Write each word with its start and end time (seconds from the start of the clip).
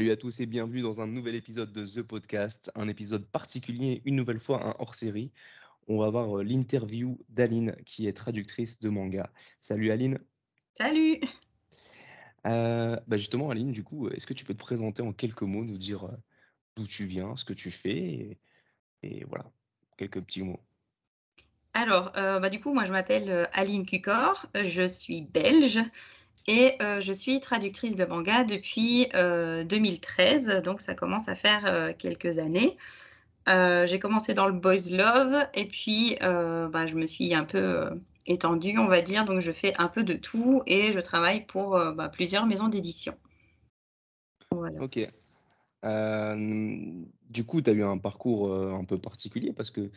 Salut 0.00 0.12
à 0.12 0.16
tous 0.16 0.40
et 0.40 0.46
bienvenue 0.46 0.80
dans 0.80 1.02
un 1.02 1.06
nouvel 1.06 1.34
épisode 1.34 1.74
de 1.74 1.84
The 1.84 2.00
Podcast, 2.00 2.72
un 2.74 2.88
épisode 2.88 3.26
particulier, 3.26 4.00
une 4.06 4.16
nouvelle 4.16 4.40
fois 4.40 4.66
un 4.66 4.74
hors-série. 4.78 5.30
On 5.88 5.98
va 5.98 6.08
voir 6.08 6.38
euh, 6.38 6.42
l'interview 6.42 7.18
d'Aline 7.28 7.76
qui 7.84 8.06
est 8.06 8.14
traductrice 8.14 8.80
de 8.80 8.88
manga. 8.88 9.30
Salut 9.60 9.90
Aline. 9.90 10.18
Salut. 10.72 11.20
Euh, 12.46 12.98
bah 13.08 13.18
justement 13.18 13.50
Aline, 13.50 13.72
du 13.72 13.84
coup, 13.84 14.08
est-ce 14.08 14.26
que 14.26 14.32
tu 14.32 14.46
peux 14.46 14.54
te 14.54 14.58
présenter 14.58 15.02
en 15.02 15.12
quelques 15.12 15.42
mots, 15.42 15.66
nous 15.66 15.76
dire 15.76 16.04
euh, 16.04 16.16
d'où 16.76 16.86
tu 16.86 17.04
viens, 17.04 17.36
ce 17.36 17.44
que 17.44 17.52
tu 17.52 17.70
fais 17.70 18.38
et, 19.02 19.24
voilà, 19.26 19.52
quelques 19.98 20.22
petits 20.22 20.42
mots. 20.42 20.60
Alors, 21.74 22.12
bah 22.14 22.48
du 22.48 22.58
coup, 22.58 22.72
moi 22.72 22.86
je 22.86 22.92
m'appelle 22.92 23.50
Aline 23.52 23.84
Cucor, 23.84 24.46
je 24.54 24.88
suis 24.88 25.20
belge 25.20 25.78
et 26.46 26.76
je 27.00 27.12
suis 27.12 27.40
traductrice 27.40 27.96
de 27.96 28.04
manga 28.04 28.44
depuis 28.44 29.08
2013, 29.12 30.62
donc 30.62 30.80
ça 30.80 30.94
commence 30.94 31.28
à 31.28 31.34
faire 31.34 31.94
quelques 31.98 32.38
années. 32.38 32.76
j'ai 33.46 33.98
commencé 33.98 34.34
dans 34.34 34.46
le 34.46 34.52
Boys 34.52 34.90
Love 34.90 35.46
et 35.54 35.66
puis 35.66 36.16
bah, 36.20 36.86
je 36.86 36.94
me 36.94 37.06
suis 37.06 37.34
un 37.34 37.44
peu 37.44 37.90
étendue, 38.26 38.78
on 38.78 38.86
va 38.86 39.02
dire, 39.02 39.24
donc 39.24 39.40
je 39.40 39.52
fais 39.52 39.74
un 39.78 39.88
peu 39.88 40.02
de 40.02 40.14
tout 40.14 40.62
et 40.66 40.92
je 40.92 41.00
travaille 41.00 41.44
pour 41.44 41.70
bah, 41.94 42.08
plusieurs 42.08 42.46
maisons 42.46 42.68
d'édition. 42.68 43.14
Voilà. 44.50 44.82
Ok. 44.82 44.98
du 47.28 47.44
coup, 47.44 47.62
tu 47.62 47.70
as 47.70 47.72
eu 47.72 47.84
un 47.84 47.98
parcours 47.98 48.52
un 48.52 48.84
peu 48.84 48.98
particulier 48.98 49.52
parce 49.52 49.70
que 49.70 49.90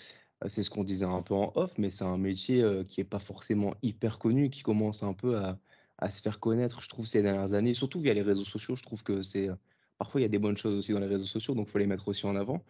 c'est 0.48 0.62
ce 0.62 0.70
qu'on 0.70 0.84
disait 0.84 1.05
un 1.05 1.22
peu 1.22 1.34
en 1.34 1.54
off, 1.55 1.72
mais 1.78 1.90
c'est 1.90 2.04
un 2.04 2.18
métier 2.18 2.63
qui 2.90 3.00
n'est 3.00 3.05
pas 3.05 3.20
forcément 3.20 3.76
hyper 3.82 4.20
connu, 4.20 4.50
qui 4.50 4.62
commence 4.62 5.04
un 5.04 5.13
peu 5.13 5.38
à, 5.38 5.57
à 6.04 6.12
se 6.12 6.21
faire 6.21 6.40
connaître, 6.40 6.82
je 6.82 6.90
trouve, 6.90 7.05
ces 7.05 7.21
dernières 7.21 7.54
années, 7.54 7.73
surtout 7.73 7.99
via 7.99 8.13
les 8.13 8.21
réseaux 8.21 8.43
sociaux. 8.43 8.76
Je 8.76 8.84
trouve 8.84 9.04
que 9.04 9.23
c'est. 9.23 9.49
Parfois, 9.98 10.21
il 10.21 10.23
y 10.23 10.26
a 10.26 10.29
des 10.29 10.40
bonnes 10.40 10.57
choses 10.57 10.76
aussi 10.76 10.91
dans 10.91 10.99
les 10.99 11.07
réseaux 11.07 11.26
sociaux, 11.26 11.54
donc 11.55 11.68
il 11.68 11.71
faut 11.71 11.77
les 11.79 11.87
mettre 11.87 12.07
aussi 12.07 12.26
en 12.26 12.35
avant. 12.35 12.63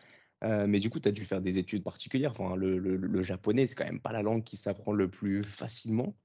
Euh, 0.43 0.67
mais 0.67 0.79
du 0.79 0.89
coup, 0.89 0.99
tu 0.99 1.07
as 1.07 1.11
dû 1.11 1.23
faire 1.25 1.41
des 1.41 1.57
études 1.57 1.83
particulières. 1.83 2.31
Enfin, 2.37 2.55
le, 2.55 2.77
le, 2.77 3.23
japonais, 3.23 3.65
c'est 3.65 3.75
quand 3.75 3.85
même 3.85 4.01
pas 4.01 4.11
la 4.11 4.21
langue 4.21 4.43
qui 4.43 4.57
s'apprend 4.57 4.91
le 4.91 5.09
plus 5.09 5.43
facilement. 5.43 6.15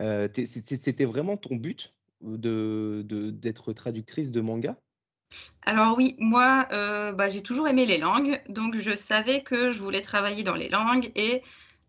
Euh, 0.00 0.28
c'était 0.44 1.04
vraiment 1.04 1.36
ton 1.36 1.56
but 1.56 1.94
de 2.22 3.04
d'être 3.30 3.72
traductrice 3.72 4.30
de 4.30 4.40
manga? 4.40 4.76
Alors 5.62 5.96
oui, 5.96 6.14
moi, 6.18 6.68
euh, 6.72 7.12
bah, 7.12 7.28
j'ai 7.28 7.42
toujours 7.42 7.66
aimé 7.66 7.86
les 7.86 7.98
langues, 7.98 8.40
donc 8.48 8.76
je 8.76 8.94
savais 8.94 9.42
que 9.42 9.72
je 9.72 9.80
voulais 9.80 10.00
travailler 10.00 10.44
dans 10.44 10.54
les 10.54 10.68
langues 10.68 11.10
et 11.16 11.42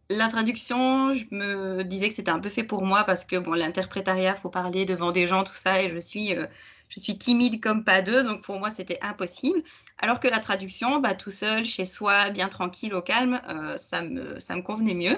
la 0.09 0.27
traduction, 0.29 1.13
je 1.13 1.25
me 1.31 1.83
disais 1.83 2.07
que 2.09 2.15
c'était 2.15 2.31
un 2.31 2.39
peu 2.39 2.49
fait 2.49 2.63
pour 2.63 2.83
moi 2.83 3.03
parce 3.03 3.25
que 3.25 3.35
bon, 3.35 3.53
l'interprétariat, 3.53 4.35
faut 4.35 4.49
parler 4.49 4.85
devant 4.85 5.11
des 5.11 5.27
gens, 5.27 5.43
tout 5.43 5.53
ça, 5.53 5.81
et 5.81 5.89
je 5.89 5.97
suis, 5.99 6.33
euh, 6.35 6.47
je 6.89 6.99
suis 6.99 7.17
timide 7.17 7.61
comme 7.61 7.83
pas 7.83 8.01
deux, 8.01 8.23
donc 8.23 8.41
pour 8.41 8.59
moi 8.59 8.71
c'était 8.71 8.99
impossible. 9.01 9.61
Alors 9.97 10.19
que 10.19 10.27
la 10.27 10.39
traduction, 10.39 10.99
bah, 10.99 11.15
tout 11.15 11.31
seul, 11.31 11.65
chez 11.65 11.85
soi, 11.85 12.29
bien 12.29 12.47
tranquille, 12.49 12.93
au 12.93 13.01
calme, 13.01 13.41
euh, 13.49 13.77
ça, 13.77 14.01
me, 14.01 14.39
ça 14.39 14.55
me 14.55 14.61
convenait 14.61 14.93
mieux. 14.93 15.17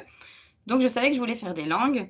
Donc 0.68 0.82
je 0.82 0.88
savais 0.88 1.10
que 1.10 1.16
je 1.16 1.20
voulais 1.20 1.36
faire 1.36 1.54
des 1.54 1.66
langues. 1.66 2.10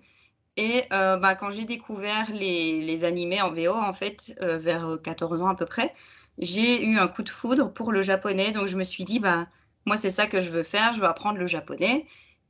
Et 0.57 0.83
euh, 0.93 1.17
bah, 1.17 1.35
quand 1.35 1.51
j'ai 1.51 1.65
découvert 1.65 2.31
les, 2.31 2.81
les, 2.81 3.03
animés 3.05 3.41
en 3.41 3.51
VO, 3.51 3.73
en 3.73 3.93
fait, 3.93 4.35
vers 4.41 4.97
14 5.03 5.41
ans 5.41 5.47
à 5.49 5.55
peu 5.55 5.65
près, 5.65 5.91
j'ai 6.37 6.83
eu 6.83 6.97
un 6.99 7.07
coup 7.07 7.23
de 7.23 7.29
foudre 7.29 7.71
pour 7.73 7.91
le 7.91 8.01
japonais. 8.01 8.51
Donc 8.51 8.67
je 8.67 8.77
me 8.77 8.83
suis 8.83 9.03
dit, 9.03 9.19
bah, 9.19 9.47
moi 9.85 9.97
c'est 9.97 10.09
ça 10.09 10.27
que 10.27 10.41
je 10.41 10.49
veux 10.51 10.63
faire, 10.63 10.93
je 10.93 11.01
veux 11.01 11.07
apprendre 11.07 11.39
le 11.39 11.47
japonais. 11.47 12.05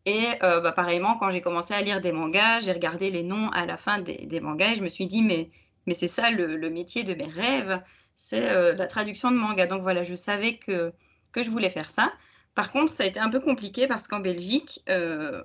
Et 0.05 0.27
euh, 0.43 0.61
bah, 0.61 0.71
pareillement, 0.71 1.15
quand 1.17 1.29
j'ai 1.29 1.41
commencé 1.41 1.73
à 1.73 1.81
lire 1.81 2.01
des 2.01 2.11
mangas, 2.11 2.61
j'ai 2.61 2.71
regardé 2.71 3.11
les 3.11 3.23
noms 3.23 3.49
à 3.49 3.65
la 3.65 3.77
fin 3.77 3.99
des, 3.99 4.39
mangas 4.39 4.73
et 4.73 4.75
je 4.77 4.83
me 4.83 4.89
suis 4.89 5.07
dit, 5.07 5.21
mais, 5.21 5.49
mais 5.85 5.93
c'est 5.93 6.07
ça 6.07 6.31
le, 6.31 6.69
métier 6.69 7.03
de 7.03 7.13
mes 7.13 7.27
rêves, 7.27 7.81
c'est 8.15 8.49
euh, 8.49 8.73
la 8.73 8.87
traduction 8.87 9.31
de 9.31 9.35
manga. 9.35 9.67
Donc 9.67 9.81
voilà, 9.81 10.03
je 10.03 10.15
savais 10.15 10.55
que, 10.55 10.93
que 11.31 11.43
je 11.43 11.49
voulais 11.49 11.69
faire 11.69 11.89
ça. 11.89 12.11
Par 12.55 12.71
contre, 12.71 12.91
ça 12.91 13.03
a 13.03 13.05
été 13.05 13.19
un 13.19 13.29
peu 13.29 13.39
compliqué 13.39 13.87
parce 13.87 14.07
qu'en 14.07 14.19
Belgique, 14.19 14.83
euh, 14.89 15.43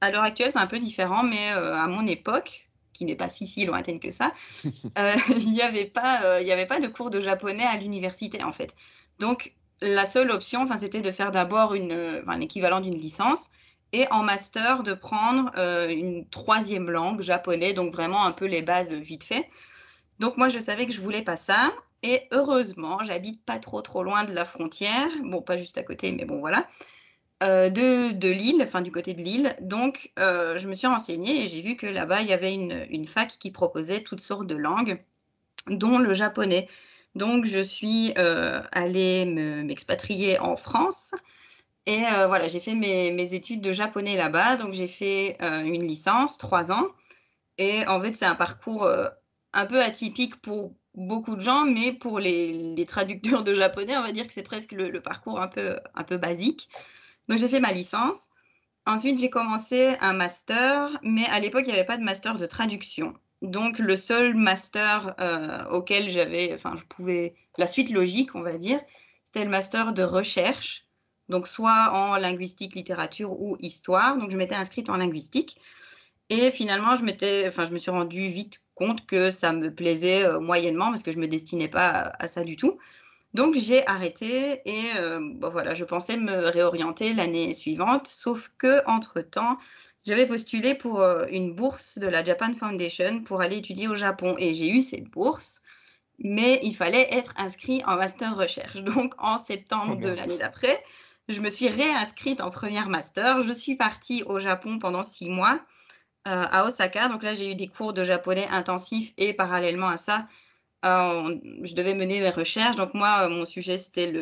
à 0.00 0.10
l'heure 0.10 0.24
actuelle, 0.24 0.50
c'est 0.50 0.58
un 0.58 0.66
peu 0.66 0.78
différent, 0.78 1.22
mais 1.22 1.48
à 1.50 1.86
mon 1.86 2.06
époque, 2.06 2.68
qui 2.92 3.04
n'est 3.04 3.14
pas 3.16 3.28
si 3.28 3.46
si 3.46 3.64
lointaine 3.64 4.00
que 4.00 4.10
ça, 4.10 4.32
il 4.64 5.52
n'y 5.52 5.62
avait, 5.62 5.86
pas, 5.86 6.40
il 6.40 6.50
avait 6.50 6.66
pas 6.66 6.80
de 6.80 6.88
cours 6.88 7.10
de 7.10 7.20
japonais 7.20 7.64
à 7.64 7.76
l'université 7.76 8.42
en 8.42 8.52
fait. 8.52 8.74
Donc 9.18 9.54
la 9.80 10.06
seule 10.06 10.30
option, 10.30 10.66
c'était 10.76 11.00
de 11.00 11.10
faire 11.10 11.30
d'abord 11.30 11.72
un 11.72 12.40
équivalent 12.40 12.80
d'une 12.80 12.96
licence 12.96 13.50
et 13.92 14.10
en 14.10 14.22
master 14.22 14.82
de 14.82 14.94
prendre 14.94 15.50
euh, 15.56 15.88
une 15.88 16.26
troisième 16.28 16.90
langue, 16.90 17.22
japonais, 17.22 17.72
donc 17.74 17.92
vraiment 17.92 18.24
un 18.24 18.32
peu 18.32 18.46
les 18.46 18.62
bases 18.62 18.94
vite 18.94 19.24
fait. 19.24 19.48
Donc 20.18 20.36
moi, 20.36 20.48
je 20.48 20.58
savais 20.58 20.86
que 20.86 20.92
je 20.92 21.00
voulais 21.00 21.22
pas 21.22 21.36
ça. 21.36 21.72
Et 22.02 22.22
heureusement, 22.32 22.98
j'habite 23.04 23.44
pas 23.44 23.58
trop 23.58 23.80
trop 23.80 24.02
loin 24.02 24.24
de 24.24 24.32
la 24.32 24.44
frontière, 24.44 25.08
bon 25.22 25.40
pas 25.40 25.56
juste 25.56 25.78
à 25.78 25.84
côté, 25.84 26.10
mais 26.10 26.24
bon 26.24 26.40
voilà, 26.40 26.66
euh, 27.44 27.70
de, 27.70 28.10
de 28.12 28.28
Lille, 28.28 28.60
enfin 28.62 28.80
du 28.80 28.90
côté 28.90 29.14
de 29.14 29.22
Lille. 29.22 29.54
Donc 29.60 30.10
euh, 30.18 30.58
je 30.58 30.66
me 30.68 30.74
suis 30.74 30.88
renseignée 30.88 31.44
et 31.44 31.48
j'ai 31.48 31.60
vu 31.60 31.76
que 31.76 31.86
là-bas 31.86 32.22
il 32.22 32.28
y 32.28 32.32
avait 32.32 32.52
une, 32.54 32.86
une, 32.90 33.06
fac 33.06 33.28
qui 33.28 33.52
proposait 33.52 34.00
toutes 34.00 34.20
sortes 34.20 34.48
de 34.48 34.56
langues, 34.56 35.00
dont 35.68 35.98
le 35.98 36.12
japonais. 36.12 36.66
Donc 37.14 37.44
je 37.44 37.60
suis 37.60 38.12
allée 38.16 39.24
m'expatrier 39.26 40.40
en 40.40 40.56
France 40.56 41.12
et 41.86 42.04
euh, 42.06 42.26
voilà, 42.28 42.46
j'ai 42.48 42.60
fait 42.60 42.74
mes, 42.74 43.34
études 43.34 43.60
de 43.60 43.72
japonais 43.72 44.16
là-bas. 44.16 44.56
Donc, 44.56 44.74
j'ai 44.74 44.88
fait 44.88 45.36
euh, 45.42 45.62
une 45.62 45.84
licence, 45.86 46.38
trois 46.38 46.70
ans. 46.72 46.88
Et 47.58 47.86
en 47.86 48.00
fait, 48.00 48.14
c'est 48.14 48.24
un 48.24 48.34
parcours 48.34 48.84
euh, 48.84 49.08
un 49.52 49.66
peu 49.66 49.82
atypique 49.82 50.40
pour 50.40 50.74
beaucoup 50.94 51.36
de 51.36 51.40
gens, 51.40 51.64
mais 51.64 51.92
pour 51.92 52.20
les, 52.20 52.84
traducteurs 52.86 53.42
de 53.42 53.54
japonais, 53.54 53.96
on 53.96 54.02
va 54.02 54.12
dire 54.12 54.26
que 54.26 54.32
c'est 54.32 54.42
presque 54.42 54.72
le, 54.72 55.00
parcours 55.00 55.40
un 55.40 55.48
peu, 55.48 55.78
un 55.94 56.04
peu 56.04 56.18
basique. 56.18 56.68
Donc, 57.28 57.38
j'ai 57.38 57.48
fait 57.48 57.60
ma 57.60 57.72
licence. 57.72 58.30
Ensuite, 58.86 59.18
j'ai 59.18 59.30
commencé 59.30 59.96
un 60.00 60.12
master, 60.12 60.98
mais 61.02 61.26
à 61.26 61.40
l'époque, 61.40 61.64
il 61.66 61.68
n'y 61.68 61.74
avait 61.74 61.84
pas 61.84 61.96
de 61.96 62.04
master 62.04 62.36
de 62.36 62.46
traduction. 62.46 63.12
Donc, 63.42 63.78
le 63.78 63.96
seul 63.96 64.34
master 64.34 65.16
auquel 65.70 66.10
j'avais, 66.10 66.52
enfin, 66.54 66.74
je 66.76 66.84
pouvais, 66.84 67.34
la 67.58 67.66
suite 67.66 67.90
logique, 67.90 68.34
on 68.34 68.42
va 68.42 68.56
dire, 68.56 68.80
c'était 69.24 69.44
le 69.44 69.50
master 69.50 69.92
de 69.92 70.02
recherche 70.02 70.86
donc 71.28 71.48
soit 71.48 71.90
en 71.92 72.16
linguistique, 72.16 72.74
littérature 72.74 73.32
ou 73.32 73.56
histoire. 73.60 74.16
Donc 74.18 74.30
je 74.30 74.36
m'étais 74.36 74.54
inscrite 74.54 74.90
en 74.90 74.96
linguistique. 74.96 75.58
Et 76.30 76.50
finalement, 76.50 76.96
je, 76.96 77.46
enfin, 77.46 77.64
je 77.64 77.72
me 77.72 77.78
suis 77.78 77.90
rendu 77.90 78.28
vite 78.28 78.64
compte 78.74 79.04
que 79.06 79.30
ça 79.30 79.52
me 79.52 79.74
plaisait 79.74 80.24
euh, 80.24 80.40
moyennement 80.40 80.86
parce 80.86 81.02
que 81.02 81.12
je 81.12 81.18
ne 81.18 81.22
me 81.22 81.28
destinais 81.28 81.68
pas 81.68 82.14
à, 82.18 82.28
ça 82.28 82.44
du 82.44 82.56
tout. 82.56 82.78
Donc 83.34 83.54
j'ai 83.54 83.86
arrêté 83.86 84.60
et 84.66 84.96
euh, 84.96 85.20
voilà, 85.40 85.74
je 85.74 85.84
pensais 85.84 86.16
me 86.16 86.48
réorienter 86.48 87.14
l'année 87.14 87.54
suivante, 87.54 88.06
sauf 88.06 88.50
que 88.58 88.82
entre 88.86 89.20
temps, 89.22 89.58
j'avais 90.04 90.26
postulé 90.26 90.74
pour 90.74 91.00
euh, 91.00 91.24
une 91.30 91.54
bourse 91.54 91.98
de 91.98 92.06
la 92.06 92.24
Japan 92.24 92.52
Foundation 92.52 93.22
pour 93.22 93.40
aller 93.40 93.58
étudier 93.58 93.88
au 93.88 93.94
Japon 93.94 94.34
et 94.38 94.52
j'ai 94.52 94.68
eu 94.68 94.80
cette 94.80 95.08
bourse, 95.08 95.62
mais 96.18 96.60
il 96.62 96.74
fallait 96.74 97.08
être 97.10 97.32
inscrit 97.36 97.82
en 97.86 97.96
master 97.96 98.36
recherche. 98.36 98.76
Donc 98.82 99.14
en 99.18 99.38
septembre 99.38 99.96
de 99.96 100.08
l'année 100.08 100.38
d'après, 100.38 100.82
je 101.32 101.40
me 101.40 101.50
suis 101.50 101.68
réinscrite 101.68 102.40
en 102.40 102.50
première 102.50 102.88
master. 102.88 103.42
Je 103.42 103.52
suis 103.52 103.74
partie 103.74 104.22
au 104.24 104.38
Japon 104.38 104.78
pendant 104.78 105.02
six 105.02 105.28
mois 105.28 105.60
euh, 106.28 106.46
à 106.50 106.66
Osaka. 106.66 107.08
Donc 107.08 107.22
là, 107.22 107.34
j'ai 107.34 107.50
eu 107.50 107.54
des 107.54 107.68
cours 107.68 107.92
de 107.92 108.04
japonais 108.04 108.46
intensifs 108.50 109.12
et 109.16 109.32
parallèlement 109.32 109.88
à 109.88 109.96
ça, 109.96 110.28
euh, 110.84 111.36
je 111.62 111.74
devais 111.74 111.94
mener 111.94 112.20
mes 112.20 112.30
recherches. 112.30 112.76
Donc 112.76 112.94
moi, 112.94 113.24
euh, 113.24 113.28
mon 113.28 113.44
sujet, 113.44 113.78
c'était 113.78 114.12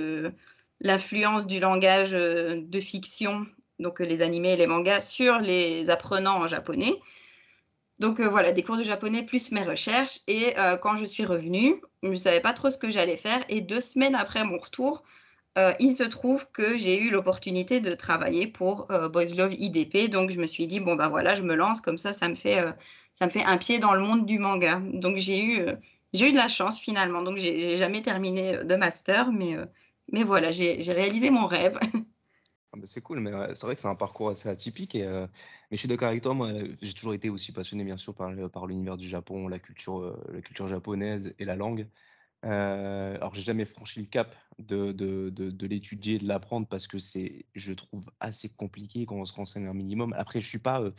l'influence 0.81 1.47
du 1.47 1.60
langage 1.60 2.12
de 2.12 2.80
fiction, 2.80 3.47
donc 3.78 4.01
les 4.01 4.22
animés 4.22 4.54
et 4.54 4.56
les 4.56 4.66
mangas, 4.66 5.01
sur 5.01 5.39
les 5.41 5.91
apprenants 5.91 6.42
en 6.42 6.47
japonais. 6.47 6.95
Donc 7.98 8.18
voilà, 8.18 8.53
des 8.53 8.63
cours 8.63 8.78
de 8.78 8.83
japonais 8.83 9.22
plus 9.22 9.53
mes 9.53 9.63
recherches. 9.63 10.21
Et 10.27 10.54
quand 10.80 10.97
je 10.97 11.04
suis 11.04 11.27
revenue, 11.27 11.83
je 12.03 12.09
ne 12.09 12.15
savais 12.15 12.41
pas 12.41 12.54
trop 12.54 12.71
ce 12.71 12.78
que 12.78 12.89
j'allais 12.89 13.18
faire. 13.18 13.41
Et 13.51 13.60
deux 13.60 13.83
semaines 13.83 14.15
après 14.15 14.42
mon 14.42 14.56
retour, 14.56 15.03
euh, 15.59 15.73
il 15.81 15.93
se 15.93 16.05
trouve 16.05 16.47
que 16.53 16.77
j'ai 16.79 17.01
eu 17.01 17.11
l'opportunité 17.11 17.81
de 17.81 17.95
travailler 17.95 18.47
pour 18.47 18.91
euh, 18.93 19.09
Boys 19.09 19.35
Love 19.37 19.55
IDP, 19.55 20.09
donc 20.09 20.31
je 20.31 20.39
me 20.39 20.47
suis 20.47 20.69
dit 20.69 20.79
bon 20.79 20.95
bah 20.95 21.09
voilà, 21.09 21.35
je 21.35 21.43
me 21.43 21.55
lance 21.55 21.81
comme 21.81 21.99
ça, 21.99 22.13
ça 22.13 22.29
me 22.29 22.37
fait 22.37 22.61
euh, 22.61 22.73
ça 23.15 23.27
me 23.27 23.31
fait 23.31 23.45
un 23.45 23.59
pied 23.59 23.81
dans 23.81 23.93
le 23.93 24.01
monde 24.01 24.27
du 24.27 24.39
manga. 24.39 24.81
Donc 24.81 25.17
j'ai 25.17 25.43
eu 25.43 25.67
j'ai 26.13 26.29
eu 26.29 26.33
de 26.33 26.37
la 26.37 26.49
chance 26.49 26.79
finalement. 26.79 27.23
Donc 27.23 27.37
j'ai 27.39 27.77
jamais 27.79 28.01
terminé 28.03 28.65
de 28.65 28.77
master, 28.77 29.33
mais 29.33 29.57
mais 30.13 30.23
voilà, 30.23 30.53
j'ai 30.53 30.81
réalisé 30.93 31.31
mon 31.31 31.47
rêve. 31.47 31.79
Ah, 32.73 32.79
c'est 32.85 33.01
cool, 33.01 33.19
mais 33.19 33.33
c'est 33.57 33.67
vrai 33.67 33.75
que 33.75 33.81
c'est 33.81 33.89
un 33.89 33.97
parcours 33.97 34.31
assez 34.31 34.49
atypique. 34.49 34.95
Et, 34.95 35.05
mais 35.05 35.29
je 35.73 35.79
suis 35.79 35.89
d'accord 35.89 36.07
avec 36.07 36.23
toi, 36.23 36.35
moi 36.35 36.53
j'ai 36.81 36.93
toujours 36.93 37.15
été 37.15 37.29
aussi 37.29 37.51
passionné 37.51 37.83
bien 37.83 37.97
sûr 37.97 38.15
par, 38.15 38.31
par 38.53 38.69
l'univers 38.69 38.97
du 38.97 39.09
Japon, 39.09 39.49
la 39.49 39.59
culture, 39.59 40.17
la 40.33 40.41
culture 40.41 40.69
japonaise 40.69 41.35
et 41.41 41.45
la 41.45 41.57
langue. 41.57 41.89
Euh, 42.45 43.16
alors, 43.16 43.34
j'ai 43.34 43.42
jamais 43.42 43.65
franchi 43.65 44.01
le 44.01 44.07
cap 44.07 44.34
de, 44.59 44.92
de, 44.92 45.31
de, 45.31 45.66
l'étudier, 45.66 46.19
de 46.19 46.27
l'apprendre 46.27 46.66
parce 46.66 46.87
que 46.87 46.98
c'est, 46.98 47.45
je 47.54 47.72
trouve, 47.72 48.10
assez 48.21 48.48
compliqué 48.48 49.07
quand 49.07 49.16
on 49.16 49.27
se 49.27 49.34
renseigne 49.34 49.66
un 49.66 49.75
minimum. 49.75 50.15
Après, 50.16 50.41
je 50.41 50.47
suis 50.47 50.59
pas 50.59 50.81
euh, 50.81 50.92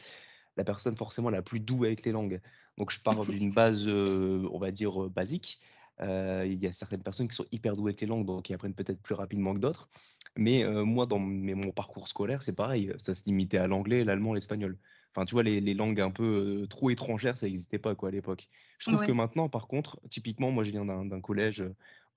la 0.58 0.64
personne 0.64 0.96
forcément 0.96 1.30
la 1.30 1.42
plus 1.42 1.60
douée 1.60 1.90
avec 1.90 2.06
les 2.06 2.12
langues. 2.12 2.42
Donc, 2.78 2.92
je 2.92 3.00
pars 3.02 3.26
d'une 3.26 3.52
base, 3.54 3.88
euh, 3.88 4.48
on 4.52 4.60
va 4.60 4.72
dire, 4.72 5.10
basique. 5.10 5.60
il 6.00 6.58
y 6.62 6.68
a 6.68 6.74
certaines 6.74 7.04
personnes 7.04 7.28
qui 7.28 7.36
sont 7.36 7.46
hyper 7.52 7.76
douées 7.76 7.92
avec 7.92 8.02
les 8.02 8.08
langues, 8.08 8.26
donc 8.26 8.44
qui 8.46 8.54
apprennent 8.54 8.74
peut-être 8.74 9.02
plus 9.02 9.16
rapidement 9.16 9.54
que 9.54 9.60
d'autres. 9.60 9.90
Mais 10.38 10.64
moi, 10.64 11.06
dans 11.06 11.20
mon 11.20 11.72
parcours 11.72 12.08
scolaire, 12.08 12.42
c'est 12.44 12.56
pareil, 12.56 12.94
ça 12.98 13.16
se 13.16 13.26
limitait 13.26 13.58
à 13.58 13.68
l'anglais, 13.68 14.04
l'allemand, 14.04 14.34
l'espagnol. 14.34 14.78
Enfin, 15.14 15.26
tu 15.26 15.34
vois, 15.34 15.44
les, 15.44 15.74
langues 15.74 16.00
un 16.00 16.12
peu 16.12 16.66
trop 16.70 16.90
étrangères, 16.90 17.38
ça 17.38 17.46
n'existait 17.46 17.80
pas 17.80 17.96
quoi 17.96 18.10
à 18.10 18.12
l'époque. 18.12 18.48
Je 18.82 18.90
trouve 18.90 19.06
que 19.06 19.12
maintenant, 19.12 19.48
par 19.48 19.68
contre, 19.68 20.00
typiquement, 20.10 20.50
moi, 20.50 20.64
je 20.64 20.72
viens 20.72 20.86
d'un 20.86 21.22
collège, 21.22 21.64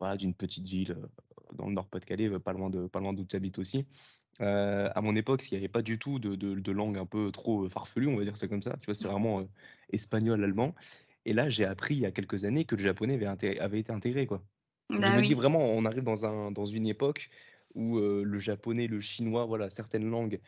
voilà, 0.01 0.17
d'une 0.17 0.33
petite 0.33 0.67
ville 0.67 0.97
dans 1.53 1.67
le 1.69 1.75
Nord-Pas-de-Calais, 1.75 2.39
pas 2.39 2.55
loin 2.55 2.71
de 2.71 2.87
pas 2.87 3.01
loin 3.01 3.13
d'où 3.13 3.25
tu 3.25 3.37
habites 3.37 3.59
aussi. 3.59 3.87
à 4.41 5.01
mon 5.03 5.15
époque, 5.15 5.47
il 5.51 5.55
n'y 5.55 5.59
avait 5.59 5.69
pas 5.69 5.83
du 5.83 5.99
tout 5.99 6.19
de, 6.19 6.35
de, 6.35 6.73
langue 6.73 6.97
un 6.97 7.05
peu 7.05 7.31
trop 7.33 7.69
farfelue, 7.69 8.09
on 8.09 8.17
va 8.17 8.25
dire 8.25 8.39
c'est 8.39 8.49
comme 8.49 8.63
ça. 8.63 8.77
Tu 8.81 8.87
vois, 8.87 8.95
c'est 8.95 9.07
vraiment 9.09 9.47
espagnol, 9.93 10.43
allemand. 10.43 10.75
Et 11.27 11.35
là, 11.35 11.51
j'ai 11.51 11.67
appris 11.67 11.97
il 11.97 12.01
y 12.01 12.07
a 12.07 12.11
quelques 12.11 12.47
années 12.47 12.65
que 12.65 12.77
le 12.77 12.83
japonais 12.83 13.23
avait, 13.27 13.59
avait 13.59 13.81
été 13.81 13.93
intégré, 13.93 14.27
quoi. 14.27 14.43
je 14.89 14.97
bah 14.97 15.17
me 15.17 15.23
dis 15.23 15.35
vraiment, 15.35 15.65
on 15.65 15.85
arrive 15.85 16.03
dans, 16.03 16.25
un, 16.25 16.51
dans 16.51 16.67
une 16.67 16.87
époque 16.87 17.29
où 17.75 17.99
le 17.99 18.39
japonais, 18.39 18.87
le 18.87 19.03
chinois, 19.03 19.45
voilà, 19.45 19.69
certaines 19.69 20.09
langues 20.09 20.41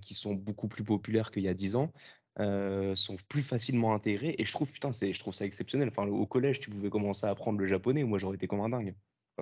qui 0.00 0.14
sont 0.14 0.34
beaucoup 0.34 0.66
plus 0.66 0.82
populaires 0.82 1.30
qu'il 1.30 1.44
y 1.44 1.48
a 1.48 1.54
10 1.54 1.76
ans, 1.76 1.92
sont 2.38 3.16
plus 3.28 3.42
facilement 3.42 3.94
intégrées. 3.94 4.34
Et 4.38 4.44
je 4.44 4.52
trouve, 4.52 4.70
putain, 4.72 4.90
je 4.92 5.18
trouve 5.18 5.34
ça 5.34 5.44
exceptionnel. 5.44 5.88
Enfin, 5.88 6.06
au 6.06 6.26
collège, 6.26 6.60
tu 6.60 6.70
pouvais 6.70 6.90
commencer 6.90 7.26
à 7.26 7.30
apprendre 7.30 7.58
le 7.58 7.66
japonais. 7.66 8.04
Moi, 8.04 8.18
j'aurais 8.18 8.36
été 8.36 8.46
comme 8.46 8.60
un 8.60 8.68
dingue. 8.68 8.94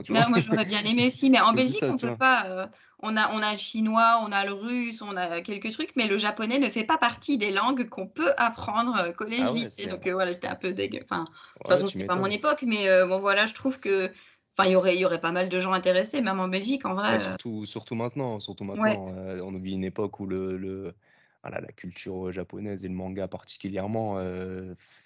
non, 0.09 0.29
moi 0.29 0.41
j'aurais 0.41 0.65
bien 0.65 0.83
aimé 0.83 1.07
aussi, 1.07 1.31
mais 1.31 1.41
en 1.41 1.53
Belgique, 1.55 1.83
on 1.83 1.97
peut 1.97 2.17
pas. 2.17 2.71
on, 3.01 3.17
a, 3.17 3.31
on 3.33 3.43
a 3.43 3.53
le 3.53 3.59
chinois, 3.59 4.21
on 4.27 4.33
a 4.33 4.45
le 4.45 4.53
russe, 4.53 5.03
on 5.03 5.17
a 5.17 5.41
quelques 5.41 5.73
trucs, 5.73 5.95
mais 5.97 6.07
le 6.07 6.19
japonais 6.19 6.59
ne 6.59 6.69
fait 6.69 6.85
pas 6.85 6.99
partie 6.99 7.39
des 7.39 7.51
langues 7.51 7.89
qu'on 7.89 8.07
peut 8.07 8.33
apprendre 8.37 9.13
collège, 9.15 9.47
ah 9.49 9.53
lycée. 9.53 9.87
Donc 9.87 10.07
voilà, 10.09 10.33
j'étais 10.33 10.49
un 10.49 10.57
peu 10.57 10.73
dégueu. 10.73 11.01
Enfin, 11.05 11.25
de 11.25 11.61
toute 11.61 11.69
façon, 11.69 11.87
c'était 11.87 12.07
pas 12.07 12.17
mon 12.17 12.27
époque, 12.27 12.65
mais 12.67 12.87
bon 13.07 13.21
voilà, 13.21 13.47
je 13.47 13.55
trouve 13.55 13.79
que 13.79 14.11
Enfin, 14.59 14.69
il 14.69 14.73
y 14.73 14.77
aurait, 14.77 14.97
il 14.97 15.01
y 15.01 15.05
aurait 15.07 15.21
pas 15.21 15.33
mal 15.33 15.49
de 15.49 15.61
gens 15.61 15.73
intéressés, 15.73 16.21
même 16.21 16.41
en 16.41 16.49
Belgique, 16.49 16.85
en 16.85 16.95
vrai. 16.95 17.21
surtout, 17.21 17.65
surtout 17.67 17.95
maintenant, 17.95 18.41
surtout 18.41 18.65
maintenant. 18.65 19.07
on 19.43 19.53
vit 19.59 19.73
une 19.73 19.85
époque 19.85 20.21
où 20.21 20.27
le, 20.27 20.57
le 20.57 20.95
voilà, 21.43 21.61
la 21.61 21.73
culture 21.73 22.33
japonaise 22.33 22.85
et 22.85 22.89
le 22.89 22.95
manga 22.95 23.27
particulièrement 23.29 24.17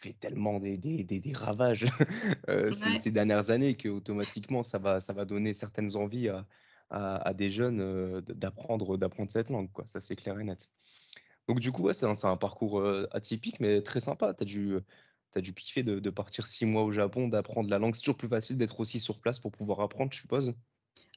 fait 0.01 0.15
tellement 0.19 0.59
des, 0.59 0.77
des, 0.77 1.05
des, 1.05 1.33
ravages 1.33 1.87
ces, 3.03 3.11
dernières 3.11 3.51
années 3.51 3.77
que 3.77 3.89
automatiquement 3.89 4.63
ça 4.63 4.79
va, 4.79 5.01
ça 5.01 5.13
va 5.13 5.25
donner 5.25 5.55
certaines 5.55 5.95
envies 5.97 6.29
à, 6.29 6.47
à, 6.91 7.35
des 7.35 7.51
jeunes 7.51 8.21
d'apprendre 8.23 8.97
d'apprendre 8.97 9.31
cette 9.31 9.51
langue. 9.51 9.71
Quoi. 9.73 9.85
Ça, 9.87 10.01
c'est 10.01 10.17
clair 10.17 10.39
et 10.41 10.45
net. 10.45 10.69
Donc, 11.47 11.61
du 11.61 11.71
coup, 11.71 11.83
ouais, 11.83 11.95
c'est 11.95 12.07
un, 12.07 12.15
un, 12.25 12.37
parcours 12.37 12.85
atypique, 13.13 13.61
mais 13.61 13.83
très 13.83 14.01
sympa. 14.01 14.35
Tu 14.35 14.43
as 14.43 14.47
dû 14.47 14.79
tu 15.35 15.39
as 15.39 15.43
dû 15.43 15.53
kiffer 15.53 15.83
de, 15.83 16.11
partir 16.11 16.47
six 16.47 16.65
mois 16.65 16.85
au 16.85 16.93
Japon, 16.93 17.29
d'apprendre 17.29 17.69
la 17.69 17.79
langue. 17.79 17.95
C'est 17.95 18.03
toujours 18.03 18.17
plus 18.17 18.29
facile 18.29 18.57
d'être 18.57 18.79
aussi 18.81 19.01
sur 19.01 19.19
place 19.19 19.41
pour 19.41 19.51
pouvoir 19.51 19.81
apprendre, 19.81 20.13
je 20.13 20.21
suppose. 20.21 20.55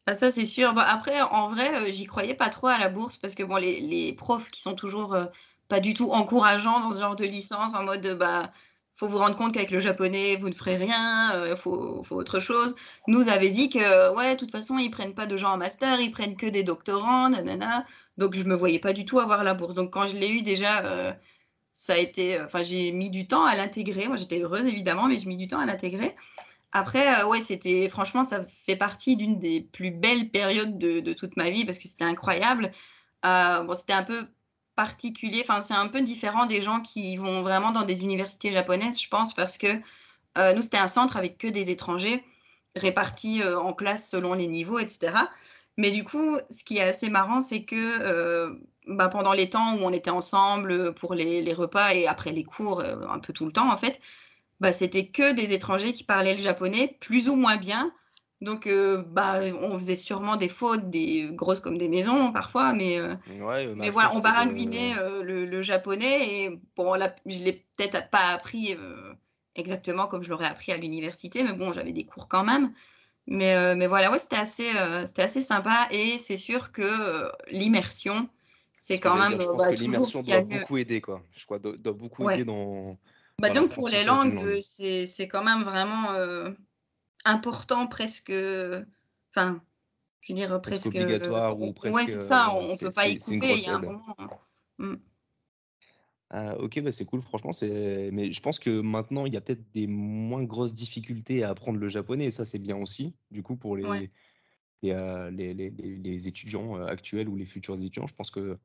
Ah, 0.09 0.13
ça, 0.13 0.31
c'est 0.31 0.45
sûr. 0.45 0.73
après, 0.79 1.21
en 1.21 1.49
vrai, 1.49 1.89
euh, 1.89 1.91
j'y 1.91 2.05
croyais 2.05 2.33
pas 2.33 2.49
trop 2.49 2.67
à 2.67 2.77
la 2.77 2.87
bourse 2.87 3.17
parce 3.17 3.35
que 3.35 3.43
bon, 3.43 3.57
les, 3.57 4.13
profs 4.13 4.49
qui 4.49 4.61
sont 4.61 4.73
toujours 4.73 5.13
euh, 5.13 5.25
pas 5.67 5.81
du 5.81 5.93
tout 5.93 6.11
encourageants 6.13 6.79
dans 6.79 6.93
ce 6.93 6.99
genre 7.01 7.17
de 7.17 7.25
licence, 7.25 7.73
en 7.73 7.83
mode 7.83 8.15
bah 8.17 8.53
faut 8.95 9.09
vous 9.09 9.17
rendre 9.17 9.35
compte 9.35 9.53
qu'avec 9.53 9.69
le 9.69 9.79
japonais, 9.81 10.37
vous 10.37 10.49
ne 10.49 10.53
ferez 10.53 10.77
rien, 10.77 11.31
il 11.33 11.51
euh, 11.51 11.55
faut, 11.57 12.03
faut, 12.03 12.15
autre 12.15 12.39
chose. 12.39 12.75
Nous 13.07 13.29
avait 13.29 13.49
dit 13.49 13.69
que, 13.69 14.15
ouais, 14.15 14.33
de 14.33 14.39
toute 14.39 14.51
façon, 14.51 14.77
ils 14.79 14.89
prennent 14.89 15.13
pas 15.13 15.27
de 15.27 15.37
gens 15.37 15.51
en 15.53 15.57
master, 15.57 15.99
ils 15.99 16.11
prennent 16.11 16.37
que 16.37 16.47
des 16.47 16.63
doctorants, 16.63 17.29
nanana. 17.29 17.85
Donc, 18.17 18.35
je 18.35 18.43
me 18.45 18.55
voyais 18.55 18.79
pas 18.79 18.93
du 18.93 19.05
tout 19.05 19.19
avoir 19.19 19.43
la 19.43 19.53
bourse. 19.53 19.75
Donc, 19.75 19.91
quand 19.91 20.07
je 20.07 20.15
l'ai 20.15 20.29
eu 20.29 20.41
déjà, 20.41 21.15
ça 21.73 21.93
a 21.93 21.97
été, 21.97 22.41
enfin, 22.41 22.63
j'ai 22.63 22.91
mis 22.91 23.09
du 23.11 23.27
temps 23.27 23.45
à 23.45 23.55
l'intégrer. 23.55 24.07
Moi, 24.07 24.17
j'étais 24.17 24.39
heureuse 24.41 24.65
évidemment, 24.65 25.07
mais 25.07 25.17
j'ai 25.17 25.27
mis 25.27 25.37
du 25.37 25.47
temps 25.47 25.59
à 25.59 25.65
l'intégrer. 25.65 26.15
Après, 26.71 27.21
euh, 27.21 27.27
ouais, 27.27 27.41
c'était, 27.41 27.89
franchement, 27.89 28.23
ça 28.23 28.45
fait 28.65 28.75
partie 28.75 29.15
d'une 29.15 29.39
des 29.39 29.61
plus 29.61 29.91
belles 29.91 30.29
périodes 30.29 30.77
de, 30.77 31.13
toute 31.13 31.37
ma 31.37 31.49
vie 31.49 31.65
parce 31.65 31.77
que 31.79 31.87
c'était 31.87 32.05
incroyable. 32.05 32.71
Euh, 33.25 33.63
bon, 33.63 33.75
c'était 33.75 33.93
un 33.93 34.03
peu 34.03 34.27
particulier, 34.75 35.41
enfin, 35.41 35.61
c'est 35.61 35.73
un 35.73 35.87
peu 35.87 36.01
différent 36.01 36.45
des 36.45 36.61
gens 36.61 36.81
qui 36.81 37.17
vont 37.17 37.41
vraiment 37.41 37.71
dans 37.71 37.83
des 37.83 38.03
universités 38.03 38.51
japonaises, 38.51 39.01
je 39.01 39.07
pense, 39.09 39.33
parce 39.33 39.57
que 39.57 39.67
euh, 40.37 40.53
nous, 40.53 40.61
c'était 40.61 40.77
un 40.77 40.87
centre 40.87 41.17
avec 41.17 41.37
que 41.37 41.47
des 41.47 41.71
étrangers 41.71 42.23
répartis 42.75 43.43
en 43.43 43.73
classes 43.73 44.07
selon 44.07 44.35
les 44.35 44.47
niveaux, 44.47 44.77
etc. 44.77 45.13
Mais 45.77 45.89
du 45.89 46.03
coup, 46.03 46.37
ce 46.51 46.63
qui 46.63 46.77
est 46.77 46.83
assez 46.83 47.09
marrant, 47.09 47.41
c'est 47.41 47.63
que 47.63 48.55
bah, 48.87 49.09
pendant 49.09 49.33
les 49.33 49.49
temps 49.49 49.75
où 49.75 49.79
on 49.81 49.91
était 49.91 50.09
ensemble 50.09 50.93
pour 50.93 51.13
les, 51.13 51.53
repas 51.53 51.93
et 51.93 52.07
après 52.07 52.31
les 52.31 52.43
cours, 52.43 52.79
euh, 52.79 53.01
un 53.09 53.19
peu 53.19 53.33
tout 53.33 53.45
le 53.45 53.51
temps 53.51 53.71
en 53.71 53.77
fait, 53.77 53.99
bah, 54.59 54.71
c'était 54.71 55.07
que 55.07 55.33
des 55.33 55.53
étrangers 55.53 55.93
qui 55.93 56.03
parlaient 56.03 56.35
le 56.35 56.41
japonais 56.41 56.97
plus 56.99 57.29
ou 57.29 57.35
moins 57.35 57.57
bien. 57.57 57.91
Donc, 58.41 58.67
euh, 58.67 59.03
bah, 59.07 59.39
on 59.61 59.77
faisait 59.77 59.95
sûrement 59.95 60.35
des 60.35 60.49
fautes, 60.49 60.89
des 60.89 61.29
grosses 61.31 61.59
comme 61.59 61.77
des 61.77 61.89
maisons 61.89 62.31
parfois, 62.31 62.71
mais, 62.71 62.99
euh, 62.99 63.15
mais 63.75 63.89
voilà, 63.89 64.13
on 64.13 64.19
baragouinait 64.19 64.93
le, 65.23 65.61
japonais 65.63 66.43
et 66.43 66.61
bon, 66.75 66.93
là, 66.93 67.15
je 67.25 67.39
l'ai 67.39 67.65
peut-être 67.75 68.09
pas 68.11 68.27
appris 68.27 68.75
exactement 69.55 70.05
comme 70.05 70.21
je 70.21 70.29
l'aurais 70.29 70.45
appris 70.45 70.71
à 70.71 70.77
l'université, 70.77 71.43
mais 71.43 71.53
bon, 71.53 71.73
j'avais 71.73 71.93
des 71.93 72.05
cours 72.05 72.27
quand 72.27 72.43
même. 72.43 72.73
Mais, 73.25 73.75
mais 73.75 73.87
voilà, 73.87 74.11
ouais, 74.11 74.19
c'était 74.19 74.37
assez, 74.37 74.69
c'était 75.07 75.23
assez 75.23 75.41
sympa 75.41 75.87
et 75.89 76.19
c'est 76.19 76.37
sûr 76.37 76.71
que 76.71 77.31
l'immersion, 77.49 78.29
c'est 78.75 78.99
quand 78.99 79.17
même. 79.17 79.41
je 79.41 79.47
pense 79.47 79.57
bah, 79.57 79.71
que 79.71 79.79
l'immersion 79.79 80.21
doit 80.21 80.41
beaucoup 80.41 80.77
aider, 80.77 81.01
quoi. 81.01 81.23
Je 81.33 81.43
crois 81.45 81.57
doit, 81.57 81.75
doit 81.75 81.93
beaucoup 81.93 82.29
aider 82.29 82.45
dans. 82.45 82.97
Bah, 83.39 83.49
disons 83.49 83.67
pour 83.67 83.87
les 83.87 84.03
langues, 84.03 84.59
c'est 84.61 85.27
quand 85.27 85.43
même 85.43 85.63
vraiment 85.63 86.11
euh, 86.13 86.51
important, 87.23 87.87
presque. 87.87 88.31
Enfin, 89.29 89.61
je 90.21 90.33
veux 90.33 90.35
dire, 90.35 90.61
presque. 90.61 90.87
obligatoire 90.87 91.59
ou 91.59 91.71
presque. 91.73 91.95
Ouais, 91.95 92.05
c'est 92.07 92.19
ça, 92.19 92.51
on 92.53 92.73
ne 92.73 92.77
peut 92.77 92.91
pas 92.91 93.07
y 93.07 93.17
couper, 93.17 93.53
il 93.53 93.61
y 93.61 93.69
a 93.69 93.75
un 93.75 93.81
moment. 93.81 94.15
Mmh. 94.79 94.95
Ah, 96.29 96.57
ok, 96.57 96.81
bah 96.81 96.91
c'est 96.91 97.05
cool, 97.05 97.21
franchement. 97.21 97.51
Mais 97.61 98.33
je 98.33 98.41
pense 98.41 98.59
que 98.59 98.81
maintenant, 98.81 99.25
il 99.25 99.33
y 99.33 99.37
a 99.37 99.41
peut-être 99.41 99.71
des 99.71 99.87
moins 99.87 100.43
grosses 100.43 100.73
difficultés 100.73 101.43
à 101.43 101.49
apprendre 101.49 101.79
le 101.79 101.89
japonais, 101.89 102.25
et 102.25 102.31
ça, 102.31 102.45
c'est 102.45 102.59
bien 102.59 102.75
aussi, 102.75 103.15
du 103.31 103.43
coup, 103.43 103.55
pour 103.55 103.77
les, 103.77 104.09
les, 104.81 105.31
les, 105.31 105.53
les, 105.53 106.27
étudiants 106.27 106.83
actuels 106.85 107.29
ou 107.29 107.35
les 107.35 107.45
futurs 107.45 107.75
étudiants, 107.75 108.07
je 108.07 108.15
pense 108.15 108.31
que 108.31 108.57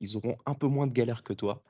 ils 0.00 0.16
auront 0.16 0.36
un 0.46 0.54
peu 0.54 0.66
moins 0.66 0.86
de 0.86 0.92
galères 0.92 1.22
que 1.22 1.32
toi. 1.32 1.62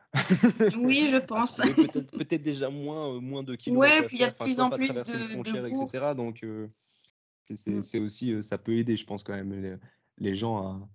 Oui, 0.76 1.08
je 1.10 1.16
pense. 1.26 1.56
peut-être 1.56 2.10
peut 2.10 2.38
déjà 2.38 2.70
moins, 2.70 3.20
moins 3.20 3.42
de 3.42 3.54
kilomètres. 3.54 4.00
Ouais, 4.00 4.06
puis 4.06 4.16
il 4.16 4.20
y 4.20 4.24
a 4.24 4.30
de 4.30 4.34
plus 4.34 4.60
en 4.60 4.70
plus 4.70 4.88
de, 4.88 5.02
de 5.02 5.84
etc. 5.84 6.14
Donc, 6.14 6.42
mmh. 6.42 7.82
c'est 7.82 7.98
aussi, 7.98 8.42
ça 8.42 8.58
peut 8.58 8.76
aider, 8.76 8.96
je 8.96 9.06
pense, 9.06 9.22
quand 9.22 9.34
même, 9.34 9.78
les, 10.18 10.34
gens 10.34 10.88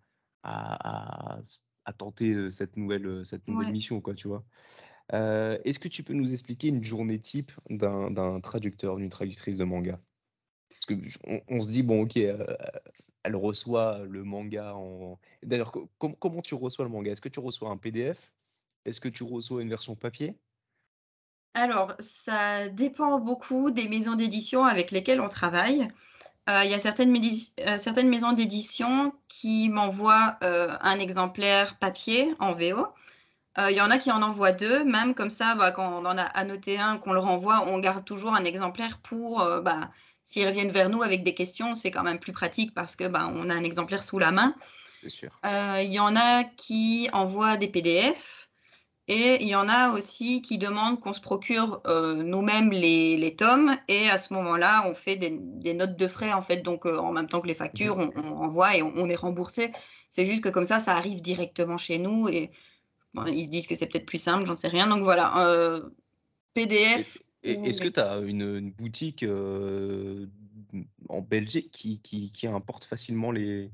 à, 0.43 1.37
à, 1.37 1.39
à, 1.85 1.93
tenter 1.93 2.51
cette 2.51 2.77
nouvelle, 2.77 3.25
cette 3.25 3.47
nouvelle 3.47 3.71
mission, 3.71 4.01
quoi, 4.01 4.13
tu 4.13 4.27
vois. 4.27 4.43
Est-ce 5.11 5.79
que 5.79 5.87
tu 5.87 6.03
peux 6.03 6.13
nous 6.13 6.33
expliquer 6.33 6.67
une 6.67 6.83
journée 6.83 7.19
type 7.19 7.51
d'un 7.69 8.39
traducteur, 8.41 8.97
d'une 8.97 9.09
traductrice 9.09 9.57
de 9.57 9.63
manga? 9.63 9.99
Parce 10.87 10.99
qu'on 10.99 11.41
on 11.47 11.61
se 11.61 11.69
dit, 11.69 11.83
bon, 11.83 12.03
ok, 12.03 12.17
euh, 12.17 12.45
elle 13.23 13.35
reçoit 13.35 13.99
le 14.09 14.23
manga 14.23 14.73
en. 14.75 15.19
D'ailleurs, 15.43 15.71
comment 15.97 16.41
tu 16.41 16.55
reçois 16.55 16.85
le 16.85 16.91
manga? 16.91 17.11
Est-ce 17.11 17.21
que 17.21 17.29
tu 17.29 17.39
reçois 17.39 17.69
un 17.69 17.77
PDF 17.77 18.31
Est-ce 18.85 18.99
que 18.99 19.09
tu 19.09 19.23
reçois 19.23 19.61
une 19.61 19.69
version 19.69 19.95
papier? 19.95 20.35
Alors, 21.53 21.93
ça 21.99 22.69
dépend 22.69 23.19
beaucoup 23.19 23.71
des 23.71 23.87
maisons 23.87 24.15
d'édition 24.15 24.63
avec 24.63 24.91
lesquelles 24.91 25.21
on 25.21 25.27
travaille. 25.27 25.87
Euh, 26.49 26.63
il 26.63 26.71
y 26.71 26.73
a 26.73 26.79
certaines, 26.79 27.15
euh, 27.15 27.77
certaines 27.77 28.09
maisons 28.09 28.31
d'édition 28.31 29.13
qui 29.27 29.69
m'envoient 29.69 30.37
un 30.41 30.97
exemplaire 30.97 31.77
papier 31.77 32.33
en 32.39 32.53
VO. 32.53 32.87
Il 33.57 33.75
y 33.75 33.81
en 33.81 33.91
a 33.91 33.97
qui 33.97 34.11
en 34.11 34.21
envoient 34.21 34.53
deux, 34.53 34.85
même 34.85 35.13
comme 35.13 35.29
ça, 35.29 35.55
bah, 35.55 35.71
quand 35.71 36.01
on 36.01 36.05
en 36.05 36.17
a 36.17 36.23
annoté 36.23 36.79
un, 36.79 36.97
qu'on 36.97 37.11
le 37.11 37.19
renvoie, 37.19 37.67
on 37.67 37.79
garde 37.79 38.05
toujours 38.05 38.33
un 38.33 38.45
exemplaire 38.45 38.97
pour 38.99 39.45
bah, 39.61 39.91
s'ils 40.23 40.47
reviennent 40.47 40.71
vers 40.71 40.89
nous 40.89 41.01
avec 41.01 41.23
des 41.23 41.33
questions, 41.33 41.73
c'est 41.73 41.91
quand 41.91 42.03
même 42.03 42.19
plus 42.19 42.33
pratique 42.33 42.73
parce 42.73 42.95
que 42.95 43.07
ben, 43.07 43.31
on 43.35 43.49
a 43.49 43.53
un 43.53 43.63
exemplaire 43.63 44.03
sous 44.03 44.19
la 44.19 44.31
main. 44.31 44.55
Euh, 45.45 45.81
il 45.83 45.91
y 45.91 45.99
en 45.99 46.15
a 46.15 46.43
qui 46.43 47.09
envoient 47.11 47.57
des 47.57 47.67
PDF 47.67 48.49
et 49.07 49.41
il 49.41 49.47
y 49.47 49.55
en 49.55 49.67
a 49.67 49.89
aussi 49.89 50.41
qui 50.43 50.57
demandent 50.59 50.99
qu'on 50.99 51.13
se 51.13 51.21
procure 51.21 51.81
euh, 51.87 52.13
nous-mêmes 52.15 52.71
les, 52.71 53.35
tomes 53.35 53.75
et 53.87 54.09
à 54.09 54.17
ce 54.17 54.33
moment-là, 54.35 54.83
on 54.87 54.93
fait 54.93 55.15
des, 55.15 55.73
notes 55.73 55.97
de 55.97 56.07
frais 56.07 56.33
en 56.33 56.41
fait, 56.41 56.57
donc 56.57 56.85
euh, 56.85 56.97
en 56.97 57.11
même 57.11 57.27
temps 57.27 57.41
que 57.41 57.47
les 57.47 57.55
factures, 57.55 57.97
on, 57.97 58.11
envoie 58.15 58.77
et 58.77 58.83
on, 58.83 59.09
est 59.09 59.15
remboursé. 59.15 59.71
C'est 60.09 60.25
juste 60.25 60.43
que 60.43 60.49
comme 60.49 60.63
ça, 60.63 60.77
ça 60.79 60.95
arrive 60.95 61.21
directement 61.21 61.77
chez 61.77 61.97
nous 61.97 62.29
et 62.29 62.51
ils 63.27 63.43
se 63.43 63.49
disent 63.49 63.67
que 63.67 63.75
c'est 63.75 63.87
peut-être 63.87 64.05
plus 64.05 64.21
simple, 64.21 64.45
j'en 64.45 64.55
sais 64.55 64.67
rien. 64.67 64.87
Donc 64.87 65.03
voilà, 65.03 65.81
PDF. 66.53 67.17
Est-ce 67.43 67.81
que 67.81 67.89
tu 67.89 67.99
as 67.99 68.17
une, 68.19 68.71
boutique 68.71 69.25
en 71.09 71.21
Belgique 71.21 71.71
qui, 71.71 72.31
qui, 72.31 72.47
importe 72.47 72.85
facilement 72.85 73.31
les, 73.31 73.71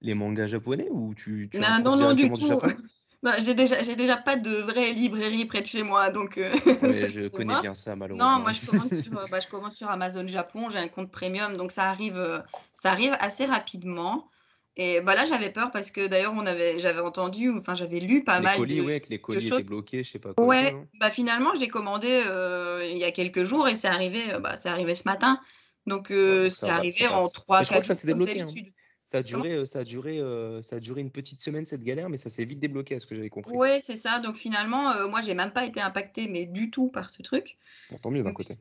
les 0.00 0.14
mangas 0.14 0.46
japonais 0.46 0.88
ou 0.90 1.14
tu, 1.14 1.50
non, 1.54 1.96
non, 1.96 2.14
du 2.14 2.30
tout. 2.30 2.60
Bah, 3.24 3.38
j'ai 3.38 3.54
déjà, 3.54 3.82
j'ai 3.82 3.96
déjà 3.96 4.18
pas 4.18 4.36
de 4.36 4.50
vraie 4.50 4.92
librairie 4.92 5.46
près 5.46 5.62
de 5.62 5.66
chez 5.66 5.82
moi, 5.82 6.10
donc. 6.10 6.36
euh, 6.36 6.52
Ouais, 6.82 7.08
je 7.08 7.28
connais 7.28 7.54
moi. 7.54 7.62
bien 7.62 7.74
ça, 7.74 7.92
Non, 7.92 7.96
malheureusement. 7.96 8.38
moi 8.40 8.52
je 8.52 8.66
commande 8.66 8.92
sur, 8.92 9.18
euh, 9.18 9.24
bah, 9.30 9.40
je 9.40 9.48
commande 9.48 9.72
sur 9.72 9.88
Amazon 9.88 10.26
Japon, 10.26 10.68
j'ai 10.68 10.76
un 10.76 10.88
compte 10.88 11.10
premium, 11.10 11.56
donc 11.56 11.72
ça 11.72 11.88
arrive, 11.88 12.18
euh, 12.18 12.40
ça 12.76 12.92
arrive 12.92 13.16
assez 13.20 13.46
rapidement. 13.46 14.28
Et 14.76 15.00
bah 15.00 15.14
là 15.14 15.24
j'avais 15.24 15.50
peur 15.50 15.70
parce 15.70 15.92
que 15.92 16.06
d'ailleurs 16.08 16.32
on 16.34 16.46
avait, 16.46 16.80
j'avais 16.80 17.00
entendu, 17.00 17.50
enfin 17.50 17.74
j'avais 17.76 18.00
lu 18.00 18.24
pas 18.24 18.38
Les 18.38 18.44
mal 18.44 18.56
colis, 18.56 18.76
de, 18.76 18.82
ouais, 18.82 19.00
que 19.00 19.08
les 19.08 19.20
colis 19.20 19.48
choses. 19.48 19.60
étaient 19.60 19.68
bloqués, 19.68 20.02
je 20.02 20.10
sais 20.10 20.18
pas 20.18 20.34
quoi. 20.34 20.44
Ouais, 20.44 20.74
bah 20.98 21.10
finalement 21.10 21.54
j'ai 21.54 21.68
commandé 21.68 22.08
euh, 22.26 22.84
il 22.90 22.98
y 22.98 23.04
a 23.04 23.12
quelques 23.12 23.44
jours 23.44 23.68
et 23.68 23.76
c'est 23.76 23.86
arrivé, 23.86 24.20
euh, 24.32 24.40
bah, 24.40 24.56
c'est 24.56 24.68
arrivé 24.68 24.96
ce 24.96 25.06
matin. 25.08 25.38
Donc 25.86 26.10
Ouais, 26.10 26.16
euh, 26.16 26.42
donc 26.44 26.52
c'est 26.52 26.70
arrivé 26.70 27.04
ça 27.04 27.16
en 27.16 27.22
passe. 27.24 27.32
3 27.34 27.58
Mais 27.60 27.64
je 27.64 27.70
crois 27.70 27.80
que 27.82 27.86
4 27.86 27.86
ça 27.86 27.94
jours 27.94 28.00
s'est 28.00 28.06
débloqué, 28.08 28.40
hein. 28.40 28.46
d'habitude. 28.46 28.72
Ça 29.14 29.18
a 29.18 29.22
duré, 29.22 29.52
euh, 29.52 29.64
ça 29.64 29.78
a 29.78 29.84
duré, 29.84 30.18
euh, 30.18 30.60
ça 30.62 30.76
a 30.76 30.80
duré 30.80 31.00
une 31.00 31.12
petite 31.12 31.40
semaine 31.40 31.64
cette 31.64 31.84
galère, 31.84 32.08
mais 32.08 32.18
ça 32.18 32.30
s'est 32.30 32.44
vite 32.44 32.58
débloqué, 32.58 32.96
à 32.96 32.98
ce 32.98 33.06
que 33.06 33.14
j'avais 33.14 33.30
compris. 33.30 33.54
Ouais, 33.56 33.78
c'est 33.78 33.94
ça. 33.94 34.18
Donc 34.18 34.34
finalement, 34.34 34.90
euh, 34.90 35.06
moi 35.06 35.22
j'ai 35.22 35.34
même 35.34 35.52
pas 35.52 35.64
été 35.64 35.80
impactée, 35.80 36.26
mais 36.26 36.46
du 36.46 36.72
tout 36.72 36.88
par 36.88 37.10
ce 37.10 37.22
truc. 37.22 37.56
Bon, 37.92 37.98
tant 37.98 38.10
mieux 38.10 38.24
d'un 38.24 38.32
côté. 38.32 38.56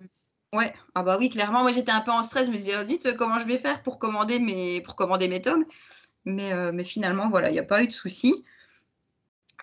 Ouais, 0.54 0.72
ah 0.94 1.02
bah 1.04 1.18
oui, 1.20 1.30
clairement. 1.30 1.64
Moi 1.64 1.72
j'étais 1.72 1.92
un 1.92 2.02
peu 2.02 2.12
en 2.12 2.22
stress, 2.22 2.46
je 2.48 2.52
me 2.52 2.58
disais, 2.58 2.76
oh, 2.80 3.10
comment 3.18 3.40
je 3.40 3.46
vais 3.46 3.58
faire 3.58 3.82
pour 3.82 3.98
commander 4.00 4.38
mes, 4.40 4.82
pour 4.82 4.96
commander 4.96 5.28
mes 5.28 5.42
tomes? 5.42 5.66
Mais, 6.26 6.54
euh, 6.54 6.72
mais 6.72 6.84
finalement, 6.84 7.30
voilà, 7.30 7.50
il 7.50 7.54
n'y 7.54 7.60
a 7.60 7.64
pas 7.64 7.84
eu 7.84 7.88
de 7.88 7.94
souci. 7.94 8.46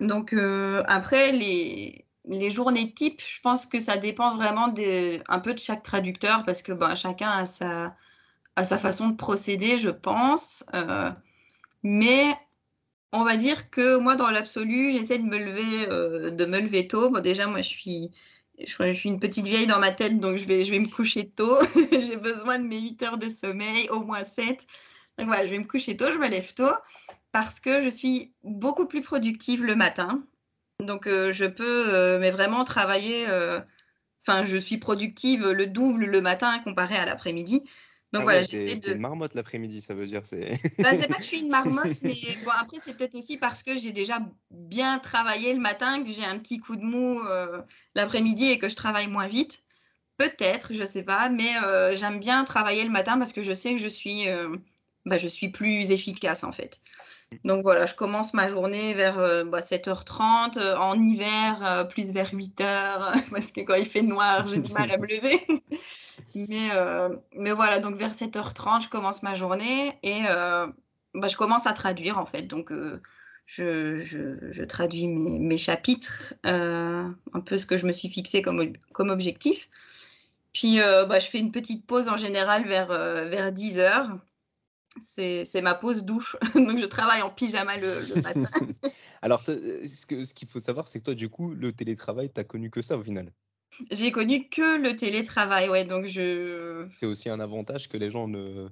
Donc 0.00 0.32
euh, 0.32 0.82
après, 0.88 1.32
les, 1.32 2.06
les 2.24 2.50
journées 2.50 2.92
types, 2.92 3.22
je 3.22 3.40
pense 3.40 3.66
que 3.66 3.78
ça 3.78 3.98
dépend 3.98 4.36
vraiment 4.36 4.66
un 5.28 5.38
peu 5.40 5.54
de 5.54 5.58
chaque 5.60 5.82
traducteur 5.84 6.44
parce 6.44 6.62
que 6.62 6.72
ben, 6.72 6.96
chacun 6.96 7.30
a 7.30 7.46
sa, 7.46 7.96
a 8.56 8.64
sa 8.64 8.78
façon 8.78 9.10
de 9.10 9.16
procéder, 9.16 9.78
je 9.78 9.90
pense. 9.90 10.64
Euh, 10.74 11.10
mais 11.84 12.34
on 13.12 13.24
va 13.24 13.36
dire 13.36 13.70
que 13.70 13.96
moi, 13.98 14.16
dans 14.16 14.30
l'absolu, 14.30 14.92
j'essaie 14.92 15.18
de 15.18 15.24
me 15.24 15.38
lever, 15.38 16.30
de 16.32 16.44
me 16.46 16.60
lever 16.60 16.88
tôt. 16.88 17.10
Bon, 17.10 17.20
déjà, 17.22 17.46
moi, 17.46 17.62
je 17.62 17.68
suis, 17.68 18.10
je, 18.66 18.92
suis 18.92 19.08
une 19.08 19.20
petite 19.20 19.46
vieille 19.46 19.66
dans 19.66 19.78
ma 19.78 19.90
tête, 19.90 20.20
donc 20.20 20.36
je 20.36 20.44
vais, 20.44 20.64
je 20.64 20.70
vais 20.70 20.78
me 20.78 20.88
coucher 20.88 21.28
tôt. 21.28 21.58
J'ai 21.92 22.16
besoin 22.16 22.58
de 22.58 22.64
mes 22.64 22.80
8 22.80 23.02
heures 23.02 23.18
de 23.18 23.28
sommeil, 23.28 23.88
au 23.90 24.00
moins 24.00 24.24
7. 24.24 24.66
Donc 25.18 25.26
voilà, 25.26 25.46
je 25.46 25.50
vais 25.50 25.58
me 25.58 25.64
coucher 25.64 25.96
tôt, 25.96 26.12
je 26.12 26.18
me 26.18 26.28
lève 26.28 26.54
tôt 26.54 26.72
parce 27.32 27.60
que 27.60 27.82
je 27.82 27.88
suis 27.88 28.32
beaucoup 28.42 28.86
plus 28.86 29.02
productive 29.02 29.64
le 29.64 29.76
matin. 29.76 30.22
Donc 30.80 31.06
euh, 31.06 31.32
je 31.32 31.44
peux, 31.44 31.94
euh, 31.94 32.18
mais 32.18 32.30
vraiment 32.30 32.64
travailler. 32.64 33.26
euh, 33.28 33.60
Enfin, 34.26 34.44
je 34.44 34.58
suis 34.58 34.76
productive 34.76 35.48
le 35.48 35.66
double 35.66 36.04
le 36.04 36.20
matin 36.20 36.58
comparé 36.58 36.96
à 36.96 37.06
l'après-midi. 37.06 37.64
Donc 38.12 38.22
Ah 38.22 38.24
voilà, 38.24 38.40
ouais, 38.40 38.46
j'essaie 38.50 38.76
de. 38.76 38.92
une 38.92 39.00
marmotte 39.00 39.34
l'après-midi, 39.34 39.82
ça 39.82 39.94
veut 39.94 40.06
dire. 40.06 40.22
C'est. 40.24 40.58
Bah, 40.78 40.90
pas 40.90 41.14
que 41.14 41.22
je 41.22 41.26
suis 41.26 41.40
une 41.40 41.48
marmotte, 41.50 42.02
mais 42.02 42.14
bon, 42.44 42.50
après, 42.58 42.78
c'est 42.80 42.96
peut-être 42.96 43.14
aussi 43.14 43.36
parce 43.36 43.62
que 43.62 43.76
j'ai 43.76 43.92
déjà 43.92 44.18
bien 44.50 44.98
travaillé 44.98 45.54
le 45.54 45.60
matin, 45.60 46.02
que 46.02 46.10
j'ai 46.10 46.24
un 46.24 46.38
petit 46.38 46.58
coup 46.58 46.76
de 46.76 46.82
mou 46.82 47.20
euh, 47.20 47.62
l'après-midi 47.94 48.50
et 48.50 48.58
que 48.58 48.68
je 48.68 48.76
travaille 48.76 49.06
moins 49.06 49.28
vite. 49.28 49.62
Peut-être, 50.16 50.74
je 50.74 50.84
sais 50.84 51.04
pas, 51.04 51.28
mais 51.30 51.56
euh, 51.64 51.96
j'aime 51.96 52.18
bien 52.18 52.44
travailler 52.44 52.84
le 52.84 52.90
matin 52.90 53.16
parce 53.16 53.32
que 53.32 53.42
je 53.42 53.52
sais 53.52 53.72
que 53.72 53.78
je 53.78 53.88
suis, 53.88 54.28
euh, 54.28 54.56
bah, 55.06 55.16
je 55.16 55.28
suis 55.28 55.48
plus 55.48 55.92
efficace 55.92 56.42
en 56.42 56.52
fait. 56.52 56.80
Donc 57.44 57.62
voilà, 57.62 57.86
je 57.86 57.94
commence 57.94 58.34
ma 58.34 58.48
journée 58.48 58.92
vers 58.94 59.18
euh, 59.18 59.44
bah, 59.44 59.60
7h30, 59.60 60.58
euh, 60.58 60.76
en 60.76 61.00
hiver 61.00 61.60
euh, 61.64 61.84
plus 61.84 62.10
vers 62.10 62.32
8h, 62.34 63.30
parce 63.30 63.52
que 63.52 63.60
quand 63.60 63.74
il 63.74 63.86
fait 63.86 64.02
noir, 64.02 64.44
j'ai 64.44 64.58
du 64.58 64.72
mal 64.72 64.90
à 64.90 64.98
me 64.98 65.06
lever. 65.06 65.40
Mais, 66.34 66.70
euh, 66.74 67.16
mais 67.36 67.52
voilà, 67.52 67.78
donc 67.80 67.96
vers 67.96 68.14
7h30, 68.14 68.82
je 68.82 68.88
commence 68.88 69.22
ma 69.22 69.34
journée 69.34 69.92
et 70.02 70.22
euh, 70.28 70.66
bah, 71.14 71.28
je 71.28 71.36
commence 71.36 71.66
à 71.66 71.72
traduire 71.72 72.18
en 72.18 72.26
fait. 72.26 72.42
Donc 72.42 72.70
euh, 72.72 73.00
je, 73.46 74.00
je- 74.00 74.52
je 74.52 74.62
traduis 74.64 75.08
mes, 75.08 75.38
mes 75.38 75.56
chapitres, 75.56 76.34
un 76.44 77.14
peu 77.44 77.58
ce 77.58 77.66
que 77.66 77.76
je 77.76 77.86
me 77.86 77.92
suis 77.92 78.08
fixé 78.08 78.42
comme, 78.42 78.72
comme 78.92 79.10
objectif. 79.10 79.68
Puis 80.52 80.78
bah, 80.78 81.18
je 81.20 81.26
fais 81.28 81.38
une 81.38 81.52
petite 81.52 81.86
pause 81.86 82.08
en 82.08 82.16
général 82.16 82.66
vers, 82.66 82.88
vers 82.88 83.52
10h. 83.52 84.18
C'est 85.00 85.62
ma 85.62 85.74
pause 85.74 86.02
douche. 86.04 86.36
Donc 86.54 86.78
je 86.78 86.86
travaille 86.86 87.22
en 87.22 87.30
pyjama 87.30 87.76
le, 87.76 88.02
le 88.06 88.16
matin. 88.22 88.50
Alors, 89.22 89.40
ce 89.40 89.86
ce 89.86 90.34
qu'il 90.34 90.48
faut 90.48 90.60
savoir, 90.60 90.88
c'est 90.88 90.98
que 91.00 91.04
toi, 91.04 91.14
du 91.14 91.28
coup, 91.28 91.50
le 91.54 91.72
télétravail, 91.72 92.30
t'as 92.32 92.44
connu 92.44 92.70
que 92.70 92.82
ça 92.82 92.96
au 92.96 93.02
final? 93.02 93.32
J'ai 93.90 94.12
connu 94.12 94.48
que 94.48 94.78
le 94.78 94.96
télétravail, 94.96 95.68
ouais. 95.68 95.84
Donc 95.84 96.06
je. 96.06 96.86
C'est 96.96 97.06
aussi 97.06 97.28
un 97.30 97.40
avantage 97.40 97.88
que 97.88 97.96
les 97.96 98.10
gens 98.10 98.28
ne. 98.28 98.68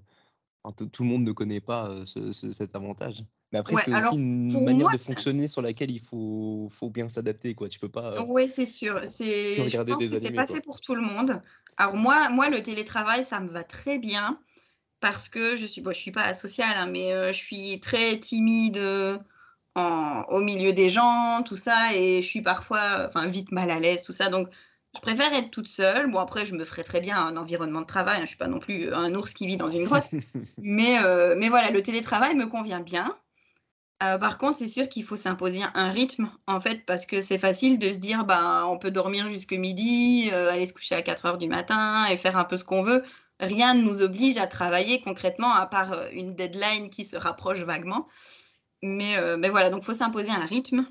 enfin, 0.65 0.87
tout 0.93 1.03
le 1.03 1.09
monde 1.09 1.25
ne 1.25 1.33
connaît 1.33 1.61
pas 1.61 1.89
euh, 1.89 2.05
ce- 2.07 2.33
ce- 2.33 2.53
cet 2.53 2.75
avantage. 2.75 3.17
Mais 3.53 3.59
après, 3.59 3.75
Ouais, 3.77 3.83
c'est 3.83 3.95
aussi 3.95 4.17
une 4.17 4.65
manière 4.65 4.87
moi, 4.87 4.93
de 4.93 4.99
fonctionner 4.99 5.49
sur 5.49 5.63
laquelle 5.63 5.91
il 5.91 6.01
faut, 6.01 6.69
faut 6.71 6.91
bien 6.91 7.09
s'adapter, 7.09 7.55
quoi. 7.55 7.69
Tu 7.69 7.79
peux 7.79 7.89
pas. 7.89 8.13
euh, 8.13 8.23
Oui, 8.27 8.49
c'est 8.49 8.67
sûr. 8.67 9.01
C'est, 9.07 9.69
je 9.69 9.79
pense 9.79 10.07
que 10.07 10.17
c'est 10.17 10.31
pas 10.33 10.47
quoi. 10.47 10.57
fait 10.57 10.61
pour 10.61 10.81
tout 10.81 10.95
le 10.95 11.01
monde. 11.03 11.41
Alors 11.79 11.97
moi, 11.97 12.29
moi, 12.29 12.51
le 12.51 12.63
télétravail, 12.63 13.25
ça 13.25 13.41
me 13.41 13.49
va 13.49 13.65
très 13.65 13.99
bien 13.99 14.39
parce 15.01 15.29
que 15.29 15.57
je 15.57 15.65
suis, 15.65 15.81
bon, 15.81 15.93
je 15.93 15.99
suis 16.01 16.11
pas 16.11 16.25
asociale, 16.25 16.77
hein, 16.77 16.87
mais 16.93 17.13
euh, 17.13 17.33
je 17.33 17.39
suis 17.39 17.81
très 17.81 18.19
timide 18.21 18.79
en- 19.75 20.25
au 20.29 20.41
milieu 20.41 20.73
des 20.73 20.89
gens, 20.89 21.43
tout 21.45 21.57
ça, 21.57 21.95
et 21.95 22.21
je 22.23 22.27
suis 22.27 22.43
parfois, 22.43 23.07
enfin, 23.07 23.29
vite 23.29 23.53
mal 23.53 23.71
à 23.71 23.79
l'aise, 23.81 24.03
tout 24.03 24.13
ça. 24.13 24.29
Donc, 24.29 24.49
je 24.95 25.01
préfère 25.01 25.33
être 25.35 25.51
toute 25.51 25.69
seule. 25.69 26.11
Bon, 26.11 26.19
après, 26.19 26.47
je 26.47 26.55
me 26.55 26.65
ferai 26.65 26.85
très 26.85 27.01
bien 27.01 27.19
un 27.19 27.37
environnement 27.37 27.81
de 27.81 27.87
travail. 27.87 28.19
hein, 28.19 28.23
je 28.23 28.29
suis 28.29 28.37
pas 28.37 28.49
non 28.49 28.59
plus 28.59 28.93
un 28.93 29.15
ours 29.15 29.33
qui 29.33 29.47
vit 29.47 29.57
dans 29.57 29.69
une 29.69 29.85
grotte. 29.85 30.07
Mais, 30.59 30.99
euh, 31.05 31.35
mais 31.37 31.49
voilà, 31.49 31.71
le 31.71 31.83
télétravail 31.83 32.35
me 32.35 32.47
convient 32.47 32.81
bien. 32.81 33.17
Euh, 34.03 34.17
par 34.17 34.39
contre, 34.39 34.57
c'est 34.59 34.69
sûr 34.69 34.89
qu'il 34.89 35.05
faut 35.05 35.17
s'imposer 35.17 35.61
un 35.75 35.91
rythme, 35.91 36.31
en 36.47 36.61
fait, 36.61 36.87
parce 36.87 37.05
que 37.05 37.21
c'est 37.21 37.39
facile 37.39 37.79
de 37.79 37.93
se 37.93 37.99
dire, 37.99 38.25
bah, 38.25 38.65
on 38.67 38.79
peut 38.79 38.93
dormir 38.93 39.29
jusque 39.29 39.53
midi, 39.53 40.31
euh, 40.33 40.53
aller 40.53 40.67
se 40.67 40.73
coucher 40.73 40.95
à 40.95 41.03
4 41.03 41.27
heures 41.27 41.39
du 41.39 41.49
matin 41.49 42.07
et 42.07 42.17
faire 42.17 42.37
un 42.37 42.45
peu 42.45 42.57
ce 42.57 42.65
qu'on 42.65 42.83
veut. 42.83 43.05
Rien 43.41 43.75
ne 43.75 43.83
nous 43.83 44.03
oblige 44.03 44.37
à 44.39 44.47
travailler 44.47 45.01
concrètement, 45.01 45.53
à 45.53 45.67
part 45.67 45.93
euh, 45.93 46.09
une 46.13 46.35
deadline 46.35 46.91
qui 46.91 47.05
se 47.05 47.17
rapproche 47.17 47.61
vaguement. 47.61 48.07
Mais, 48.83 49.17
euh, 49.17 49.37
mais 49.37 49.49
voilà, 49.49 49.71
donc 49.71 49.83
il 49.83 49.87
faut 49.87 49.95
s'imposer 49.95 50.31
un 50.31 50.47
rythme. 50.47 50.87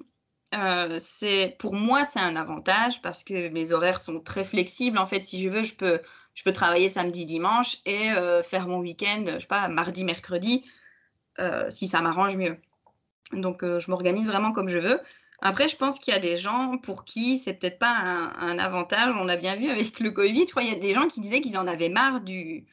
Euh, 0.53 0.97
pour 1.59 1.73
moi, 1.75 2.05
c'est 2.05 2.19
un 2.19 2.35
avantage 2.35 3.01
parce 3.01 3.23
que 3.23 3.49
mes 3.49 3.71
horaires 3.73 3.99
sont 3.99 4.19
très 4.19 4.45
flexibles. 4.45 4.97
En 4.97 5.07
fait, 5.07 5.21
si 5.21 5.41
je 5.41 5.49
veux, 5.49 5.63
je 5.63 5.75
peux, 5.75 6.01
je 6.37 6.43
peux 6.43 6.53
travailler 6.53 6.87
samedi, 6.87 7.25
dimanche 7.25 7.77
et 7.85 8.11
euh, 8.11 8.43
faire 8.43 8.67
mon 8.67 8.79
week-end, 8.79 9.25
je 9.25 9.39
sais 9.39 9.47
pas, 9.47 9.67
mardi, 9.67 10.03
mercredi, 10.03 10.65
euh, 11.39 11.69
si 11.69 11.87
ça 11.87 12.01
m'arrange 12.01 12.37
mieux. 12.37 12.57
Donc, 13.33 13.63
euh, 13.63 13.79
je 13.79 13.89
m'organise 13.89 14.27
vraiment 14.27 14.51
comme 14.51 14.69
je 14.69 14.77
veux. 14.77 15.01
Après, 15.41 15.67
je 15.67 15.75
pense 15.75 15.99
qu'il 15.99 16.13
y 16.13 16.17
a 16.17 16.19
des 16.19 16.37
gens 16.37 16.77
pour 16.77 17.05
qui 17.05 17.37
c'est 17.39 17.53
peut-être 17.53 17.79
pas 17.79 17.91
un, 17.91 18.57
avantage. 18.59 19.15
On 19.19 19.27
a 19.29 19.35
bien 19.35 19.55
vu 19.55 19.69
avec 19.69 19.99
le 19.99 20.11
Covid, 20.11 20.45
je 20.47 20.51
crois 20.51 20.63
qu'il 20.63 20.71
y 20.71 20.75
a 20.75 20.79
des 20.79 20.93
gens 20.93 21.07
qui 21.07 21.21
disaient 21.21 21.41
qu'ils 21.41 21.57
en 21.57 21.67
avaient 21.67 21.89
marre 21.89 22.21
du, 22.21 22.67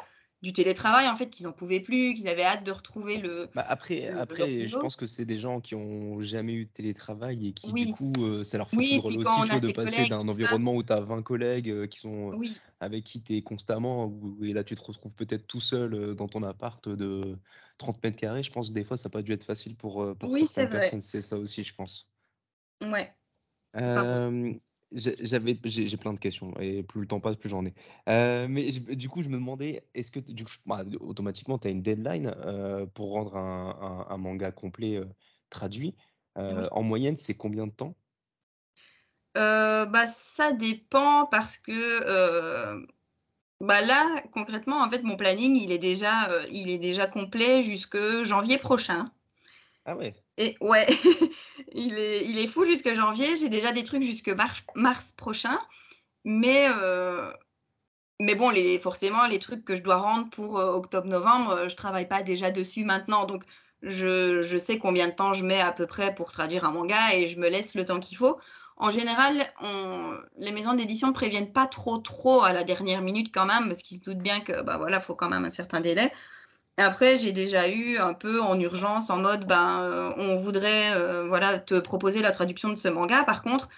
du 0.44 0.52
télétravail, 0.52 1.08
en 1.08 1.16
fait, 1.16 1.30
qu'ils 1.30 1.48
en 1.48 1.52
pouvaient 1.52 1.80
plus, 1.80 2.14
qu'ils 2.14 2.28
avaient 2.28 2.44
hâte 2.44 2.64
de 2.64 2.70
retrouver 2.70 3.16
le. 3.16 3.48
Bah, 3.54 3.64
après, 3.66 4.10
le- 4.10 4.20
après, 4.20 4.68
je 4.68 4.76
pense 4.78 4.94
que 4.94 5.06
c'est 5.06 5.24
des 5.24 5.38
gens 5.38 5.60
qui 5.60 5.74
ont 5.74 6.20
jamais 6.20 6.52
eu 6.52 6.66
de 6.66 6.70
télétravail 6.70 7.48
et 7.48 7.52
qui, 7.52 7.72
Oui. 7.72 7.86
du 7.86 7.92
coup, 7.94 8.12
euh, 8.24 8.44
ça 8.44 8.58
leur 8.58 8.68
fait 8.68 8.76
Oui, 8.76 9.00
aussi, 9.02 9.40
vois, 9.40 9.60
de 9.60 9.72
passer 9.72 10.06
d'un 10.06 10.28
environnement 10.28 10.74
où 10.74 10.82
tu 10.82 10.92
as 10.92 11.00
20 11.00 11.22
collègues 11.22 11.70
euh, 11.70 11.86
qui 11.86 11.98
sont, 12.00 12.32
euh, 12.32 12.36
Oui, 12.36 12.56
avec 12.80 13.04
qui 13.04 13.22
tu 13.22 13.36
es 13.36 13.42
constamment, 13.42 14.04
où- 14.06 14.44
et 14.44 14.52
là 14.52 14.62
tu 14.64 14.74
te 14.74 14.82
retrouves 14.82 15.12
peut-être 15.12 15.46
tout 15.46 15.60
seul 15.60 15.94
euh, 15.94 16.14
dans 16.14 16.28
ton 16.28 16.42
appart 16.42 16.86
de 16.88 17.38
30 17.78 18.02
mètres 18.04 18.18
carrés. 18.18 18.42
Je 18.42 18.52
pense 18.52 18.68
que 18.68 18.74
des 18.74 18.84
fois, 18.84 18.96
ça 18.98 19.08
n'a 19.08 19.12
pas 19.12 19.22
dû 19.22 19.32
être 19.32 19.44
facile 19.44 19.76
pour, 19.76 20.14
pour 20.18 20.30
Oui, 20.30 20.46
c'est 20.46 20.66
certaines 20.66 20.68
vrai. 20.68 20.80
personnes. 20.80 21.00
C'est 21.00 21.22
ça 21.22 21.38
aussi, 21.38 21.64
je 21.64 21.74
pense. 21.74 22.12
ouais. 22.82 23.14
Enfin, 23.74 24.30
j'avais, 24.94 25.58
j'ai 25.64 25.96
plein 25.96 26.12
de 26.12 26.18
questions 26.18 26.54
et 26.60 26.82
plus 26.82 27.00
le 27.02 27.06
temps 27.06 27.20
passe, 27.20 27.36
plus 27.36 27.48
j'en 27.48 27.64
ai. 27.66 27.74
Euh, 28.08 28.46
mais 28.48 28.70
je- 28.72 28.80
du 28.94 29.08
coup, 29.08 29.22
je 29.22 29.28
me 29.28 29.34
demandais, 29.36 29.84
est-ce 29.94 30.10
que 30.12 30.20
du 30.20 30.44
coup, 30.44 30.52
bah, 30.66 30.84
automatiquement, 31.00 31.58
tu 31.58 31.68
as 31.68 31.70
une 31.70 31.82
deadline 31.82 32.34
euh, 32.38 32.86
pour 32.86 33.10
rendre 33.12 33.36
un, 33.36 34.06
un- 34.10 34.14
un 34.14 34.16
manga 34.18 34.50
complet 34.52 34.96
euh, 34.96 35.06
traduit. 35.50 35.94
Oui. 36.36 36.66
en 36.72 36.82
moyenne, 36.82 37.16
c'est 37.16 37.36
combien 37.36 37.66
de 37.66 37.72
temps? 37.72 37.94
Bah, 39.34 40.06
ça 40.06 40.52
dépend 40.52 41.26
parce 41.26 41.56
que 41.58 42.84
bah 43.60 43.80
là, 43.82 44.22
concrètement, 44.32 44.82
en 44.82 44.90
fait, 44.90 45.02
mon 45.02 45.16
planning, 45.16 45.56
il 45.56 45.72
est 45.72 45.78
déjà, 45.78 46.30
il 46.50 46.70
est 46.70 46.78
déjà 46.78 47.06
complet 47.06 47.62
jusque 47.62 47.98
janvier 48.24 48.58
prochain. 48.58 49.06
Ah 49.86 49.96
ouais. 49.96 50.14
Et 50.38 50.56
ouais, 50.60 50.86
il 51.72 51.98
est, 51.98 52.24
il 52.26 52.38
est 52.38 52.46
fou 52.46 52.64
jusque 52.64 52.92
janvier. 52.94 53.36
J'ai 53.36 53.48
déjà 53.48 53.72
des 53.72 53.82
trucs 53.82 54.02
jusque 54.02 54.28
mars, 54.28 54.62
mars 54.74 55.12
prochain. 55.12 55.58
Mais, 56.24 56.66
euh, 56.68 57.30
mais 58.20 58.34
bon, 58.34 58.52
forcément, 58.80 59.26
les 59.26 59.38
trucs 59.38 59.64
que 59.64 59.76
je 59.76 59.82
dois 59.82 59.96
rendre 59.98 60.30
pour 60.30 60.58
euh, 60.58 60.72
octobre-novembre, 60.72 61.50
euh, 61.50 61.68
je 61.68 61.76
travaille 61.76 62.08
pas 62.08 62.22
déjà 62.22 62.50
dessus 62.50 62.84
maintenant. 62.84 63.26
Donc, 63.26 63.44
je, 63.82 64.42
je 64.42 64.58
sais 64.58 64.78
combien 64.78 65.08
de 65.08 65.12
temps 65.12 65.34
je 65.34 65.44
mets 65.44 65.60
à 65.60 65.72
peu 65.72 65.86
près 65.86 66.14
pour 66.14 66.32
traduire 66.32 66.64
un 66.64 66.72
manga 66.72 67.14
et 67.14 67.28
je 67.28 67.38
me 67.38 67.50
laisse 67.50 67.74
le 67.74 67.84
temps 67.84 68.00
qu'il 68.00 68.16
faut. 68.16 68.38
En 68.76 68.90
général, 68.90 69.44
on, 69.60 70.14
les 70.38 70.50
maisons 70.52 70.74
d'édition 70.74 71.08
ne 71.08 71.12
préviennent 71.12 71.52
pas 71.52 71.66
trop 71.66 71.98
trop 71.98 72.42
à 72.42 72.52
la 72.52 72.64
dernière 72.64 73.02
minute 73.02 73.32
quand 73.32 73.46
même, 73.46 73.68
parce 73.68 73.82
qu'ils 73.82 73.98
se 73.98 74.02
doutent 74.02 74.18
bien 74.18 74.40
que 74.40 74.62
bah 74.62 74.78
voilà, 74.78 75.00
faut 75.00 75.14
quand 75.14 75.28
même 75.28 75.44
un 75.44 75.50
certain 75.50 75.80
délai. 75.80 76.10
Après, 76.76 77.18
j'ai 77.18 77.32
déjà 77.32 77.68
eu 77.68 77.98
un 77.98 78.14
peu 78.14 78.40
en 78.42 78.58
urgence, 78.58 79.08
en 79.10 79.18
mode, 79.18 79.46
ben, 79.46 79.80
euh, 79.80 80.12
on 80.16 80.36
voudrait 80.36 80.92
euh, 80.96 81.26
voilà, 81.28 81.58
te 81.58 81.78
proposer 81.78 82.20
la 82.20 82.32
traduction 82.32 82.70
de 82.70 82.76
ce 82.76 82.88
manga. 82.88 83.22
Par 83.24 83.42
contre, 83.42 83.68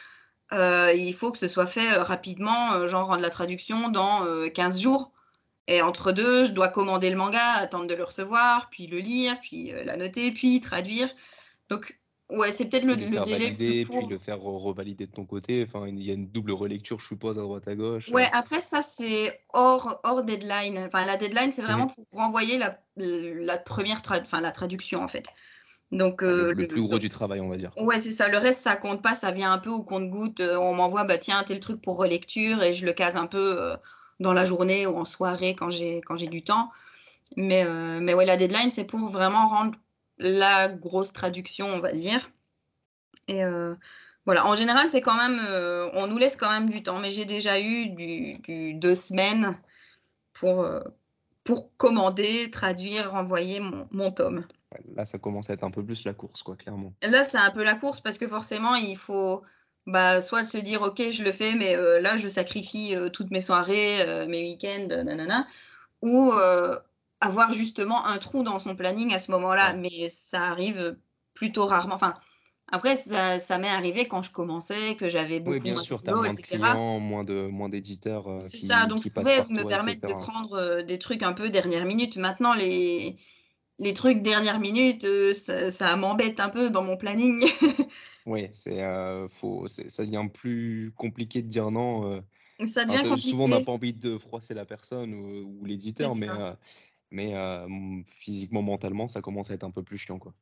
euh, 0.52 0.92
il 0.96 1.14
faut 1.14 1.30
que 1.32 1.38
ce 1.38 1.48
soit 1.48 1.66
fait 1.66 1.92
rapidement, 1.94 2.86
genre 2.86 3.08
rendre 3.08 3.22
la 3.22 3.30
traduction 3.30 3.90
dans 3.90 4.24
15 4.50 4.80
jours. 4.80 5.12
Et 5.68 5.82
entre 5.82 6.12
deux, 6.12 6.44
je 6.44 6.52
dois 6.52 6.68
commander 6.68 7.10
le 7.10 7.16
manga, 7.16 7.42
attendre 7.56 7.86
de 7.88 7.94
le 7.94 8.04
recevoir, 8.04 8.70
puis 8.70 8.86
le 8.86 8.98
lire, 8.98 9.36
puis 9.42 9.72
la 9.84 9.96
noter, 9.96 10.30
puis 10.32 10.60
traduire. 10.60 11.10
Donc, 11.70 11.98
Ouais, 12.28 12.50
c'est 12.50 12.68
peut-être 12.68 12.84
le, 12.84 12.94
le 12.94 13.24
délai 13.24 13.50
valider, 13.50 13.84
puis 13.84 14.06
le 14.06 14.18
faire 14.18 14.40
revalider 14.40 15.06
de 15.06 15.12
ton 15.12 15.24
côté. 15.24 15.64
Enfin, 15.64 15.86
il 15.86 16.02
y 16.02 16.10
a 16.10 16.14
une 16.14 16.28
double 16.28 16.50
relecture, 16.52 16.98
je 16.98 17.06
suppose, 17.06 17.38
à 17.38 17.42
droite 17.42 17.68
à 17.68 17.76
gauche. 17.76 18.08
Ouais, 18.08 18.26
après, 18.32 18.60
ça, 18.60 18.82
c'est 18.82 19.40
hors, 19.52 20.00
hors 20.02 20.24
deadline. 20.24 20.78
Enfin, 20.78 21.06
la 21.06 21.16
deadline, 21.16 21.52
c'est 21.52 21.62
vraiment 21.62 21.86
mmh. 21.86 21.94
pour 21.94 22.06
renvoyer 22.12 22.58
la, 22.58 22.80
la 22.96 23.58
première 23.58 24.02
enfin, 24.08 24.40
la 24.40 24.50
traduction, 24.50 25.04
en 25.04 25.08
fait. 25.08 25.28
Donc, 25.92 26.24
euh, 26.24 26.52
le, 26.52 26.66
plus 26.66 26.82
gros 26.82 26.98
du 26.98 27.08
travail, 27.08 27.40
on 27.40 27.48
va 27.48 27.58
dire. 27.58 27.70
Ouais, 27.76 28.00
c'est 28.00 28.10
ça. 28.10 28.28
Le 28.28 28.38
reste, 28.38 28.60
ça 28.60 28.74
compte 28.74 29.02
pas. 29.02 29.14
Ça 29.14 29.30
vient 29.30 29.52
un 29.52 29.58
peu 29.58 29.70
au 29.70 29.84
compte-goutte. 29.84 30.40
Euh, 30.40 30.56
on 30.56 30.74
m'envoie, 30.74 31.04
bah 31.04 31.18
tiens, 31.18 31.44
tel 31.44 31.60
truc 31.60 31.80
pour 31.80 31.96
relecture 31.96 32.60
et 32.64 32.74
je 32.74 32.84
le 32.84 32.92
case 32.92 33.16
un 33.16 33.28
peu 33.28 33.56
euh, 33.56 33.76
dans 34.18 34.32
la 34.32 34.44
journée 34.44 34.88
ou 34.88 34.96
en 34.96 35.04
soirée 35.04 35.54
quand 35.54 35.70
j'ai 35.70 36.00
quand 36.00 36.16
j'ai 36.16 36.26
du 36.26 36.42
temps. 36.42 36.70
Mais, 37.36 37.64
mais 38.00 38.14
ouais, 38.14 38.24
la 38.24 38.36
deadline, 38.36 38.70
c'est 38.70 38.86
pour 38.86 39.08
vraiment 39.08 39.48
rendre 39.48 39.76
la 40.18 40.68
grosse 40.68 41.12
traduction, 41.12 41.66
on 41.66 41.80
va 41.80 41.92
dire. 41.92 42.30
Et 43.28 43.44
euh, 43.44 43.74
voilà, 44.24 44.46
en 44.46 44.56
général, 44.56 44.88
c'est 44.88 45.00
quand 45.00 45.16
même, 45.16 45.40
euh, 45.48 45.88
on 45.94 46.06
nous 46.06 46.18
laisse 46.18 46.36
quand 46.36 46.50
même 46.50 46.70
du 46.70 46.82
temps, 46.82 46.98
mais 46.98 47.10
j'ai 47.10 47.24
déjà 47.24 47.60
eu 47.60 47.88
du, 47.88 48.74
deux 48.74 48.94
semaines 48.94 49.58
pour, 50.32 50.62
euh, 50.62 50.80
pour 51.44 51.76
commander, 51.76 52.50
traduire, 52.50 53.12
renvoyer 53.12 53.60
mon, 53.60 53.88
mon, 53.90 54.10
tome. 54.10 54.46
Là, 54.94 55.04
ça 55.06 55.18
commence 55.18 55.50
à 55.50 55.54
être 55.54 55.64
un 55.64 55.70
peu 55.70 55.84
plus 55.84 56.04
la 56.04 56.12
course, 56.12 56.42
quoi, 56.42 56.56
clairement. 56.56 56.92
Là, 57.02 57.24
c'est 57.24 57.38
un 57.38 57.50
peu 57.50 57.62
la 57.62 57.74
course 57.74 58.00
parce 58.00 58.18
que 58.18 58.28
forcément, 58.28 58.74
il 58.74 58.96
faut 58.96 59.42
bah, 59.86 60.20
soit 60.20 60.44
se 60.44 60.58
dire, 60.58 60.82
OK, 60.82 61.02
je 61.10 61.22
le 61.22 61.32
fais, 61.32 61.54
mais 61.54 61.76
là, 62.00 62.16
je 62.16 62.28
sacrifie 62.28 62.94
toutes 63.12 63.30
mes 63.30 63.40
soirées, 63.40 64.26
mes 64.26 64.42
week-ends, 64.42 64.88
nanana, 65.04 65.46
ou 66.02 66.32
avoir 67.20 67.52
justement 67.52 68.04
un 68.06 68.18
trou 68.18 68.42
dans 68.42 68.58
son 68.58 68.76
planning 68.76 69.14
à 69.14 69.18
ce 69.18 69.30
moment-là, 69.32 69.74
mais 69.74 70.08
ça 70.08 70.42
arrive 70.42 70.96
plutôt 71.34 71.66
rarement. 71.66 71.94
Enfin, 71.94 72.14
après, 72.72 72.96
ça, 72.96 73.58
m'est 73.58 73.68
arrivé 73.68 74.08
quand 74.08 74.22
je 74.22 74.32
commençais, 74.32 74.96
que 74.96 75.08
j'avais 75.08 75.38
beaucoup 75.38 75.56
oui, 75.56 75.62
bien 75.62 75.74
moins 75.74 75.82
sûr, 75.82 76.02
de 76.02 76.10
moins 76.10 76.28
de 76.28 76.34
clients, 76.34 76.98
moins 76.98 77.22
de 77.22 77.46
moins 77.46 77.68
d'éditeurs. 77.68 78.28
Euh, 78.28 78.40
c'est 78.40 78.60
ça, 78.60 78.86
donc 78.86 79.02
je 79.04 79.08
pouvais 79.08 79.44
me 79.50 79.62
permettre 79.68 80.06
de 80.06 80.12
prendre 80.12 80.54
euh, 80.54 80.82
des 80.82 80.98
trucs 80.98 81.22
un 81.22 81.32
peu 81.32 81.48
dernière 81.48 81.84
minute. 81.84 82.16
Maintenant, 82.16 82.54
les, 82.54 83.16
les 83.78 83.94
trucs 83.94 84.20
dernière 84.20 84.58
minute, 84.58 85.04
euh, 85.04 85.32
ça, 85.32 85.96
m'embête 85.96 86.40
un 86.40 86.48
peu 86.48 86.68
dans 86.68 86.82
mon 86.82 86.96
planning. 86.96 87.46
oui, 88.26 88.48
c'est 88.54 88.78
ça 88.78 90.04
devient 90.04 90.26
plus 90.32 90.92
compliqué 90.96 91.42
de 91.42 91.48
dire 91.48 91.70
non. 91.70 92.20
ça 92.66 92.84
devient 92.84 93.08
compliqué. 93.08 93.30
Souvent, 93.30 93.44
on 93.44 93.48
n'a 93.48 93.60
pas 93.60 93.72
envie 93.72 93.94
de 93.94 94.18
froisser 94.18 94.54
la 94.54 94.64
personne 94.64 95.14
ou, 95.14 95.60
ou 95.60 95.64
l'éditeur, 95.64 96.16
mais 96.16 96.26
mais 97.10 97.34
physiquement, 98.18 98.62
mentalement, 98.62 99.08
ça 99.08 99.20
commence 99.20 99.50
à 99.50 99.54
être 99.54 99.64
un 99.64 99.70
peu 99.70 99.82
plus 99.82 99.98
chiant, 99.98 100.18
quoi. 100.18 100.34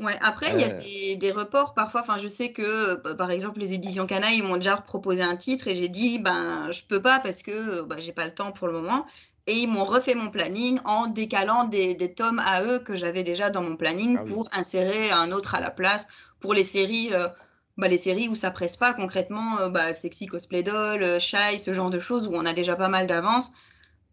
Ouais, 0.00 0.16
après, 0.22 0.52
il 0.54 0.60
y 0.60 0.64
a 0.64 0.70
des, 0.70 1.16
des, 1.16 1.30
reports 1.30 1.74
parfois. 1.74 2.00
Enfin, 2.00 2.16
je 2.16 2.28
sais 2.28 2.52
que, 2.52 2.94
bah, 3.02 3.14
par 3.14 3.30
exemple, 3.30 3.60
les 3.60 3.74
éditions 3.74 4.06
Cana, 4.06 4.30
ils 4.30 4.42
m'ont 4.42 4.56
déjà 4.56 4.78
proposé 4.78 5.22
un 5.22 5.36
titre 5.36 5.68
et 5.68 5.74
j'ai 5.74 5.88
dit, 5.88 6.18
ben, 6.18 6.70
je 6.70 6.82
peux 6.84 7.02
pas 7.02 7.20
parce 7.20 7.42
que 7.42 7.82
bah, 7.82 7.96
j'ai 7.98 8.12
pas 8.12 8.24
le 8.24 8.34
temps 8.34 8.50
pour 8.50 8.66
le 8.66 8.72
moment. 8.72 9.04
Et 9.46 9.54
ils 9.54 9.68
m'ont 9.68 9.84
refait 9.84 10.14
mon 10.14 10.30
planning 10.30 10.78
en 10.84 11.06
décalant 11.06 11.64
des, 11.64 11.94
des, 11.94 12.14
tomes 12.14 12.38
à 12.38 12.62
eux 12.62 12.78
que 12.78 12.96
j'avais 12.96 13.24
déjà 13.24 13.50
dans 13.50 13.62
mon 13.62 13.76
planning 13.76 14.16
ah 14.18 14.24
pour 14.24 14.48
insérer 14.52 15.10
un 15.10 15.32
autre 15.32 15.54
à 15.54 15.60
la 15.60 15.70
place. 15.70 16.08
Pour 16.40 16.54
les 16.54 16.64
séries, 16.64 17.12
euh, 17.12 17.28
bah, 17.76 17.88
les 17.88 17.98
séries 17.98 18.28
où 18.28 18.34
ça 18.34 18.50
presse 18.50 18.76
pas 18.76 18.94
concrètement, 18.94 19.58
euh, 19.60 19.68
bah, 19.68 19.92
Sexy 19.92 20.26
Cosplay 20.26 20.62
Doll, 20.62 21.02
euh, 21.02 21.18
Shy, 21.18 21.58
ce 21.58 21.72
genre 21.74 21.90
de 21.90 22.00
choses 22.00 22.26
où 22.26 22.32
on 22.34 22.46
a 22.46 22.54
déjà 22.54 22.74
pas 22.74 22.88
mal 22.88 23.06
d'avance. 23.06 23.52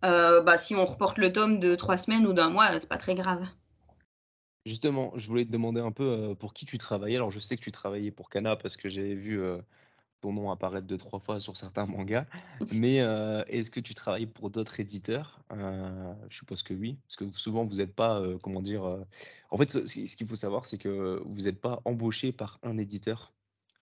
Bah, 0.01 0.57
si 0.57 0.75
on 0.75 0.85
reporte 0.85 1.17
le 1.17 1.31
tome 1.31 1.59
de 1.59 1.75
trois 1.75 1.97
semaines 1.97 2.25
ou 2.27 2.33
d'un 2.33 2.49
mois, 2.49 2.79
c'est 2.79 2.89
pas 2.89 2.97
très 2.97 3.15
grave. 3.15 3.45
Justement, 4.65 5.13
je 5.15 5.27
voulais 5.27 5.45
te 5.45 5.51
demander 5.51 5.79
un 5.79 5.91
peu 5.91 6.35
pour 6.39 6.53
qui 6.53 6.65
tu 6.65 6.77
travaillais. 6.77 7.15
Alors, 7.15 7.31
je 7.31 7.39
sais 7.39 7.55
que 7.55 7.61
tu 7.61 7.71
travaillais 7.71 8.11
pour 8.11 8.29
Kana 8.29 8.55
parce 8.57 8.75
que 8.75 8.89
j'ai 8.89 9.15
vu 9.15 9.41
ton 10.19 10.33
nom 10.33 10.51
apparaître 10.51 10.85
deux, 10.87 10.97
trois 10.97 11.19
fois 11.19 11.39
sur 11.39 11.55
certains 11.55 11.85
mangas. 11.85 12.25
Mais 12.73 12.97
est-ce 13.47 13.71
que 13.71 13.79
tu 13.79 13.95
travailles 13.95 14.25
pour 14.25 14.49
d'autres 14.49 14.79
éditeurs? 14.79 15.39
Je 15.51 16.35
suppose 16.35 16.63
que 16.63 16.73
oui, 16.73 16.97
parce 17.07 17.15
que 17.15 17.31
souvent, 17.31 17.63
vous 17.63 17.75
n'êtes 17.75 17.95
pas, 17.95 18.21
comment 18.43 18.61
dire. 18.61 18.83
En 19.51 19.57
fait, 19.57 19.71
ce, 19.71 19.85
ce 19.87 20.17
qu'il 20.17 20.27
faut 20.27 20.35
savoir, 20.35 20.65
c'est 20.65 20.77
que 20.77 21.21
vous 21.25 21.43
n'êtes 21.43 21.61
pas 21.61 21.81
embauché 21.85 22.33
par 22.33 22.59
un 22.61 22.77
éditeur. 22.77 23.31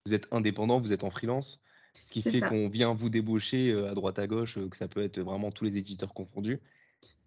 Vous 0.06 0.14
êtes 0.14 0.28
indépendant, 0.32 0.80
vous 0.80 0.94
êtes 0.94 1.04
en 1.04 1.10
freelance. 1.10 1.62
Ce 2.04 2.12
qui 2.12 2.22
fait 2.22 2.42
qu'on 2.42 2.70
vient 2.70 2.94
vous 2.94 3.10
débaucher 3.10 3.74
à 3.74 3.94
droite 3.94 4.20
à 4.20 4.28
gauche, 4.28 4.58
que 4.70 4.78
ça 4.78 4.88
peut 4.88 5.04
être 5.04 5.20
vraiment 5.20 5.52
tous 5.52 5.66
les 5.66 5.78
éditeurs 5.78 6.14
confondus. 6.14 6.60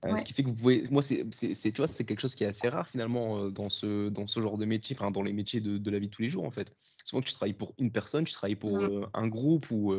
Euh, 0.07 0.17
ce 0.17 0.25
qui 0.25 0.33
fait 0.33 0.43
que 0.43 0.49
vous 0.49 0.55
pouvez. 0.55 0.85
Moi, 0.91 1.03
c'est, 1.03 1.29
tu 1.29 1.73
vois, 1.77 1.87
c'est 1.87 2.05
quelque 2.05 2.21
chose 2.21 2.35
qui 2.35 2.45
est 2.45 2.49
assez 2.49 2.69
rare 2.69 2.89
finalement 2.89 3.39
euh, 3.39 3.51
dans 3.51 3.69
ce, 3.69 4.09
dans 4.09 4.27
ce 4.27 4.41
genre 4.41 4.57
de 4.57 4.65
métier, 4.65 4.97
enfin, 4.99 5.11
dans 5.11 5.23
les 5.23 5.33
métiers 5.33 5.61
de, 5.61 5.77
de, 5.77 5.91
la 5.91 5.99
vie 5.99 6.09
de 6.09 6.13
tous 6.13 6.23
les 6.23 6.31
jours 6.31 6.45
en 6.45 6.51
fait. 6.51 6.75
Souvent, 7.05 7.21
tu 7.21 7.33
travailles 7.33 7.55
pour 7.55 7.75
une 7.79 7.93
personne, 7.93 8.25
tu 8.25 8.33
travailles 8.33 8.57
pour 8.57 8.79
mmh. 8.79 8.85
euh, 8.85 9.07
un 9.13 9.29
groupe 9.29 9.71
ou 9.71 9.95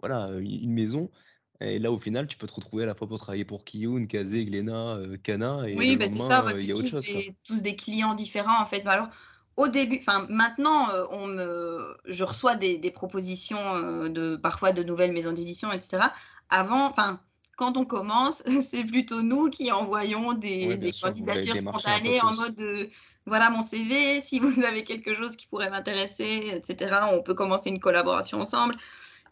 voilà, 0.00 0.30
une 0.40 0.72
maison. 0.72 1.10
Et 1.60 1.80
là, 1.80 1.90
au 1.90 1.98
final, 1.98 2.28
tu 2.28 2.38
peux 2.38 2.46
te 2.46 2.54
retrouver 2.54 2.84
à 2.84 2.86
la 2.86 2.94
fois 2.94 3.08
pour 3.08 3.18
travailler 3.18 3.44
pour 3.44 3.64
Kiyun, 3.64 4.06
Kazé, 4.06 4.44
Glena, 4.44 5.00
Kana. 5.24 5.68
Et 5.68 5.76
oui, 5.76 5.96
bah, 5.96 6.06
c'est 6.06 6.20
ça, 6.20 6.44
c'est 6.54 6.68
tous, 6.68 6.86
chose, 6.86 7.04
des, 7.04 7.34
tous 7.44 7.62
des 7.62 7.74
clients 7.74 8.14
différents 8.14 8.62
en 8.62 8.66
fait. 8.66 8.82
Bah, 8.82 8.92
alors, 8.92 9.08
au 9.58 9.68
début, 9.68 9.98
enfin 10.00 10.26
maintenant, 10.30 10.88
on 11.10 11.26
me, 11.26 11.96
je 12.06 12.24
reçois 12.24 12.54
des, 12.54 12.78
des 12.78 12.90
propositions 12.90 14.08
de 14.08 14.36
parfois 14.36 14.72
de 14.72 14.82
nouvelles 14.82 15.12
maisons 15.12 15.32
d'édition, 15.32 15.72
etc. 15.72 16.04
Avant, 16.48 16.86
enfin 16.86 17.20
quand 17.58 17.76
on 17.76 17.84
commence, 17.84 18.42
c'est 18.62 18.84
plutôt 18.84 19.20
nous 19.20 19.50
qui 19.50 19.70
envoyons 19.70 20.32
des, 20.32 20.92
candidatures 21.02 21.58
spontanées 21.58 22.22
en 22.22 22.32
mode 22.32 22.54
de, 22.54 22.88
voilà 23.26 23.50
mon 23.50 23.62
CV, 23.62 24.20
si 24.20 24.38
vous 24.38 24.62
avez 24.64 24.84
quelque 24.84 25.14
chose 25.14 25.36
qui 25.36 25.46
pourrait 25.48 25.68
m'intéresser, 25.68 26.52
etc. 26.54 27.00
On 27.12 27.22
peut 27.22 27.34
commencer 27.34 27.68
une 27.68 27.80
collaboration 27.80 28.40
ensemble. 28.40 28.76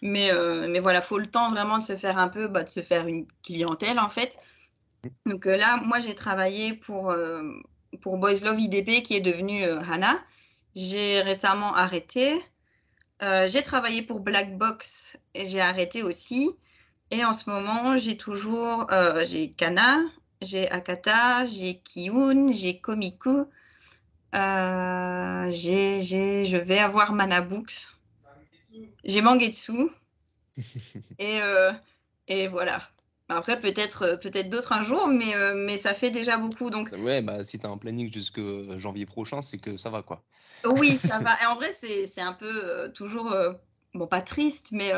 Mais, 0.02 0.30
euh, 0.30 0.68
mais 0.68 0.80
voilà, 0.80 1.00
faut 1.00 1.18
le 1.18 1.26
temps 1.26 1.48
vraiment 1.48 1.78
de 1.78 1.82
se 1.82 1.96
faire 1.96 2.18
un 2.18 2.28
peu, 2.28 2.48
bah, 2.48 2.64
de 2.64 2.68
se 2.68 2.80
faire 2.82 3.06
une 3.06 3.26
clientèle 3.42 3.98
en 3.98 4.10
fait. 4.10 4.36
Donc 5.24 5.46
euh, 5.46 5.56
là, 5.56 5.78
moi 5.78 6.00
j'ai 6.00 6.14
travaillé 6.14 6.74
pour, 6.74 7.10
euh, 7.10 7.42
pour 8.00 8.18
Boys 8.18 8.40
Love 8.42 8.60
IDP 8.60 9.02
qui 9.02 9.14
est 9.16 9.20
devenu 9.20 9.64
Hana. 9.64 10.18
J'ai 10.74 11.20
récemment 11.22 11.74
arrêté. 11.74 12.38
j'ai 13.20 13.62
travaillé 13.62 14.02
pour 14.02 14.20
Black 14.20 14.56
Box 14.58 15.16
et 15.34 15.46
j'ai 15.46 15.60
arrêté 15.60 16.02
aussi. 16.02 16.50
Et 17.10 17.24
en 17.24 17.32
ce 17.32 17.48
moment, 17.48 17.96
j'ai 17.96 18.16
toujours 18.16 18.90
euh, 18.90 19.24
j'ai 19.24 19.50
Kana, 19.50 20.00
j'ai 20.42 20.68
Akata, 20.70 21.46
j'ai 21.46 21.78
Kiyun, 21.78 22.52
j'ai 22.52 22.80
Komiku, 22.80 23.44
euh, 24.34 25.50
j'ai, 25.52 26.44
je 26.44 26.56
vais 26.56 26.78
avoir 26.78 27.12
Manabooks, 27.12 27.94
j'ai 29.04 29.20
Mangetsu. 29.20 29.90
et, 31.18 31.40
euh, 31.40 31.72
et 32.26 32.48
voilà. 32.48 32.82
Après, 33.28 33.58
peut-être 33.58 34.18
peut-être 34.20 34.50
d'autres 34.50 34.72
un 34.72 34.84
jour, 34.84 35.08
mais, 35.08 35.34
mais 35.54 35.76
ça 35.78 35.94
fait 35.94 36.10
déjà 36.10 36.36
beaucoup. 36.36 36.70
Donc... 36.70 36.90
Ouais, 36.98 37.22
bah, 37.22 37.42
si 37.42 37.58
tu 37.58 37.66
as 37.66 37.68
un 37.68 37.76
planning 37.76 38.12
jusque 38.12 38.40
janvier 38.76 39.04
prochain, 39.04 39.42
c'est 39.42 39.58
que 39.58 39.76
ça 39.76 39.90
va, 39.90 40.02
quoi. 40.02 40.22
Oui, 40.64 40.96
ça 40.96 41.18
va. 41.20 41.40
Et 41.42 41.46
en 41.46 41.56
vrai, 41.56 41.72
c'est, 41.72 42.06
c'est 42.06 42.20
un 42.20 42.32
peu 42.32 42.92
toujours, 42.94 43.34
bon, 43.94 44.06
pas 44.06 44.20
triste, 44.20 44.68
mais 44.70 44.92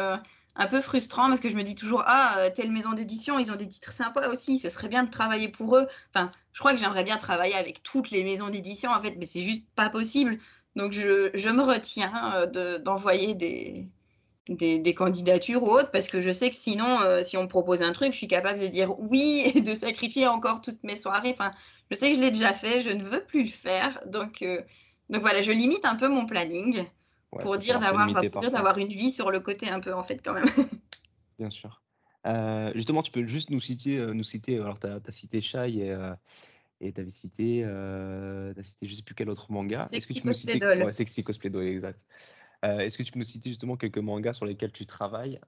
un 0.59 0.67
peu 0.67 0.81
frustrant 0.81 1.29
parce 1.29 1.41
que 1.41 1.49
je 1.49 1.57
me 1.57 1.63
dis 1.63 1.75
toujours 1.75 2.03
ah 2.07 2.39
euh, 2.39 2.51
telle 2.55 2.71
maison 2.71 2.93
d'édition 2.93 3.39
ils 3.39 3.51
ont 3.53 3.57
des 3.57 3.69
titres 3.69 3.93
sympas 3.93 4.29
aussi 4.29 4.59
ce 4.59 4.69
serait 4.69 4.89
bien 4.89 5.05
de 5.05 5.11
travailler 5.11 5.49
pour 5.49 5.77
eux 5.77 5.87
enfin 6.13 6.31
je 6.53 6.59
crois 6.59 6.73
que 6.73 6.79
j'aimerais 6.79 7.05
bien 7.05 7.17
travailler 7.17 7.55
avec 7.55 7.83
toutes 7.83 8.11
les 8.11 8.25
maisons 8.25 8.51
d'édition 8.51 8.91
en 8.91 9.01
fait 9.01 9.15
mais 9.17 9.25
c'est 9.25 9.43
juste 9.43 9.65
pas 9.77 9.89
possible 9.89 10.39
donc 10.77 10.93
je, 10.93 11.31
je 11.33 11.49
me 11.49 11.63
retiens 11.63 12.35
euh, 12.35 12.79
d'envoyer 12.81 13.35
des, 13.35 13.87
des, 14.49 14.95
candidatures 14.95 15.63
ou 15.63 15.69
autres 15.69 15.91
parce 15.91 16.09
que 16.09 16.21
je 16.21 16.33
sais 16.33 16.51
que 16.51 16.57
sinon 16.57 17.01
euh, 17.01 17.23
si 17.23 17.37
on 17.37 17.43
me 17.43 17.49
propose 17.49 17.83
un 17.83 17.93
truc 17.93 18.13
je 18.13 18.19
suis 18.19 18.29
capable 18.29 18.61
de 18.61 18.67
dire 18.67 18.99
oui 18.99 19.51
et 19.55 19.61
de 19.61 19.75
sacrifier 19.75 20.27
encore 20.27 20.61
toutes 20.61 20.83
mes 20.85 20.97
soirées 20.97 21.33
enfin 21.33 21.51
je 21.91 21.97
sais 21.97 22.11
que 22.11 22.17
je 22.17 22.21
l'ai 22.21 22.31
déjà 22.31 22.53
fait 22.53 22.81
je 22.81 22.91
ne 22.91 23.03
veux 23.03 23.25
plus 23.25 23.45
le 23.45 23.51
faire 23.51 24.01
donc 24.07 24.45
donc 25.11 25.21
voilà 25.21 25.43
je 25.43 25.53
limite 25.53 25.85
un 25.85 25.97
peu 25.97 26.09
mon 26.09 26.27
planning 26.27 26.87
pour 27.31 27.59
dire 27.59 27.79
d'avoir 27.79 28.09
d'avoir 28.51 28.79
une 28.79 28.89
vie 28.89 29.11
sur 29.11 29.31
le 29.31 29.41
côté 29.41 29.69
un 29.69 29.81
peu 29.81 29.93
en 29.95 30.03
fait 30.03 30.21
quand 30.25 30.35
même. 30.35 30.47
Bien 31.39 31.51
sûr. 31.51 31.83
Euh, 32.27 32.73
justement, 32.75 33.03
tu 33.03 33.13
peux 33.13 33.27
juste 33.27 33.51
nous 33.51 33.61
citer, 33.61 33.99
euh, 33.99 34.13
nous 34.13 34.25
citer 34.25 34.57
alors 34.57 34.79
tu 34.81 34.87
as, 34.87 35.13
cité 35.13 35.41
Shai 35.41 35.79
et 35.79 35.93
euh, 35.93 36.15
et 36.81 36.93
tu 36.93 37.01
avais 37.01 37.11
cité, 37.11 37.63
euh, 37.65 38.53
as 38.59 38.65
cité 38.65 38.87
je 38.87 38.95
sais 38.95 39.03
plus 39.03 39.15
quel 39.15 39.29
autre 39.29 39.51
manga. 39.51 39.83
Sexy 39.83 40.21
Cosplay 40.21 40.59
Doll. 40.59 40.83
Ouais, 40.83 40.93
Sexy 40.93 41.23
Cosplay 41.23 41.51
Doll, 41.51 41.65
exact. 41.65 42.07
Est-ce 42.63 42.99
que 42.99 43.03
tu 43.05 43.13
peux 43.13 43.19
nous 43.19 43.25
citer 43.25 43.51
justement 43.51 43.77
quelques 43.77 43.99
mangas 43.99 44.35
sur 44.35 44.47
lesquels 44.47 44.73
tu 44.73 44.85
travailles, 44.87 45.41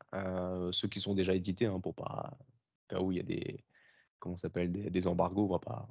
ceux 0.73 0.88
qui 0.88 1.01
sont 1.01 1.14
déjà 1.14 1.35
édités, 1.35 1.66
hein, 1.66 1.81
pour 1.81 1.94
pas, 1.94 2.38
cas 2.88 3.01
où 3.01 3.11
il 3.12 3.18
y 3.18 3.20
a 3.20 3.25
des, 3.25 3.64
comment 4.20 4.37
s'appelle, 4.37 4.70
des, 4.70 4.90
des, 4.90 5.07
embargos, 5.07 5.44
on 5.44 5.53
va 5.53 5.59
pas, 5.59 5.88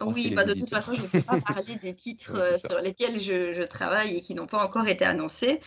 oui, 0.00 0.32
bah, 0.34 0.44
de 0.44 0.54
toute 0.54 0.70
façon, 0.70 0.94
je 0.94 1.02
ne 1.02 1.06
peux 1.06 1.22
pas 1.22 1.40
parler 1.46 1.76
des 1.76 1.94
titres 1.94 2.36
euh, 2.36 2.58
sur 2.58 2.80
lesquels 2.80 3.20
je, 3.20 3.62
travaille 3.64 4.16
et 4.16 4.20
qui 4.20 4.34
n'ont 4.34 4.46
pas 4.46 4.64
encore 4.64 4.88
été 4.88 5.04
annoncés. 5.04 5.60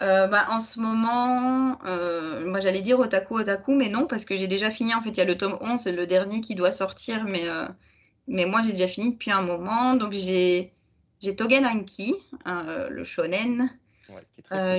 Euh, 0.00 0.26
bah, 0.26 0.46
en 0.50 0.58
ce 0.58 0.80
moment, 0.80 1.78
euh, 1.84 2.48
moi 2.48 2.60
j'allais 2.60 2.80
dire 2.80 2.98
otaku, 2.98 3.38
otaku, 3.38 3.74
mais 3.74 3.88
non, 3.88 4.06
parce 4.06 4.24
que 4.24 4.36
j'ai 4.36 4.46
déjà 4.46 4.70
fini. 4.70 4.94
En 4.94 5.02
fait, 5.02 5.10
il 5.10 5.18
y 5.18 5.20
a 5.20 5.24
le 5.24 5.36
tome 5.36 5.58
11, 5.60 5.80
c'est 5.80 5.92
le 5.92 6.06
dernier 6.06 6.40
qui 6.40 6.54
doit 6.54 6.72
sortir, 6.72 7.24
mais, 7.24 7.44
mais 8.26 8.46
moi 8.46 8.62
j'ai 8.62 8.72
déjà 8.72 8.88
fini 8.88 9.12
depuis 9.12 9.30
un 9.30 9.42
moment. 9.42 9.94
Donc 9.94 10.12
j'ai 10.12 10.72
Togen 11.36 11.66
Anki, 11.66 12.14
le 12.46 13.04
shonen. 13.04 13.70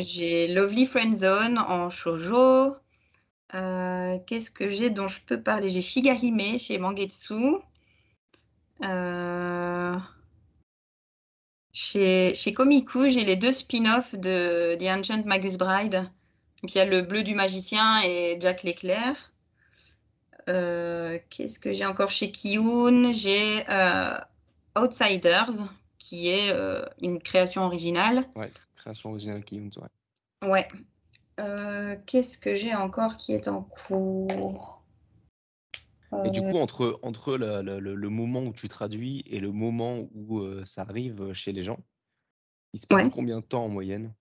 J'ai 0.02 0.48
Lovely 0.48 0.86
Friend 0.86 1.16
Zone 1.16 1.58
en 1.58 1.90
shoujo. 1.90 2.76
Qu'est-ce 3.52 4.52
que 4.52 4.70
j'ai 4.70 4.90
dont 4.90 5.08
je 5.08 5.20
peux 5.26 5.42
parler? 5.42 5.70
J'ai 5.70 5.82
Shigarime 5.82 6.58
chez 6.58 6.78
Mangetsu. 6.78 7.58
Euh, 8.84 9.96
chez, 11.72 12.34
chez 12.36 12.54
Komiku, 12.54 13.08
j'ai 13.08 13.24
les 13.24 13.36
deux 13.36 13.52
spin-offs 13.52 14.16
de 14.16 14.76
The 14.80 14.84
Ancient 14.90 15.24
Magus 15.26 15.58
Bride. 15.58 16.04
Donc 16.62 16.76
il 16.76 16.78
y 16.78 16.82
a 16.82 16.86
le 16.86 17.02
bleu 17.02 17.24
du 17.24 17.36
magicien 17.36 18.02
et 18.04 18.38
Jack 18.40 18.64
l'éclair. 18.64 19.32
Euh, 20.50 21.20
qu'est-ce 21.30 21.60
que 21.60 21.72
j'ai 21.72 21.86
encore 21.86 22.12
chez 22.12 22.32
Kiyun? 22.32 23.12
J'ai 23.14 23.64
euh, 23.70 24.18
Outsiders, 24.78 25.68
qui 26.00 26.30
est 26.30 26.52
une 27.02 27.22
création 27.22 27.64
originale. 27.64 28.26
Ouais, 28.36 28.52
création 28.84 29.12
originale 29.12 29.44
Kiyun, 29.44 29.70
ouais. 29.78 30.48
Ouais. 30.50 30.68
Qu'est-ce 32.06 32.38
que 32.38 32.54
j'ai 32.54 32.76
encore 32.76 33.18
qui 33.18 33.34
est 33.34 33.48
en 33.48 33.64
cours? 33.64 34.84
Et 36.26 36.30
du 36.30 36.42
coup, 36.42 36.58
entre, 36.58 37.00
entre 37.02 37.36
le, 37.38 38.10
moment 38.10 38.44
où 38.44 38.54
tu 38.54 38.70
traduis 38.70 39.24
et 39.26 39.40
le 39.40 39.52
moment 39.52 40.08
où 40.14 40.40
euh, 40.40 40.64
ça 40.66 40.84
arrive 40.84 41.22
euh, 41.22 41.34
chez 41.34 41.52
les 41.52 41.64
gens, 41.64 41.80
il 42.74 42.80
se 42.80 42.88
passe 42.88 43.10
combien 43.10 43.40
de 43.40 43.46
temps 43.46 43.66
en 43.66 43.70
moyenne? 43.70 44.14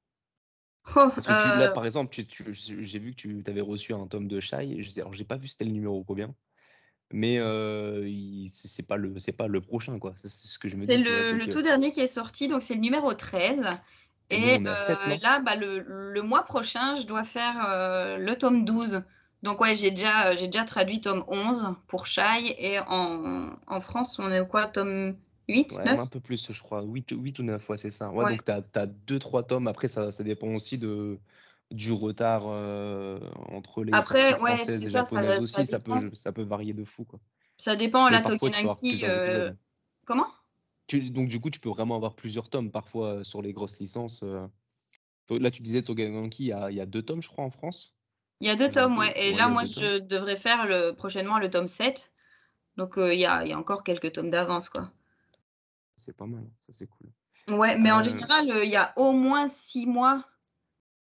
Oh, 0.96 1.10
Parce 1.14 1.26
que 1.26 1.42
tu, 1.42 1.58
là, 1.58 1.70
euh 1.70 1.74
par 1.74 1.84
exemple, 1.84 2.16
j'ai 2.50 2.98
vu 2.98 3.12
que 3.12 3.16
tu 3.16 3.44
avais 3.46 3.60
reçu 3.60 3.94
un 3.94 4.06
tome 4.06 4.26
de 4.26 4.40
Shai. 4.40 4.82
Je 4.82 5.00
alors, 5.00 5.14
j'ai 5.14 5.24
pas 5.24 5.36
vu 5.36 5.46
c'était 5.46 5.64
le 5.64 5.70
numéro 5.70 6.02
combien, 6.02 6.34
mais 7.12 7.36
c'est 8.52 8.86
pas 8.86 8.96
le 8.96 9.20
c'est 9.20 9.36
pas 9.36 9.46
le 9.46 9.60
prochain 9.60 10.00
quoi. 10.00 10.14
C'est 10.16 10.28
ce 10.28 10.58
que 10.58 10.68
je 10.68 10.76
me 10.76 10.86
dis. 10.86 10.92
C'est 10.92 10.98
le, 10.98 11.46
tout 11.48 11.62
dernier 11.62 11.92
qui 11.92 12.00
est 12.00 12.08
sorti, 12.08 12.48
donc 12.48 12.62
c'est 12.62 12.74
le 12.74 12.80
numéro 12.80 13.14
13. 13.14 13.64
Et, 14.32 14.58
là, 14.58 15.40
bah, 15.40 15.56
le, 15.56 15.80
le, 15.80 16.22
mois 16.22 16.44
prochain, 16.44 16.96
je 16.96 17.06
dois 17.06 17.24
faire 17.24 17.66
le 18.18 18.34
tome 18.34 18.64
12. 18.64 19.02
Donc 19.42 19.60
ouais, 19.60 19.74
j'ai 19.74 19.90
déjà, 19.90 20.28
euh, 20.28 20.36
j'ai 20.38 20.46
déjà 20.46 20.64
traduit 20.64 21.00
tome 21.00 21.24
11 21.26 21.74
pour 21.88 22.06
Shai 22.06 22.54
et 22.58 22.78
en, 22.78 23.50
en 23.66 23.80
France, 23.80 24.18
on 24.20 24.30
est 24.30 24.46
quoi 24.46 24.68
Tome 24.68 25.16
8, 25.48 25.72
ouais, 25.72 25.88
Un 25.88 26.06
peu 26.06 26.20
plus, 26.20 26.52
je 26.52 26.62
crois. 26.62 26.82
8, 26.82 27.10
8 27.10 27.38
ou 27.40 27.42
9, 27.42 27.62
fois, 27.62 27.76
c'est 27.76 27.90
ça. 27.90 28.10
Ouais, 28.10 28.36
Donc 28.36 28.44
tu 28.44 28.52
as 28.52 28.86
2-3 28.86 29.46
tomes. 29.46 29.66
Après, 29.66 29.88
ça, 29.88 30.12
ça 30.12 30.22
dépend 30.22 30.48
aussi 30.54 30.78
de, 30.78 31.18
du 31.72 31.90
retard 31.90 32.44
euh, 32.46 33.18
entre 33.48 33.82
les 33.82 33.92
Après, 33.92 34.38
ouais, 34.40 34.54
et 34.54 34.64
ça, 34.64 35.04
ça, 35.04 35.38
aussi. 35.38 35.66
Ça, 35.66 35.80
peut, 35.80 36.10
ça 36.14 36.30
peut 36.30 36.44
varier 36.44 36.72
de 36.72 36.84
fou. 36.84 37.04
Quoi. 37.04 37.18
Ça 37.56 37.74
dépend. 37.74 38.08
la 38.08 38.22
Tokenaki. 38.22 39.00
Euh... 39.02 39.50
Comment? 40.06 40.28
Tu, 40.86 41.10
Donc 41.10 41.28
du 41.28 41.40
coup, 41.40 41.50
tu 41.50 41.60
peux 41.60 41.70
vraiment 41.70 41.96
avoir 41.96 42.14
plusieurs 42.14 42.48
tomes 42.48 42.70
parfois 42.70 43.14
euh, 43.14 43.24
sur 43.24 43.42
les 43.42 43.52
grosses 43.52 43.78
licences. 43.78 44.24
Là, 45.30 45.50
tu 45.50 45.62
disais 45.62 45.82
Togenanki, 45.82 46.44
il 46.44 46.48
y 46.48 46.52
a, 46.52 46.70
il 46.70 46.76
y 46.76 46.80
a 46.80 46.86
deux 46.86 47.02
tomes, 47.02 47.22
je 47.22 47.28
crois, 47.28 47.44
en 47.44 47.50
France. 47.50 47.94
Il 48.42 48.48
y 48.48 48.50
a 48.50 48.56
deux 48.56 48.70
tomes, 48.70 48.98
ouais. 48.98 49.12
Et 49.16 49.34
là, 49.34 49.46
moi, 49.46 49.64
je 49.64 50.00
devrais 50.00 50.34
faire 50.34 50.66
le, 50.66 50.90
prochainement 50.90 51.38
le 51.38 51.48
tome 51.48 51.68
7. 51.68 52.12
Donc, 52.76 52.98
euh, 52.98 53.14
il, 53.14 53.20
y 53.20 53.24
a, 53.24 53.44
encore 53.56 53.84
quelques 53.84 54.12
tomes 54.12 54.30
d'avance, 54.30 54.68
quoi. 54.68 54.90
C'est 55.94 56.16
pas 56.16 56.26
mal, 56.26 56.44
ça 56.58 56.72
c'est 56.72 56.88
cool. 56.88 57.08
Ouais, 57.56 57.78
mais 57.78 57.92
en 57.92 58.00
euh, 58.00 58.04
général, 58.04 58.50
euh, 58.50 58.64
il 58.64 58.70
y 58.70 58.76
a 58.76 58.92
au 58.96 59.12
moins 59.12 59.46
six 59.46 59.86
mois 59.86 60.24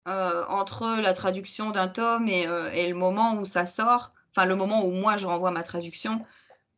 entre 0.05 0.99
la 0.99 1.13
traduction 1.13 1.69
d'un 1.69 1.87
tome 1.87 2.27
et, 2.27 2.47
et, 2.73 2.89
le 2.89 2.95
moment 2.95 3.35
où 3.35 3.45
ça 3.45 3.67
sort. 3.67 4.11
Enfin, 4.31 4.47
le 4.47 4.55
moment 4.55 4.83
où 4.83 4.91
moi, 4.91 5.17
je 5.17 5.27
renvoie 5.27 5.51
ma 5.51 5.61
traduction. 5.61 6.25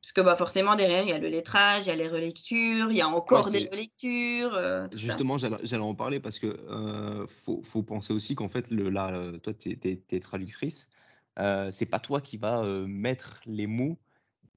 Parce 0.01 0.13
que 0.13 0.21
bah, 0.21 0.35
forcément, 0.35 0.75
derrière, 0.75 1.03
il 1.03 1.09
y 1.09 1.13
a 1.13 1.19
le 1.19 1.27
lettrage, 1.27 1.85
il 1.85 1.89
y 1.89 1.91
a 1.91 1.95
les 1.95 2.07
relectures, 2.07 2.89
il 2.89 2.97
y 2.97 3.01
a 3.01 3.07
encore 3.07 3.51
des 3.51 3.69
relectures. 3.71 4.53
Euh, 4.55 4.87
Justement, 4.95 5.37
j'allais 5.37 5.77
en 5.77 5.93
parler 5.93 6.19
parce 6.19 6.39
que 6.39 6.47
euh, 6.47 7.27
faut, 7.45 7.61
faut, 7.63 7.83
penser 7.83 8.11
aussi 8.11 8.33
qu'en 8.33 8.49
fait, 8.49 8.71
le, 8.71 8.89
là, 8.89 9.11
euh, 9.13 9.37
toi, 9.37 9.53
tu 9.53 9.77
es, 9.83 10.19
traductrice. 10.19 10.91
Euh, 11.39 11.69
c'est 11.71 11.85
pas 11.85 11.99
toi 11.99 12.19
qui 12.19 12.37
vas 12.37 12.63
mettre 12.87 13.41
les 13.45 13.67
mots 13.67 13.97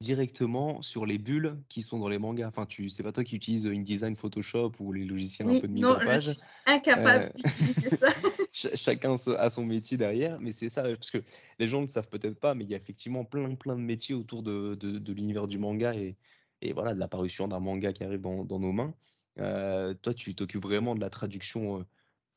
directement 0.01 0.83
sur 0.83 1.07
les 1.07 1.19
bulles 1.19 1.57
qui 1.69 1.83
sont 1.83 1.99
dans 1.99 2.09
les 2.09 2.19
mangas. 2.19 2.49
Enfin, 2.49 2.67
tu, 2.67 2.89
c'est 2.89 3.03
pas 3.03 3.13
toi 3.13 3.25
qui 3.25 3.37
utilises 3.37 3.67
InDesign, 3.67 4.17
Photoshop 4.17 4.73
ou 4.81 4.93
les 4.93 5.05
logiciels 5.05 5.49
un 5.49 5.61
peu 5.61 5.69
de 5.69 5.73
mise 5.73 5.87
en 5.87 5.95
page. 5.97 6.27
Je 6.27 6.33
suis 6.33 6.43
incapable 6.67 7.25
euh, 7.25 7.49
d'utiliser 7.49 7.97
ça. 7.97 8.09
chacun 8.55 9.15
a 9.39 9.51
son 9.51 9.67
métier 9.67 9.97
derrière, 9.97 10.41
mais 10.41 10.53
c'est 10.53 10.69
ça, 10.69 10.85
parce 10.85 11.11
que 11.11 11.19
les 11.59 11.67
gens 11.67 11.79
ne 11.79 11.87
le 11.87 11.89
savent 11.89 12.09
peut-être 12.09 12.39
pas, 12.39 12.55
mais 12.55 12.65
il 12.65 12.71
y 12.71 12.75
a 12.75 12.77
effectivement 12.77 13.25
plein, 13.25 13.55
plein 13.57 13.77
de 13.77 13.81
métiers 13.81 14.15
autour 14.15 14.43
de, 14.43 14.75
de, 14.77 15.13
l'univers 15.13 15.49
du 15.49 15.59
manga 15.59 15.95
et, 15.95 16.17
et, 16.63 16.73
voilà, 16.73 16.95
de 16.95 16.99
l'apparition 17.01 17.49
d'un 17.49 17.61
manga 17.61 17.93
qui 17.93 18.05
arrive 18.05 18.21
dans, 18.21 18.45
nos 18.59 18.73
mains. 18.73 18.95
Euh, 19.39 19.95
toi, 19.95 20.15
tu 20.15 20.35
t'occupes 20.35 20.63
vraiment 20.63 20.95
de 20.95 21.01
la 21.01 21.11
traduction 21.11 21.85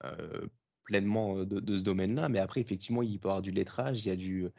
euh, 0.03 0.47
pleinement 0.85 1.45
de, 1.45 1.77
ce 1.77 1.83
domaine-là, 1.83 2.29
mais 2.29 2.39
après, 2.39 2.61
effectivement, 2.61 3.03
il 3.03 3.19
peut 3.19 3.27
y 3.27 3.31
avoir 3.31 3.41
du 3.41 3.51
lettrage, 3.51 4.05
il 4.05 4.09
y 4.09 4.11
a 4.11 4.15
du 4.15 4.49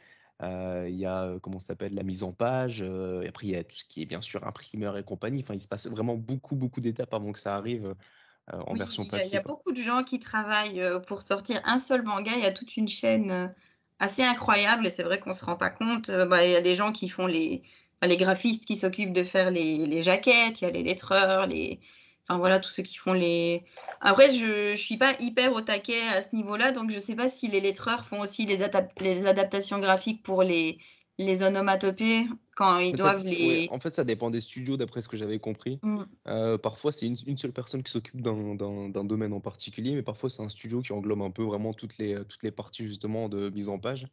euh, 0.43 0.87
il 0.89 0.97
y 0.97 1.05
a, 1.05 1.25
euh, 1.25 1.39
comment 1.41 1.59
s'appelle, 1.61 1.95
la 1.95 2.03
mise 2.03 2.23
en 2.23 2.33
page. 2.33 2.83
Euh, 2.83 3.23
et 3.23 3.29
après, 3.29 3.47
il 3.47 3.51
y 3.51 3.57
a 3.57 3.65
tout 3.65 3.77
ce 3.77 3.85
qui 3.85 4.03
est 4.03 4.07
bien 4.07 4.23
sûr 4.23 4.47
imprimeur 4.47 4.97
et 4.97 5.05
compagnie. 5.05 5.43
Enfin, 5.43 5.55
il 5.55 5.63
se 5.63 5.69
passe 5.69 5.87
vraiment 5.89 6.17
beaucoup, 6.17 6.55
beaucoup 6.57 6.81
d'étapes 6.81 7.13
avant 7.15 7.33
que 7.33 7.41
ça 7.41 7.57
arrive 7.57 7.95
en 8.67 8.75
version 8.75 9.05
papier. 9.05 9.27
Il 9.27 9.35
y, 9.35 9.37
a 9.37 9.43
beaucoup 9.43 9.73
de 9.73 9.81
gens 9.81 10.03
qui 10.03 10.19
travaillent 10.19 10.83
pour 11.07 11.23
sortir 11.23 11.61
un 11.65 11.79
seul 11.79 12.03
manga. 12.03 12.33
Il 12.37 12.43
y 12.43 12.47
a 12.47 12.53
toute 12.53 12.77
une 12.77 12.89
chaîne 12.89 13.53
assez 13.99 14.23
incroyable 14.23 14.87
et 14.87 14.91
c'est 14.91 15.03
vrai 15.03 15.19
qu'on 15.19 15.31
ne 15.31 15.35
se 15.35 15.45
rend 15.45 15.57
pas 15.57 15.71
compte. 15.71 16.11
Bah, 16.11 16.45
il 16.45 16.53
y 16.53 16.57
a 16.57 16.63
des 16.63 16.75
gens 16.75 16.93
qui 16.93 17.09
font 17.09 17.27
les, 17.27 17.63
les 18.03 18.17
graphistes 18.17 18.65
qui 18.65 18.77
s'occupent 18.77 19.13
de 19.13 19.23
faire 19.23 19.51
les, 19.51 19.85
les, 19.87 20.03
jaquettes, 20.03 20.61
il 20.61 20.65
y 20.65 20.67
a 20.67 20.71
les 20.71 20.83
lettreurs, 20.83 21.47
les, 21.47 21.81
Enfin 22.29 22.39
voilà, 22.39 22.59
tous 22.59 22.69
ceux 22.69 22.83
qui 22.83 22.97
font 22.97 23.15
les. 23.15 23.65
Après, 24.03 24.35
je 24.35 24.73
ne 24.73 24.77
suis 24.77 24.99
pas 24.99 25.15
hyper 25.19 25.55
au 25.55 25.63
taquet 25.63 26.07
à 26.15 26.23
ce 26.23 26.37
niveau-là, 26.37 26.73
donc 26.73 26.91
je 26.91 26.97
ne 26.97 27.01
sais 27.01 27.15
pas 27.15 27.31
si 27.31 27.49
les 27.49 27.61
lettreurs 27.61 28.05
font 28.05 28.21
aussi 28.21 28.45
les, 28.45 28.59
les 29.01 29.27
adaptations 29.27 29.79
graphiques 29.79 30.23
pour 30.23 30.43
les, 30.43 30.79
les 31.19 31.43
onomatopées 31.43 32.27
quand 32.57 32.79
ils 32.79 32.95
doivent 32.95 33.25
les. 33.25 33.69
En 33.71 33.81
fait, 33.81 33.97
ça 33.97 34.05
dépend 34.05 34.31
des 34.31 34.41
studios, 34.41 34.77
d'après 34.77 35.01
ce 35.01 35.09
que 35.09 35.17
j'avais 35.17 35.39
compris. 35.39 35.79
Mm. 35.83 36.03
Euh, 36.29 36.59
parfois, 36.59 36.93
c'est 36.93 37.07
une, 37.07 37.39
seule 37.39 37.53
personne 37.53 37.83
qui 37.83 37.91
s'occupe 37.93 38.21
d'un 38.23 39.05
domaine 39.05 39.33
en 39.33 39.41
particulier, 39.41 39.95
mais 39.95 40.03
parfois, 40.03 40.31
c'est 40.31 40.43
un 40.43 40.49
studio 40.49 40.81
qui 40.81 40.93
englobe 40.93 41.23
un 41.23 41.31
peu 41.31 41.43
vraiment 41.43 41.75
toutes 41.75 41.99
les, 41.99 42.15
toutes 42.29 42.43
les 42.43 42.53
parties 42.53 42.87
justement 42.87 43.29
de 43.29 43.51
mise 43.51 43.69
en 43.69 43.79
page. 43.79 44.09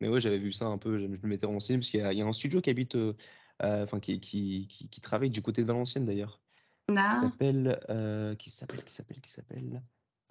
Mais 0.00 0.08
ouais, 0.08 0.20
j'avais 0.20 0.38
vu 0.38 0.52
ça 0.52 0.66
un 0.66 0.78
peu, 0.78 0.98
je 0.98 1.06
me 1.06 1.18
m'étais 1.22 1.46
renseigné, 1.46 1.78
parce 1.78 1.90
qu'il 1.90 2.00
y, 2.00 2.22
a 2.22 2.26
un 2.26 2.32
studio 2.32 2.60
qui 2.60 2.70
habite, 2.70 2.96
euh, 2.96 3.14
euh, 3.62 3.84
enfin, 3.84 3.98
qui, 3.98 4.20
qui, 4.20 4.68
qui, 4.68 5.00
travaille 5.00 5.30
du 5.30 5.42
côté 5.42 5.62
de 5.62 5.66
Valenciennes 5.66 6.04
d'ailleurs. 6.04 6.40
Qui 6.88 6.94
s'appelle, 6.94 7.80
euh, 7.88 8.34
qui 8.36 8.50
s'appelle, 8.50 8.84
qui 8.84 8.92
s'appelle, 8.92 9.20
qui 9.20 9.30
s'appelle 9.30 9.82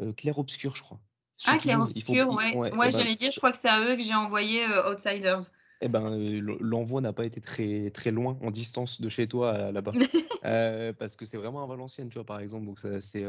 euh, 0.02 0.14
Clair 0.14 0.38
Obscur, 0.38 0.76
je 0.76 0.84
crois. 0.84 1.00
ah, 1.46 1.58
Clair 1.58 1.82
Obscur, 1.82 2.30
ouais. 2.30 2.56
Ouais, 2.56 2.72
eh 2.74 2.92
j'allais 2.92 3.06
ben, 3.06 3.16
dire, 3.16 3.32
je 3.32 3.38
crois 3.38 3.52
que 3.52 3.58
c'est 3.58 3.70
à 3.70 3.82
eux 3.82 3.96
que 3.96 4.04
j'ai 4.04 4.14
envoyé 4.14 4.66
Outsiders. 4.90 5.52
Eh 5.82 5.90
ben, 5.90 6.18
l'envoi 6.62 7.02
n'a 7.02 7.14
pas 7.14 7.26
été 7.26 7.42
très, 7.42 7.92
très 7.92 8.12
loin 8.12 8.38
en 8.42 8.52
distance 8.52 9.02
de 9.02 9.10
chez 9.10 9.28
toi 9.28 9.72
là-bas. 9.72 9.92
parce 11.00 11.16
que 11.16 11.26
c'est 11.26 11.38
vraiment 11.38 11.64
à 11.64 11.68
Valenciennes, 11.68 12.10
tu 12.10 12.16
vois, 12.16 12.26
par 12.26 12.40
exemple. 12.40 12.66
Donc, 12.66 12.80
c'est 12.80 13.26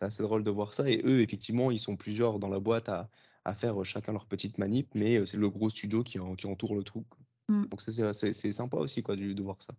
assez 0.00 0.22
drôle 0.22 0.44
de 0.44 0.50
voir 0.50 0.74
ça. 0.74 0.88
Et 0.88 1.02
eux, 1.04 1.20
effectivement, 1.20 1.70
ils 1.70 1.80
sont 1.80 1.96
plusieurs 1.96 2.38
dans 2.38 2.48
la 2.48 2.60
boîte 2.60 2.88
à, 2.88 3.08
à 3.44 3.54
faire 3.54 3.84
chacun 3.84 4.12
leur 4.12 4.26
petite 4.26 4.58
manip, 4.58 4.88
mais 4.94 5.26
c'est 5.26 5.36
le 5.36 5.50
gros 5.50 5.70
studio 5.70 6.02
qui, 6.02 6.18
qui 6.38 6.46
entoure 6.46 6.74
le 6.74 6.84
truc. 6.84 7.04
Mm. 7.48 7.66
Donc, 7.66 7.82
c'est 7.82 8.52
sympa 8.52 8.76
aussi 8.76 9.02
quoi, 9.02 9.16
de, 9.16 9.32
de 9.32 9.42
voir 9.42 9.62
ça. 9.62 9.74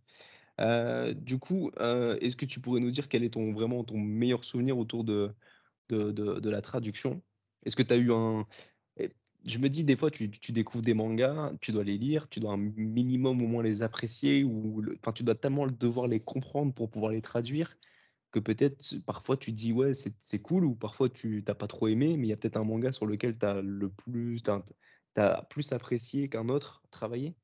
Euh, 0.60 1.14
du 1.14 1.40
coup, 1.40 1.72
euh, 1.80 2.18
est-ce 2.22 2.36
que 2.36 2.46
tu 2.46 2.60
pourrais 2.60 2.82
nous 2.82 2.92
dire 2.92 3.10
quel 3.10 3.24
est 3.24 3.32
ton, 3.32 3.54
vraiment 3.54 3.84
ton 3.84 3.98
meilleur 3.98 4.44
souvenir 4.44 4.78
autour 4.78 5.04
de, 5.04 5.32
de, 5.90 6.12
de, 6.12 6.50
la 6.50 6.62
traduction? 6.62 7.22
Est-ce 7.66 7.76
que 7.76 7.84
tu 7.84 7.94
as 7.94 7.98
eu 7.98 8.12
un... 8.12 8.46
Je 9.46 9.58
me 9.58 9.70
dis, 9.70 9.84
des 9.84 9.96
fois, 9.96 10.12
tu, 10.12 10.28
découvres 10.28 10.84
des 10.84 10.94
mangas, 10.94 11.52
tu 11.62 11.72
dois 11.72 11.84
les 11.84 11.98
lire, 11.98 12.30
tu 12.30 12.40
dois 12.40 12.54
un 12.54 12.58
minimum 12.58 13.42
au 13.42 13.48
moins 13.48 13.64
les 13.64 13.82
apprécier, 13.82 14.44
ou 14.44 14.84
enfin, 15.00 15.14
tu 15.14 15.24
dois 15.24 15.36
tellement 15.36 15.68
devoir 15.68 16.08
les 16.08 16.20
comprendre 16.20 16.74
pour 16.74 16.92
pouvoir 16.92 17.12
les 17.12 17.22
traduire, 17.22 17.78
que 18.32 18.40
peut-être 18.40 18.78
parfois 19.06 19.38
tu 19.38 19.52
dis, 19.52 19.74
ouais, 19.74 19.94
c'est 19.94 20.42
cool, 20.42 20.66
ou 20.66 20.76
parfois 20.76 21.10
tu 21.10 21.44
n'as 21.48 21.56
pas 21.56 21.68
trop 21.68 21.88
aimé, 21.88 22.18
mais 22.18 22.28
il 22.28 22.30
y 22.30 22.34
a 22.34 22.38
peut-être 22.38 22.58
un 22.58 22.64
manga 22.64 22.92
sur 22.92 23.06
lequel 23.08 23.38
tu 23.38 23.46
as 23.46 23.62
le 23.62 23.90
plus, 23.90 24.44
as 25.16 25.42
plus 25.50 25.74
apprécié 25.74 26.30
qu'un 26.30 26.50
autre 26.50 26.84
travaillé 26.92 27.36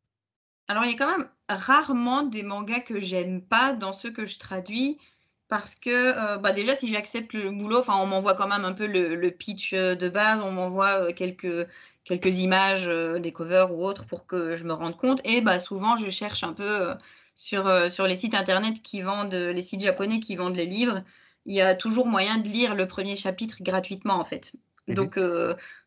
alors, 0.68 0.84
il 0.84 0.92
y 0.92 0.96
a 0.96 0.98
quand 0.98 1.18
même 1.18 1.30
rarement 1.48 2.24
des 2.24 2.44
mangas 2.44 2.82
que 2.82 3.00
j'aime 3.00 3.42
pas 3.42 3.74
dans 3.74 3.94
ceux 3.94 4.12
que 4.12 4.26
je 4.26 4.38
traduis. 4.38 5.00
Parce 5.48 5.76
que, 5.76 5.90
euh, 5.90 6.38
bah 6.38 6.52
déjà, 6.52 6.76
si 6.76 6.90
j'accepte 6.90 7.34
le 7.34 7.52
boulot, 7.52 7.84
on 7.88 8.06
m'envoie 8.06 8.36
quand 8.36 8.48
même 8.48 8.66
un 8.66 8.74
peu 8.74 8.86
le, 8.86 9.30
pitch 9.32 9.74
euh, 9.74 9.96
de 9.96 10.10
base, 10.10 10.42
on 10.42 10.52
m'envoie 10.52 11.04
euh, 11.04 11.14
quelques, 11.14 11.68
quelques 12.04 12.40
images, 12.40 12.88
des 12.88 13.32
covers 13.32 13.74
ou 13.74 13.86
autres 13.86 14.06
pour 14.06 14.26
que 14.26 14.56
je 14.56 14.66
me 14.66 14.74
rende 14.74 14.98
compte. 14.98 15.22
Et 15.26 15.40
bah, 15.40 15.60
souvent, 15.60 15.96
je 15.96 16.10
cherche 16.10 16.44
un 16.44 16.54
peu 16.54 16.94
sur, 17.36 17.68
euh, 17.68 17.90
sur 17.90 18.08
les 18.08 18.18
sites 18.18 18.36
internet 18.36 18.82
qui 18.82 19.02
vendent, 19.02 19.34
les 19.34 19.62
sites 19.62 19.82
japonais 19.82 20.20
qui 20.20 20.36
vendent 20.36 20.56
les 20.56 20.66
livres, 20.66 21.04
il 21.46 21.56
y 21.56 21.62
a 21.62 21.76
toujours 21.76 22.08
moyen 22.08 22.40
de 22.40 22.50
lire 22.50 22.76
le 22.76 22.88
premier 22.88 23.16
chapitre 23.16 23.58
gratuitement 23.62 24.16
en 24.16 24.26
fait. 24.26 24.54
Mhm. 24.90 24.96
Donc 24.96 25.20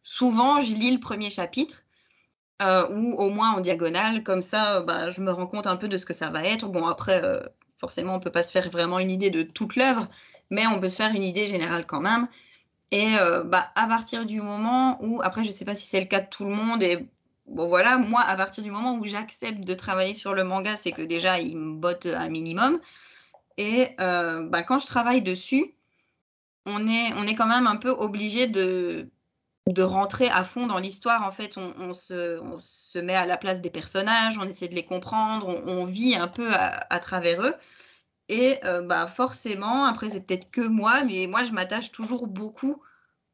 souvent, 0.03 0.61
je 0.61 0.73
lis 0.73 0.93
le 0.93 1.01
premier 1.01 1.29
chapitre. 1.29 1.83
Ou 2.61 3.15
au 3.15 3.31
moins 3.31 3.53
en 3.53 3.61
diagonale, 3.61 4.23
comme 4.23 4.43
ça, 4.43 4.81
bah, 4.83 5.11
je 5.11 5.21
me 5.21 5.31
rends 5.31 5.47
compte 5.47 5.67
un 5.67 5.77
peu 5.77 5.89
de 5.89 5.97
ce 5.97 6.07
que 6.07 6.15
ça 6.15 6.31
va 6.31 6.45
être. 6.45 6.69
Bon, 6.69 6.87
après, 6.87 7.23
forcément, 7.81 8.15
on 8.15 8.19
ne 8.19 8.23
peut 8.23 8.31
pas 8.31 8.43
se 8.43 8.53
faire 8.53 8.71
vraiment 8.71 8.99
une 8.99 9.11
idée 9.11 9.31
de 9.31 9.43
toute 9.43 9.77
l'œuvre, 9.77 10.09
mais 10.51 10.67
on 10.67 10.79
peut 10.81 10.89
se 10.89 10.97
faire 10.97 11.15
une 11.15 11.25
idée 11.25 11.47
générale 11.47 11.87
quand 11.87 12.01
même. 12.01 12.29
Et 12.93 13.17
euh, 13.19 13.43
bah, 13.45 13.71
à 13.75 13.87
partir 13.87 14.27
du 14.27 14.41
moment 14.41 14.99
où, 15.03 15.23
après, 15.23 15.45
je 15.45 15.49
ne 15.49 15.55
sais 15.55 15.65
pas 15.65 15.75
si 15.75 15.87
c'est 15.87 16.01
le 16.01 16.07
cas 16.07 16.21
de 16.21 16.29
tout 16.29 16.45
le 16.45 16.55
monde, 16.55 16.83
et 16.83 17.09
bon 17.47 17.69
voilà, 17.69 17.97
moi, 17.99 18.21
à 18.21 18.37
partir 18.37 18.63
du 18.65 18.71
moment 18.71 18.95
où 18.97 19.05
j'accepte 19.05 19.61
de 19.61 19.75
travailler 19.75 20.15
sur 20.15 20.35
le 20.35 20.45
manga, 20.45 20.77
c'est 20.77 20.93
que 20.93 21.03
déjà, 21.03 21.41
il 21.41 21.57
me 21.57 21.75
botte 21.77 22.07
un 22.07 22.29
minimum. 22.29 22.81
Et 23.57 23.89
euh, 24.01 24.43
bah, 24.49 24.63
quand 24.63 24.79
je 24.81 24.87
travaille 24.87 25.23
dessus, 25.23 25.75
on 26.67 26.87
est, 26.87 27.13
on 27.17 27.27
est 27.27 27.35
quand 27.35 27.47
même 27.47 27.67
un 27.67 27.77
peu 27.77 27.91
obligé 27.91 28.47
de, 28.47 29.09
de 29.67 29.83
rentrer 29.83 30.29
à 30.29 30.45
fond 30.45 30.67
dans 30.67 30.79
l'histoire. 30.79 31.27
En 31.27 31.33
fait, 31.33 31.57
on, 31.57 31.93
se, 31.93 32.41
on, 32.41 32.59
se, 32.59 32.99
met 32.99 33.15
à 33.15 33.27
la 33.27 33.37
place 33.37 33.61
des 33.61 33.71
personnages, 33.71 34.39
on 34.39 34.45
essaie 34.45 34.69
de 34.69 34.75
les 34.75 34.85
comprendre, 34.85 35.49
on, 35.49 35.85
vit 35.85 36.17
un 36.17 36.29
peu 36.29 36.51
à, 36.55 37.01
travers 37.01 37.43
eux. 37.43 37.55
Et 38.29 38.59
euh, 38.65 38.83
bah, 38.83 39.07
forcément, 39.07 39.87
après, 39.87 40.11
c'est 40.11 40.21
peut-être 40.27 40.51
que 40.51 40.61
moi, 40.61 41.05
mais 41.05 41.27
moi, 41.27 41.45
je 41.45 41.53
m'attache 41.53 41.91
toujours 41.93 42.27
beaucoup 42.27 42.83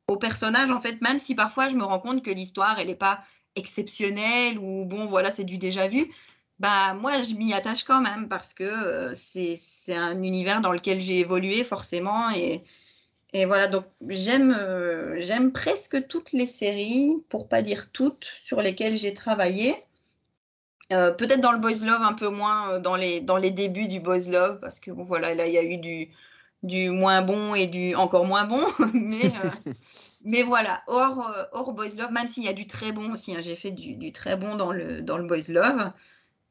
aux 0.09 0.17
personnages, 0.17 0.71
en 0.71 0.81
fait, 0.81 1.01
même 1.03 1.19
si 1.19 1.35
parfois 1.35 1.69
je 1.69 1.77
me 1.77 1.85
rends 1.85 1.99
compte 1.99 2.23
que 2.23 2.31
l'histoire, 2.31 2.79
elle 2.79 2.89
n'est 2.89 2.95
pas 2.95 3.23
exceptionnelle 3.57 4.59
ou 4.59 4.85
bon, 4.87 5.07
voilà, 5.07 5.31
c'est 5.31 5.45
du 5.45 5.59
déjà 5.59 5.89
vu. 5.89 6.13
Bah, 6.59 6.95
moi, 6.95 7.21
je 7.23 7.35
m'y 7.35 7.53
attache 7.53 7.85
quand 7.85 8.01
même 8.01 8.29
parce 8.29 8.55
que 8.55 8.65
euh, 8.65 9.13
c'est 9.15 9.95
un 9.95 10.23
univers 10.23 10.61
dans 10.61 10.73
lequel 10.73 11.01
j'ai 11.01 11.19
évolué 11.21 11.65
forcément 11.65 12.31
et, 12.31 12.65
et 13.33 13.45
voilà, 13.45 13.67
donc 13.67 13.85
j'aime 14.09 14.55
euh, 14.59 15.17
j'aime 15.19 15.53
presque 15.53 16.07
toutes 16.07 16.33
les 16.33 16.47
séries, 16.47 17.17
pour 17.29 17.49
pas 17.49 17.63
dire 17.63 17.91
toutes, 17.93 18.31
sur 18.45 18.63
lesquelles 18.63 18.97
j'ai 18.97 19.15
travaillé. 19.15 19.75
Euh, 20.93 21.13
peut-être 21.13 21.41
dans 21.41 21.53
le 21.53 21.59
Boys 21.59 21.85
Love 21.85 22.03
un 22.03 22.13
peu 22.13 22.29
moins 22.29 22.71
euh, 22.71 22.81
dans 22.81 22.95
les, 22.95 23.21
dans 23.21 23.37
les 23.37 23.51
débuts 23.51 23.89
du 23.89 23.99
Boys 23.99 24.29
Love, 24.29 24.61
parce 24.61 24.79
que 24.79 24.93
bon, 24.93 25.03
voilà, 25.03 25.35
là 25.35 25.47
il 25.47 25.53
y 25.53 25.59
a 25.59 25.65
eu 25.65 25.79
du, 25.79 26.11
du 26.63 26.91
moins 26.91 27.23
bon 27.23 27.55
et 27.57 27.67
du 27.67 27.97
encore 27.97 28.25
moins 28.25 28.45
bon, 28.45 28.65
mais, 28.95 29.33
mais 30.25 30.43
voilà, 30.43 30.83
hors, 30.87 31.35
hors 31.53 31.73
Boys 31.73 31.97
Love, 31.99 32.13
même 32.13 32.29
s'il 32.29 32.45
y 32.45 32.49
a 32.49 32.53
du 32.53 32.69
très 32.69 32.93
bon 32.93 33.13
aussi, 33.13 33.35
hein, 33.35 33.41
j'ai 33.43 33.57
fait 33.57 33.73
du, 33.73 33.97
du, 33.97 34.13
très 34.13 34.37
bon 34.37 34.55
dans 34.55 34.71
le, 34.71 35.03
dans 35.03 35.19
le 35.19 35.27
Boys 35.27 35.49
Love, 35.49 35.91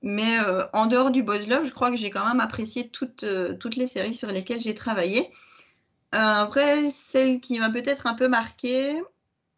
mais 0.02 0.38
en 0.74 0.86
dehors 0.86 1.10
du 1.10 1.24
Boys 1.24 1.48
Love, 1.48 1.66
je 1.66 1.72
crois 1.72 1.90
que 1.90 1.96
j'ai 1.96 2.10
quand 2.10 2.28
même 2.28 2.42
apprécié 2.42 2.90
toutes, 2.90 3.26
toutes 3.60 3.76
les 3.76 3.88
séries 3.88 4.14
sur 4.14 4.28
lesquelles 4.28 4.62
j'ai 4.62 4.76
travaillé. 4.76 5.32
Euh, 6.16 6.18
après, 6.18 6.90
celle 6.90 7.42
qui 7.42 7.60
m'a 7.60 7.70
peut-être 7.70 8.08
un 8.08 8.14
peu 8.14 8.30
marquée, 8.30 9.04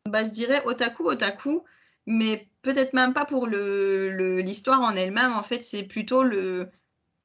bah, 0.05 0.23
je 0.23 0.29
dirais 0.29 0.63
Otaku, 0.65 1.07
Otaku, 1.07 1.63
mais 2.07 2.49
peut-être 2.63 2.93
même 2.93 3.13
pas 3.13 3.25
pour 3.25 3.45
l'histoire 3.47 4.81
en 4.81 4.95
elle-même. 4.95 5.33
En 5.33 5.43
fait, 5.43 5.61
c'est 5.61 5.83
plutôt 5.83 6.23
le, 6.23 6.71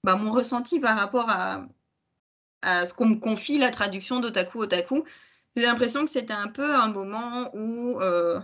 bah, 0.04 0.16
mon 0.16 0.32
ressenti 0.32 0.80
par 0.80 0.98
rapport 0.98 1.30
à, 1.30 1.66
à 2.60 2.84
ce 2.84 2.92
qu'on 2.92 3.06
me 3.06 3.14
confie, 3.16 3.58
la 3.58 3.70
traduction 3.70 4.20
d'Otaku, 4.20 4.58
Otaku. 4.58 5.04
J'ai 5.56 5.62
l'impression 5.62 6.04
que 6.04 6.10
c'était 6.10 6.34
un 6.34 6.48
peu 6.48 6.74
un 6.74 6.88
moment 6.88 7.50
où. 7.54 8.00
Euh, 8.00 8.38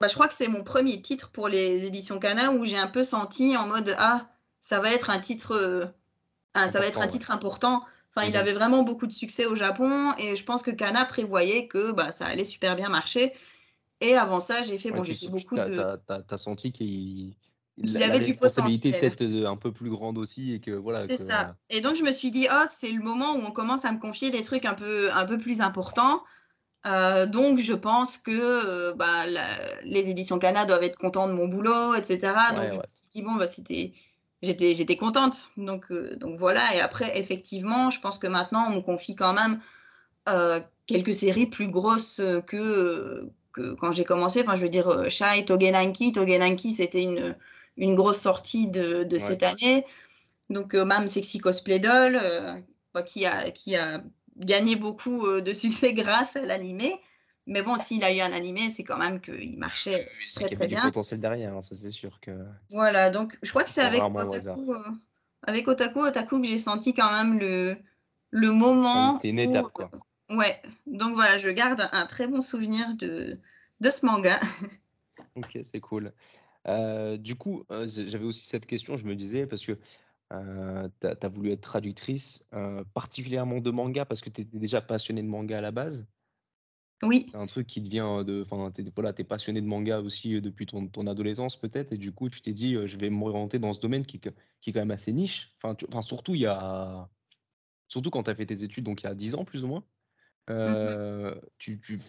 bah, 0.00 0.08
je 0.08 0.14
crois 0.14 0.28
que 0.28 0.34
c'est 0.34 0.48
mon 0.48 0.62
premier 0.62 1.02
titre 1.02 1.30
pour 1.30 1.48
les 1.48 1.84
éditions 1.84 2.18
Kana 2.18 2.52
où 2.52 2.64
j'ai 2.64 2.78
un 2.78 2.86
peu 2.86 3.04
senti 3.04 3.54
en 3.56 3.66
mode 3.66 3.94
Ah, 3.98 4.30
ça 4.60 4.80
va 4.80 4.92
être 4.92 5.10
un 5.10 5.18
titre. 5.18 5.52
Euh, 5.52 5.86
ça 6.54 6.80
va 6.80 6.86
être 6.86 7.02
un 7.02 7.06
titre 7.06 7.30
important 7.30 7.84
Enfin, 8.14 8.26
il 8.26 8.36
avait 8.36 8.52
vraiment 8.52 8.82
beaucoup 8.82 9.06
de 9.06 9.12
succès 9.12 9.46
au 9.46 9.54
Japon 9.54 10.12
et 10.18 10.34
je 10.34 10.44
pense 10.44 10.62
que 10.62 10.70
Kana 10.72 11.04
prévoyait 11.04 11.68
que 11.68 11.92
bah, 11.92 12.10
ça 12.10 12.26
allait 12.26 12.44
super 12.44 12.74
bien 12.74 12.88
marcher. 12.88 13.32
Et 14.00 14.16
avant 14.16 14.40
ça, 14.40 14.62
j'ai 14.62 14.78
fait, 14.78 14.90
bon, 14.90 15.02
j'ai 15.02 15.14
fait 15.14 15.28
beaucoup 15.28 15.56
de. 15.56 16.00
T'as 16.06 16.22
as 16.28 16.36
senti 16.38 16.72
qu'il 16.72 17.34
il 17.82 18.02
avait 18.02 18.20
du 18.20 18.32
responsabilité 18.32 18.92
peut-être 18.92 19.22
euh, 19.22 19.46
un 19.46 19.56
peu 19.56 19.72
plus 19.72 19.90
grande 19.90 20.18
aussi 20.18 20.52
et 20.52 20.60
que 20.60 20.70
voilà. 20.70 21.06
C'est 21.06 21.16
ça. 21.16 21.56
Et 21.68 21.80
donc 21.80 21.96
je 21.96 22.02
me 22.02 22.12
suis 22.12 22.30
dit, 22.30 22.46
oh, 22.50 22.64
c'est 22.68 22.90
le 22.90 23.02
moment 23.02 23.34
où 23.34 23.40
on 23.46 23.50
commence 23.50 23.84
à 23.84 23.92
me 23.92 23.98
confier 23.98 24.30
des 24.30 24.42
trucs 24.42 24.64
un 24.64 24.74
peu, 24.74 25.12
un 25.12 25.26
peu 25.26 25.38
plus 25.38 25.60
importants. 25.60 26.22
Euh, 26.86 27.26
donc 27.26 27.58
je 27.58 27.74
pense 27.74 28.16
que 28.16 28.32
euh, 28.32 28.94
bah, 28.94 29.26
les 29.84 30.10
éditions 30.10 30.38
Kana 30.38 30.64
doivent 30.64 30.82
être 30.82 30.96
contents 30.96 31.28
de 31.28 31.32
mon 31.32 31.46
boulot, 31.46 31.94
etc. 31.94 32.18
donc 32.54 32.72
je 32.72 32.78
me 32.78 32.82
suis 32.88 33.08
dit, 33.10 33.22
bon, 33.22 33.34
bah, 33.34 33.46
c'était 33.46 33.92
j'étais 34.42 34.74
j'étais 34.74 34.96
contente. 34.96 35.50
Donc 35.56 35.90
euh, 35.90 36.16
donc 36.16 36.38
voilà. 36.38 36.74
Et 36.74 36.80
après 36.80 37.18
effectivement, 37.18 37.90
je 37.90 38.00
pense 38.00 38.18
que 38.18 38.26
maintenant 38.26 38.66
on 38.68 38.76
me 38.76 38.80
confie 38.80 39.14
quand 39.14 39.32
même 39.32 39.60
euh, 40.28 40.60
quelques 40.86 41.14
séries 41.14 41.46
plus 41.46 41.68
grosses 41.68 42.20
que 42.46 43.28
que 43.52 43.74
quand 43.74 43.92
j'ai 43.92 44.04
commencé. 44.04 44.42
Enfin, 44.42 44.56
je 44.56 44.62
veux 44.62 44.68
dire 44.68 44.88
euh, 44.88 45.08
Shai, 45.08 45.44
Togenanki. 45.44 46.12
Togenanki, 46.12 46.72
c'était 46.72 47.02
une 47.02 47.36
une 47.76 47.94
grosse 47.94 48.20
sortie 48.20 48.66
de, 48.66 49.04
de 49.04 49.18
cette 49.18 49.42
année. 49.42 49.84
Donc 50.50 50.74
même 50.74 51.06
Sexy 51.06 51.38
Cosplay 51.38 51.78
Doll, 51.78 52.20
qui 53.06 53.24
a 53.24 53.50
qui 53.50 53.76
a 53.76 54.02
gagné 54.36 54.76
beaucoup 54.76 55.40
de 55.40 55.54
succès 55.54 55.92
grâce 55.94 56.36
à 56.36 56.44
l'animé. 56.44 57.00
Mais 57.50 57.62
bon, 57.62 57.76
s'il 57.78 58.04
a 58.04 58.14
eu 58.14 58.20
un 58.20 58.32
animé, 58.32 58.70
c'est 58.70 58.84
quand 58.84 58.96
même 58.96 59.20
qu'il 59.20 59.58
marchait 59.58 60.08
très 60.36 60.46
très 60.46 60.68
bien. 60.68 60.68
Il 60.68 60.72
y 60.72 60.76
a 60.76 60.80
du 60.82 60.86
potentiel 60.86 61.20
derrière, 61.20 61.52
hein, 61.52 61.62
ça 61.62 61.74
c'est 61.74 61.90
sûr 61.90 62.20
que. 62.20 62.30
Voilà, 62.70 63.10
donc 63.10 63.36
je 63.42 63.50
crois 63.50 63.64
que 63.64 63.70
c'est 63.70 63.82
avec 63.82 64.00
Otaku, 64.00 64.72
euh, 64.72 64.78
avec 65.42 65.66
Otaku, 65.66 65.98
Otaku 65.98 66.40
que 66.40 66.46
j'ai 66.46 66.58
senti 66.58 66.94
quand 66.94 67.10
même 67.10 67.40
le, 67.40 67.76
le 68.30 68.52
moment. 68.52 69.16
C'est 69.16 69.30
une 69.30 69.40
étape 69.40 69.66
quoi. 69.72 69.90
Ouais, 70.30 70.62
donc 70.86 71.14
voilà, 71.14 71.38
je 71.38 71.48
garde 71.48 71.88
un 71.90 72.06
très 72.06 72.28
bon 72.28 72.40
souvenir 72.40 72.94
de, 72.94 73.36
de 73.80 73.90
ce 73.90 74.06
manga. 74.06 74.38
ok, 75.34 75.58
c'est 75.64 75.80
cool. 75.80 76.12
Euh, 76.68 77.16
du 77.16 77.34
coup, 77.34 77.64
euh, 77.72 77.88
j'avais 77.88 78.26
aussi 78.26 78.46
cette 78.46 78.66
question, 78.66 78.96
je 78.96 79.06
me 79.06 79.16
disais, 79.16 79.48
parce 79.48 79.66
que 79.66 79.72
tu 80.30 80.36
as, 81.08 81.28
voulu 81.28 81.50
être 81.50 81.62
traductrice, 81.62 82.48
particulièrement 82.94 83.58
de 83.58 83.72
manga, 83.72 84.04
parce 84.04 84.20
que 84.20 84.30
tu 84.30 84.42
étais 84.42 84.58
déjà 84.58 84.80
passionné 84.80 85.20
de 85.20 85.26
manga 85.26 85.58
à 85.58 85.60
la 85.60 85.72
base. 85.72 86.06
Oui. 87.02 87.26
C'est 87.30 87.38
un 87.38 87.46
truc 87.46 87.66
qui 87.66 87.80
devient 87.80 88.24
de. 88.26 88.42
Enfin, 88.42 88.70
t'es, 88.70 88.84
voilà, 88.94 89.12
es 89.16 89.24
passionné 89.24 89.60
de 89.60 89.66
manga 89.66 90.00
aussi 90.00 90.34
euh, 90.34 90.40
depuis 90.40 90.66
ton, 90.66 90.86
ton 90.86 91.06
adolescence, 91.06 91.56
peut-être, 91.56 91.92
et 91.92 91.98
du 91.98 92.12
coup, 92.12 92.28
tu 92.28 92.42
t'es 92.42 92.52
dit, 92.52 92.74
euh, 92.74 92.86
je 92.86 92.98
vais 92.98 93.10
m'orienter 93.10 93.58
dans 93.58 93.72
ce 93.72 93.80
domaine 93.80 94.04
qui, 94.04 94.20
qui 94.20 94.28
est 94.28 94.72
quand 94.72 94.80
même 94.80 94.90
assez 94.90 95.12
niche. 95.12 95.54
Enfin, 95.62 95.76
enfin 95.88 96.02
surtout, 96.02 96.34
il 96.34 96.42
y 96.42 96.46
a. 96.46 97.08
Surtout 97.88 98.10
quand 98.10 98.22
tu 98.22 98.30
as 98.30 98.34
fait 98.34 98.46
tes 98.46 98.62
études, 98.62 98.84
donc 98.84 99.02
il 99.02 99.04
y 99.04 99.08
a 99.08 99.14
10 99.14 99.34
ans 99.34 99.44
plus 99.44 99.64
ou 99.64 99.68
moins. 99.68 99.84
Mmh 100.48 100.52
euh, 100.52 101.34
tu, 101.58 101.80
tu, 101.80 102.00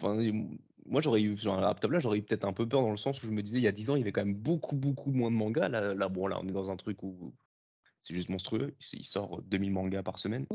moi, 0.86 1.00
j'aurais 1.00 1.22
eu, 1.22 1.36
genre, 1.36 1.62
à 1.62 1.74
là, 1.74 1.98
j'aurais 2.00 2.18
eu 2.18 2.22
peut-être 2.22 2.44
un 2.44 2.52
peu 2.52 2.68
peur 2.68 2.82
dans 2.82 2.90
le 2.90 2.96
sens 2.96 3.22
où 3.22 3.26
je 3.26 3.32
me 3.32 3.42
disais, 3.42 3.58
il 3.58 3.64
y 3.64 3.68
a 3.68 3.72
10 3.72 3.88
ans, 3.90 3.96
il 3.96 4.00
y 4.00 4.02
avait 4.02 4.12
quand 4.12 4.24
même 4.24 4.34
beaucoup, 4.34 4.76
beaucoup 4.76 5.12
moins 5.12 5.30
de 5.30 5.36
mangas. 5.36 5.68
Là, 5.68 5.94
là, 5.94 6.08
bon, 6.08 6.26
là, 6.26 6.40
on 6.42 6.48
est 6.48 6.52
dans 6.52 6.70
un 6.70 6.76
truc 6.76 7.02
où 7.02 7.34
c'est 8.02 8.14
juste 8.14 8.28
monstrueux. 8.28 8.74
Il 8.92 9.06
sort 9.06 9.40
2000 9.42 9.70
mangas 9.70 10.02
par 10.02 10.18
semaine. 10.18 10.46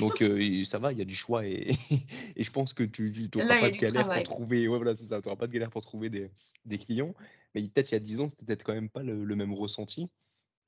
Donc 0.00 0.22
euh, 0.22 0.64
ça 0.64 0.78
va, 0.78 0.92
il 0.92 0.98
y 0.98 1.02
a 1.02 1.04
du 1.04 1.16
choix 1.16 1.44
et, 1.44 1.76
et 2.36 2.44
je 2.44 2.50
pense 2.50 2.72
que 2.72 2.84
tu 2.84 3.12
n'auras 3.34 3.60
pas 3.60 3.70
de 3.70 3.76
galère 3.76 4.08
pour 4.08 4.22
trouver. 4.22 4.68
Ouais, 4.68 4.78
voilà, 4.78 4.94
ça. 4.94 5.20
Pas 5.20 5.46
de 5.48 5.52
galère 5.52 5.70
pour 5.70 5.82
trouver 5.82 6.08
des, 6.08 6.30
des 6.64 6.78
clients. 6.78 7.14
Mais 7.54 7.62
peut-être 7.62 7.90
il 7.90 7.94
y 7.94 7.96
a 7.96 8.00
10 8.00 8.20
ans, 8.20 8.28
c'était 8.28 8.44
peut-être 8.44 8.62
quand 8.62 8.72
même 8.72 8.88
pas 8.88 9.02
le, 9.02 9.36
même 9.36 9.52
ressenti. 9.52 10.08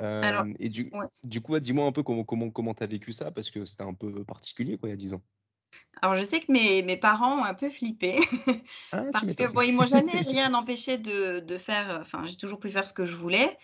Euh, 0.03 0.53
et 0.59 0.69
du, 0.69 0.91
du 1.23 1.41
coup, 1.41 1.59
dis-moi 1.61 1.87
un 1.87 1.93
peu 1.93 2.03
comment 2.03 2.25
comment 2.25 2.51
comment 2.51 2.73
as 2.73 2.87
vécu 2.87 3.13
ça 3.13 3.31
parce 3.31 3.49
que 3.49 3.65
c'était 3.65 3.85
un 3.85 3.95
peu 3.95 4.25
particulier 4.25 4.77
quoi 4.77 4.89
il 4.89 4.93
y 4.93 4.95
a 4.95 4.97
10 4.97 5.15
ans. 5.15 5.23
Alors, 6.03 6.17
je 6.17 6.25
sais 6.25 6.41
que 6.41 6.51
mes, 6.53 6.83
mes 6.83 6.97
parents 6.97 7.39
ont 7.41 7.45
un 7.45 7.55
peu 7.55 7.71
flippé 7.71 8.19
ah, 8.93 9.05
parce 9.13 9.35
que 9.35 9.47
bon, 9.47 9.63
ils 9.63 9.73
m'ont 9.73 9.87
jamais 9.87 10.13
rien 10.27 10.53
empêché 10.55 10.99
de, 10.99 11.39
de 11.39 11.59
faire. 11.59 11.99
Enfin, 12.01 12.27
j'ai 12.27 12.37
toujours 12.37 12.59
pu 12.59 12.71
faire 12.71 12.87
ce 12.87 12.93
que 12.93 13.05
je 13.05 13.15
voulais. 13.15 13.57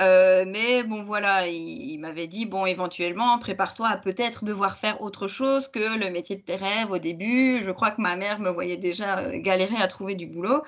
Euh, 0.00 0.44
mais 0.46 0.82
bon, 0.82 1.04
voilà, 1.04 1.46
il, 1.46 1.98
m'avait 1.98 2.26
dit, 2.26 2.46
bon, 2.46 2.66
éventuellement, 2.66 3.38
prépare-toi 3.38 3.88
à 3.88 3.96
peut-être 3.96 4.44
devoir 4.44 4.78
faire 4.78 5.00
autre 5.02 5.28
chose 5.28 5.68
que 5.68 5.98
le 5.98 6.10
métier 6.10 6.36
de 6.36 6.42
tes 6.42 6.56
rêves 6.56 6.90
au 6.90 6.98
début. 6.98 7.62
Je 7.62 7.70
crois 7.70 7.90
que 7.90 8.00
ma 8.00 8.16
mère 8.16 8.40
me 8.40 8.50
voyait 8.50 8.76
déjà 8.76 9.18
euh, 9.18 9.38
galérer 9.38 9.76
à 9.76 9.86
trouver 9.86 10.14
du 10.14 10.26
boulot, 10.26 10.64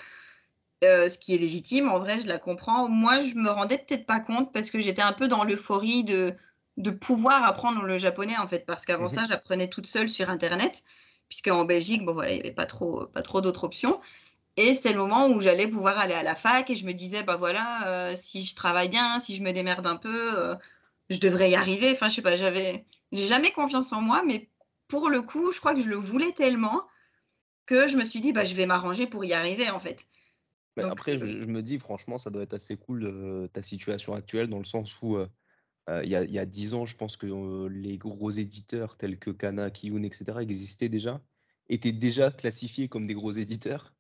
euh, 0.85 1.09
ce 1.09 1.19
qui 1.19 1.35
est 1.35 1.39
légitime, 1.39 1.89
en 1.89 1.99
vrai, 1.99 2.21
je 2.21 2.27
la 2.27 2.39
comprends. 2.39 2.89
Moi, 2.89 3.21
je 3.21 3.35
me 3.35 3.51
rendais 3.51 3.79
peut-être 3.79 4.07
pas 4.07 4.21
compte 4.21 4.53
parce 4.53 4.71
que 4.71 4.81
j'étais 4.81 5.03
un 5.03 5.13
peu 5.13 5.27
dans 5.27 5.45
l'euphorie 5.45 6.05
de, 6.05 6.35
de 6.77 6.91
pouvoir 6.91 7.43
apprendre 7.45 7.83
le 7.83 7.97
japonais, 7.97 8.37
en 8.37 8.47
fait, 8.47 8.67
parce 8.67 8.85
qu'avant 8.85 9.07
mmh 9.07 9.09
ça, 9.09 9.25
j'apprenais 9.27 9.69
toute 9.69 9.87
seule 9.87 10.09
sur 10.09 10.31
Internet, 10.31 10.85
puisqu'en 11.29 11.65
Belgique, 11.65 12.05
bon, 12.05 12.13
voilà, 12.13 12.33
il 12.33 12.35
n'y 12.35 12.41
avait 12.41 12.53
pas 12.53 12.67
trop, 12.67 13.07
pas 13.07 13.23
trop 13.23 13.41
d'autres 13.41 13.65
options. 13.65 14.01
Et 14.57 14.75
c'était 14.75 14.93
le 14.93 14.99
moment 14.99 15.29
où 15.29 15.41
j'allais 15.41 15.67
pouvoir 15.67 15.99
aller 15.99 16.15
à 16.15 16.23
la 16.23 16.37
fac 16.37 16.71
et 16.71 16.77
je 16.77 16.87
me 16.87 16.93
disais, 16.93 17.25
bah 17.25 17.37
voilà, 17.37 17.89
euh, 17.89 18.13
si 18.15 18.45
je 18.45 18.55
travaille 18.55 18.89
bien, 18.89 19.19
si 19.19 19.35
je 19.35 19.43
me 19.43 19.53
démerde 19.53 19.87
un 19.87 19.97
peu, 19.97 20.39
euh, 20.39 20.55
je 21.11 21.19
devrais 21.19 21.51
y 21.51 21.57
arriver. 21.57 21.91
Enfin, 21.91 22.09
je 22.09 22.15
sais 22.15 22.23
pas, 22.23 22.37
j'avais, 22.37 22.85
j'ai 23.11 23.27
jamais 23.27 23.51
confiance 23.51 23.93
en 23.93 24.01
moi, 24.01 24.23
mais 24.25 24.49
pour 24.87 25.11
le 25.11 25.23
coup, 25.23 25.51
je 25.51 25.59
crois 25.59 25.75
que 25.75 25.81
je 25.81 25.89
le 25.89 25.97
voulais 25.97 26.33
tellement 26.33 26.85
que 27.67 27.89
je 27.89 27.97
me 27.97 28.05
suis 28.05 28.21
dit, 28.21 28.33
bah 28.33 28.45
je 28.45 28.55
vais 28.55 28.67
m'arranger 28.67 29.07
pour 29.07 29.25
y 29.25 29.33
arriver 29.33 29.71
en 29.71 29.81
fait. 29.81 30.07
après, 30.77 31.19
je, 31.19 31.25
me 31.25 31.63
dis, 31.63 31.79
franchement, 31.79 32.19
ça 32.19 32.31
doit 32.31 32.43
être 32.43 32.55
assez 32.55 32.77
cool 32.77 33.49
ta 33.53 33.63
situation 33.63 34.13
actuelle 34.13 34.49
dans 34.49 34.59
le 34.59 34.67
sens 34.67 35.01
où 35.03 35.19
il 35.89 36.09
y 36.09 36.15
a 36.15 36.23
il 36.23 36.31
y 36.31 36.39
a 36.39 36.47
10 36.47 36.75
ans, 36.75 36.85
je 36.85 36.95
pense 36.95 37.17
que, 37.17 37.67
les 37.69 37.97
gros 37.97 38.31
éditeurs 38.31 38.97
tels 38.99 39.19
que 39.19 39.31
Kana, 39.31 39.71
Kiun 39.71 40.03
et 40.03 40.13
cetera 40.13 40.43
existaient 40.43 40.91
déjà, 40.91 41.23
étaient 41.71 41.93
déjà 41.93 42.31
classifiés 42.31 42.89
comme 42.89 43.07
des 43.07 43.15
gros 43.15 43.33
éditeurs. 43.33 43.95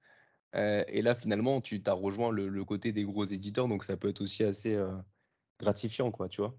Heu 0.54 0.84
et 0.88 1.02
là, 1.02 1.14
finalement, 1.14 1.60
tu 1.60 1.82
as 1.86 1.92
rejoint 1.92 2.30
le 2.32 2.64
côté 2.64 2.92
des 2.92 3.04
gros 3.04 3.24
éditeurs, 3.24 3.68
donc 3.68 3.84
ça 3.84 3.96
peut 3.96 4.08
être 4.08 4.20
aussi 4.20 4.44
assez, 4.44 4.74
heu, 4.74 4.90
gratifiant, 5.60 6.10
quoi, 6.10 6.28
tu 6.28 6.40
vois? 6.42 6.56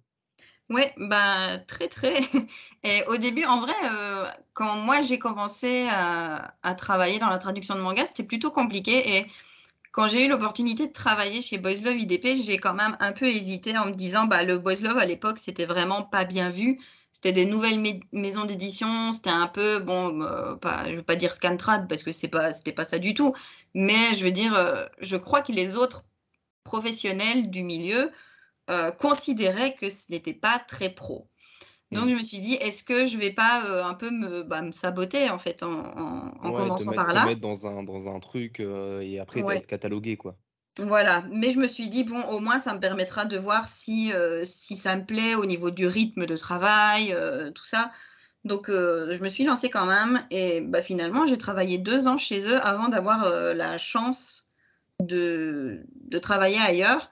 Ouais, 0.69 0.93
bah, 0.97 1.60
très, 1.67 1.88
très 1.88 2.19
et 2.84 3.03
au 3.08 3.17
début, 3.17 3.45
en 3.45 3.60
vrai, 3.62 3.73
heu, 3.86 4.23
quand 4.53 4.75
moi 4.77 5.01
j'ai 5.03 5.19
commencé 5.19 5.88
à 5.89 6.75
travailler 6.75 7.19
dans 7.19 7.29
la 7.29 7.38
traduction 7.38 7.75
de 7.75 7.81
manga, 7.81 8.05
c'était 8.05 8.23
plutôt 8.23 8.51
compliqué 8.51 9.17
et 9.17 9.27
quand 9.91 10.08
j'ai 10.08 10.25
eu 10.25 10.29
l'opportunité 10.29 10.88
de 10.88 10.91
travailler 10.93 11.41
chez 11.41 11.58
Boys 11.58 11.81
Love 11.84 11.97
IDP, 11.99 12.36
j'ai 12.36 12.58
quand 12.58 12.73
même 12.73 12.97
un 12.99 13.13
peu 13.13 13.27
hésité 13.27 13.77
en 13.77 13.86
me 13.88 13.91
disant: 13.93 14.25
«Bah, 14.25 14.43
le 14.43 14.60
Boys 14.60 14.81
Love 14.81 14.97
à 14.97 15.05
l'époque, 15.05 15.38
c'était 15.39 15.65
vraiment 15.65 16.03
pas 16.03 16.25
bien 16.25 16.49
vu». 16.49 16.79
C'était 17.13 17.31
des 17.31 17.45
nouvelles 17.45 17.79
mai 17.79 18.01
maisons 18.12 18.43
d'édition, 18.45 19.13
c'était 19.13 19.29
un 19.29 19.47
peu 19.47 19.79
bon, 19.79 20.19
pas 20.62 20.89
je 20.91 20.97
veux 20.97 21.03
pas 21.03 21.15
dire 21.15 21.34
Scantrad 21.34 21.88
parce 21.88 22.03
que 22.03 22.12
c'est 22.12 22.27
pas 22.27 22.51
c'était 22.51 22.73
pas 22.73 22.84
ça 22.86 22.99
du 22.99 23.13
tout, 23.13 23.34
mais 23.75 24.15
je 24.17 24.25
veux 24.25 24.31
dire, 24.31 24.55
heu, 24.55 24.89
je 25.01 25.17
crois 25.17 25.43
que 25.43 25.53
les 25.53 25.77
autres 25.77 26.05
professionnels 26.65 27.51
du 27.51 27.63
milieu, 27.63 28.11
heu, 28.71 28.91
considéraient 28.99 29.75
que 29.75 29.89
ce 29.91 30.11
n'était 30.11 30.33
pas 30.35 30.59
très 30.59 30.89
pro. 30.91 31.29
Donc 31.91 32.09
Mmh. 32.09 32.11
je 32.11 32.15
me 32.15 32.23
suis 32.23 32.39
dit: 32.41 32.55
«Est-ce 32.55 32.83
que 32.85 33.05
je 33.07 33.17
vais 33.19 33.31
pas, 33.33 33.65
heu, 33.67 33.83
un 33.83 33.95
peu 33.95 34.11
me, 34.11 34.43
bah, 34.43 34.61
me 34.63 34.71
saboter 34.73 35.29
en 35.31 35.39
fait 35.39 35.63
en 35.63 35.71
en 35.71 36.33
en 36.43 36.51
Ouais, 36.51 36.71
te 36.71 36.81
commençant 36.81 36.83
mettre 36.83 37.05
par 37.05 37.07
te 37.09 37.17
là?» 37.17 37.25
mettre 37.25 37.41
dans 37.41 37.65
un 37.67 37.83
dans 37.83 38.07
un 38.13 38.19
truc, 38.21 38.59
et 38.61 39.19
après 39.19 39.41
Ouais. 39.43 39.57
être 39.57 39.67
catalogué, 39.67 40.15
quoi. 40.17 40.38
Voilà, 40.77 41.21
mais 41.31 41.51
je 41.51 41.59
me 41.59 41.67
suis 41.67 41.88
dit: 41.88 42.03
«Bon, 42.03 42.21
au 42.23 42.39
moins 42.41 42.59
ça 42.59 42.73
me 42.73 42.79
permettra 42.81 43.23
de 43.25 43.38
voir 43.38 43.67
si, 43.69 44.11
si 44.43 44.75
ça 44.75 44.97
me 44.97 45.05
plaît 45.05 45.35
au 45.35 45.45
niveau 45.45 45.71
du 45.71 45.88
rythme 45.88 46.25
de 46.25 46.35
travail, 46.38 47.15
tout 47.55 47.63
ça». 47.65 47.91
Donc 48.45 48.69
heu, 48.69 49.10
je 49.12 49.21
me 49.23 49.29
suis 49.29 49.43
lancée 49.43 49.69
quand 49.69 49.86
même 49.88 50.25
et 50.31 50.62
bah, 50.62 50.81
finalement 50.81 51.25
j'ai 51.27 51.38
travaillé 51.38 51.77
2 51.79 52.08
ans 52.08 52.17
chez 52.17 52.47
eux 52.47 52.60
avant 52.65 52.89
d'avoir, 52.89 53.25
heu, 53.27 53.53
la 53.53 53.77
chance 53.77 54.49
de 55.01 55.84
travailler 56.21 56.60
ailleurs 56.60 57.10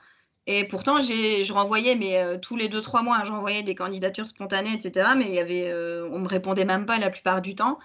et 0.47 0.67
pourtant 0.67 1.01
je 1.01 1.53
renvoyais 1.53 1.95
mais 1.95 2.23
heu, 2.23 2.39
tous 2.41 2.55
les 2.57 2.69
deux 2.69 2.81
trois 2.81 3.03
mois, 3.03 3.17
hein, 3.17 3.23
j'envoyais 3.25 3.63
des 3.63 3.75
candidatures 3.75 4.27
spontanées 4.27 4.73
et 4.75 4.79
cetera, 4.79 5.15
mais 5.15 5.27
il 5.27 5.33
y 5.35 5.39
avait, 5.39 5.73
on 6.11 6.19
me 6.19 6.27
répondait 6.27 6.65
même 6.65 6.85
pas 6.85 6.99
la 6.99 7.09
plupart 7.09 7.41
du 7.41 7.55
temps 7.55 7.79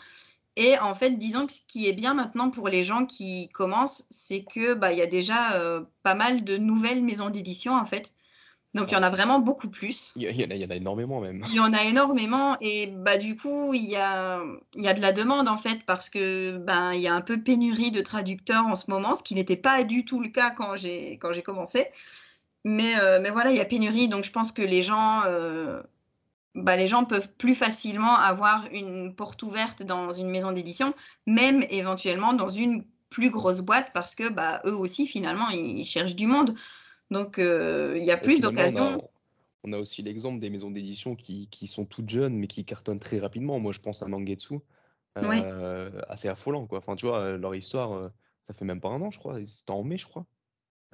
et 0.56 0.78
en 0.78 0.94
fait, 0.94 1.12
disons 1.18 1.46
que 1.46 1.52
ce 1.52 1.60
qui 1.68 1.88
est 1.88 1.92
bien 1.92 2.14
maintenant 2.14 2.50
pour 2.50 2.68
les 2.68 2.82
gens 2.84 3.06
qui 3.06 3.48
commencent, 3.50 4.06
c'est 4.10 4.44
que, 4.44 4.74
bah, 4.74 4.92
y 4.92 5.02
a 5.02 5.06
déjà, 5.06 5.60
pas 6.02 6.14
mal 6.14 6.44
de 6.44 6.56
nouvelles 6.58 7.02
maisons 7.04 7.30
d'édition, 7.30 7.74
en 7.76 7.86
fait. 7.86 8.14
Donc 8.78 8.90
il 8.90 8.94
y 8.94 8.96
en 8.96 9.02
a 9.02 9.08
vraiment 9.10 9.38
beaucoup 9.40 9.68
plus. 9.68 10.12
Il 10.16 10.22
y 10.22 10.26
en 10.44 10.50
a 10.50 10.54
il 10.54 10.60
y 10.60 10.64
en 10.64 10.70
a 10.70 10.76
énormément 10.76 11.20
même. 11.20 11.44
Il 11.48 11.54
y 11.54 11.60
en 11.60 11.72
a 11.72 11.82
énormément 11.84 12.56
et 12.60 12.88
bah, 12.88 13.18
du 13.18 13.36
coup, 13.36 13.74
il 13.74 13.84
y 13.84 13.96
a 13.96 14.42
il 14.74 14.82
y 14.82 14.88
a 14.88 14.94
de 14.94 15.00
la 15.00 15.12
demande, 15.12 15.48
en 15.48 15.56
fait, 15.56 15.84
parce 15.86 16.08
que, 16.10 16.58
ben, 16.58 16.92
il 16.92 17.00
y 17.00 17.08
a 17.08 17.14
un 17.14 17.20
peu 17.20 17.40
pénurie 17.42 17.90
de 17.90 18.00
traducteurs 18.00 18.66
en 18.66 18.76
ce 18.76 18.90
moment, 18.90 19.14
ce 19.14 19.22
qui 19.22 19.34
n'était 19.34 19.56
pas 19.56 19.84
du 19.84 20.04
tout 20.04 20.20
le 20.20 20.28
cas 20.28 20.50
quand 20.50 20.76
j'ai 20.76 21.18
commencé. 21.44 21.86
Mais 22.64 22.92
heu, 23.00 23.20
mais 23.20 23.30
voilà, 23.30 23.50
il 23.50 23.56
y 23.56 23.60
a 23.60 23.64
pénurie, 23.64 24.08
donc 24.08 24.24
je 24.24 24.32
pense 24.32 24.52
que 24.52 24.62
les 24.62 24.82
gens, 24.82 25.22
heu, 25.26 25.82
bah, 26.54 26.76
les 26.76 26.88
gens 26.88 27.04
peuvent 27.04 27.32
plus 27.34 27.54
facilement 27.54 28.16
avoir 28.16 28.66
une 28.72 29.14
porte 29.14 29.42
ouverte 29.42 29.82
dans 29.84 30.12
une 30.12 30.28
maison 30.28 30.52
d'édition, 30.52 30.92
même 31.26 31.64
éventuellement 31.70 32.32
dans 32.32 32.48
une 32.48 32.84
plus 33.10 33.30
grosse 33.30 33.60
boîte 33.60 33.90
parce 33.94 34.14
que, 34.14 34.28
bah, 34.28 34.60
eux 34.66 34.74
aussi 34.74 35.06
finalement 35.06 35.48
ils 35.50 35.84
cherchent 35.84 36.16
du 36.16 36.26
monde. 36.26 36.54
Donc 37.10 37.38
heu, 37.38 37.96
il 37.98 38.04
y 38.04 38.10
a 38.12 38.16
plus 38.16 38.40
on 38.40 38.40
d'occasions 38.40 39.02
on 39.64 39.72
a 39.72 39.78
aussi 39.78 40.02
l'exemple 40.02 40.40
des 40.40 40.50
maisons 40.50 40.70
d'édition 40.70 41.16
qui 41.16 41.48
qui 41.50 41.66
sont 41.68 41.84
toutes 41.86 42.08
jeunes, 42.10 42.36
mais 42.36 42.46
qui 42.48 42.64
cartonnent 42.64 43.00
très 43.00 43.18
rapidement. 43.18 43.58
Moi, 43.60 43.72
je 43.72 43.80
pense 43.80 44.02
à 44.02 44.08
Mangetsu, 44.08 44.56
oui, 45.22 45.48
heu, 45.52 46.02
assez 46.10 46.28
affolant, 46.28 46.66
quoi. 46.68 46.78
Enfin, 46.78 46.96
tu 46.96 47.06
vois, 47.06 47.20
heu, 47.24 47.36
leur 47.38 47.54
histoire, 47.56 48.12
ça 48.42 48.54
fait 48.54 48.64
même 48.66 48.80
pas 48.80 48.90
un 48.90 49.02
an, 49.02 49.10
je 49.12 49.18
crois. 49.20 49.44
C'était 49.44 49.72
en 49.72 49.84
mai, 49.84 49.98
je 49.98 50.06
crois? 50.06 50.26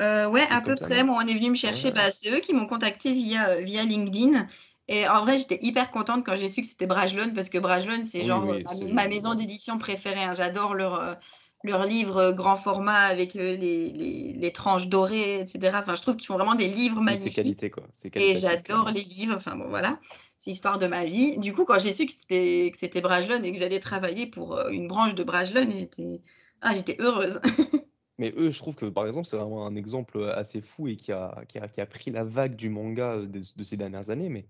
heu, 0.00 0.26
ouais, 0.28 0.46
à 0.50 0.60
peu 0.60 0.76
près. 0.76 1.04
Moi, 1.04 1.16
on 1.22 1.26
est 1.26 1.34
venu 1.34 1.50
me 1.50 1.54
chercher, 1.54 1.90
Ouais. 1.90 1.92
bah, 1.92 2.10
c'est 2.10 2.30
eux 2.30 2.40
qui 2.40 2.52
m'ont 2.54 2.66
contacté 2.66 3.12
via, 3.12 3.60
via 3.60 3.84
LinkedIn 3.84 4.46
et 4.88 5.08
en 5.08 5.22
vrai, 5.24 5.38
j'étais 5.38 5.58
hyper 5.62 5.90
contente 5.90 6.26
quand 6.26 6.36
j'ai 6.36 6.50
su 6.50 6.60
que 6.60 6.66
c'était 6.68 6.86
Brajlon 6.86 7.32
parce 7.34 7.48
que 7.48 7.56
Brajlon, 7.58 8.04
c'est 8.04 8.22
Oui, 8.22 8.24
genre, 8.24 8.58
oui, 8.66 8.68
ma 8.92 9.08
maison 9.08 9.34
d'édition 9.34 9.78
préférée, 9.78 10.24
hein. 10.24 10.34
J'adore 10.34 10.74
leurs, 10.74 11.00
heu, 11.00 11.16
leurs 11.64 11.86
livres, 11.86 12.30
heu, 12.30 12.32
grand 12.32 12.56
format 12.56 13.00
avec, 13.00 13.36
heu, 13.36 13.54
les 13.56 13.90
les 13.90 14.32
les 14.34 14.52
tranches 14.52 14.88
dorées 14.88 15.40
et 15.40 15.46
cetera. 15.46 15.80
Enfin, 15.80 15.94
je 15.94 16.02
trouve 16.02 16.16
qu'ils 16.16 16.26
font 16.26 16.36
vraiment 16.36 16.54
des 16.54 16.68
livres 16.68 17.00
oui, 17.06 17.16
c'est 17.16 17.30
magnifiques. 17.30 17.32
qualité, 17.32 17.70
quoi. 17.70 17.84
Et 18.16 18.34
j'adore 18.36 18.90
les 18.92 19.02
livres, 19.02 19.34
enfin 19.36 19.56
bon 19.56 19.68
voilà, 19.68 19.98
c'est 20.38 20.50
l'histoire 20.50 20.78
de 20.78 20.86
ma 20.86 21.04
vie. 21.04 21.38
Du 21.38 21.52
coup, 21.52 21.64
quand 21.64 21.80
j'ai 21.80 21.92
su 21.92 22.06
que 22.06 22.12
c'était 22.12 22.70
que 22.72 22.78
c'était 22.78 23.00
et 23.00 23.52
que 23.52 23.58
j'allais 23.58 23.80
travailler 23.80 24.26
pour, 24.26 24.56
heu, 24.56 24.72
une 24.72 24.86
branche 24.88 25.14
de 25.14 25.24
Brajlon, 25.24 25.70
j'étais 25.72 26.20
ah 26.60 26.74
j'étais 26.74 26.96
heureuse. 27.00 27.40
Mais 28.18 28.32
eux, 28.36 28.50
je 28.50 28.58
trouve 28.58 28.76
que, 28.76 28.86
par 28.86 29.06
exemple, 29.06 29.26
c'est 29.26 29.36
vraiment 29.36 29.66
un 29.66 29.74
exemple, 29.74 30.22
assez 30.36 30.60
fou 30.60 30.86
et 30.86 30.96
qui 30.96 31.10
a 31.12 31.44
qui 31.48 31.58
a 31.58 31.66
qui 31.68 31.80
a 31.80 31.86
pris 31.86 32.10
la 32.12 32.22
vague 32.24 32.54
du 32.54 32.68
manga, 32.70 33.18
de 33.18 33.26
de 33.26 33.64
ces 33.64 33.76
dernières 33.76 34.10
années. 34.10 34.28
Mais 34.28 34.46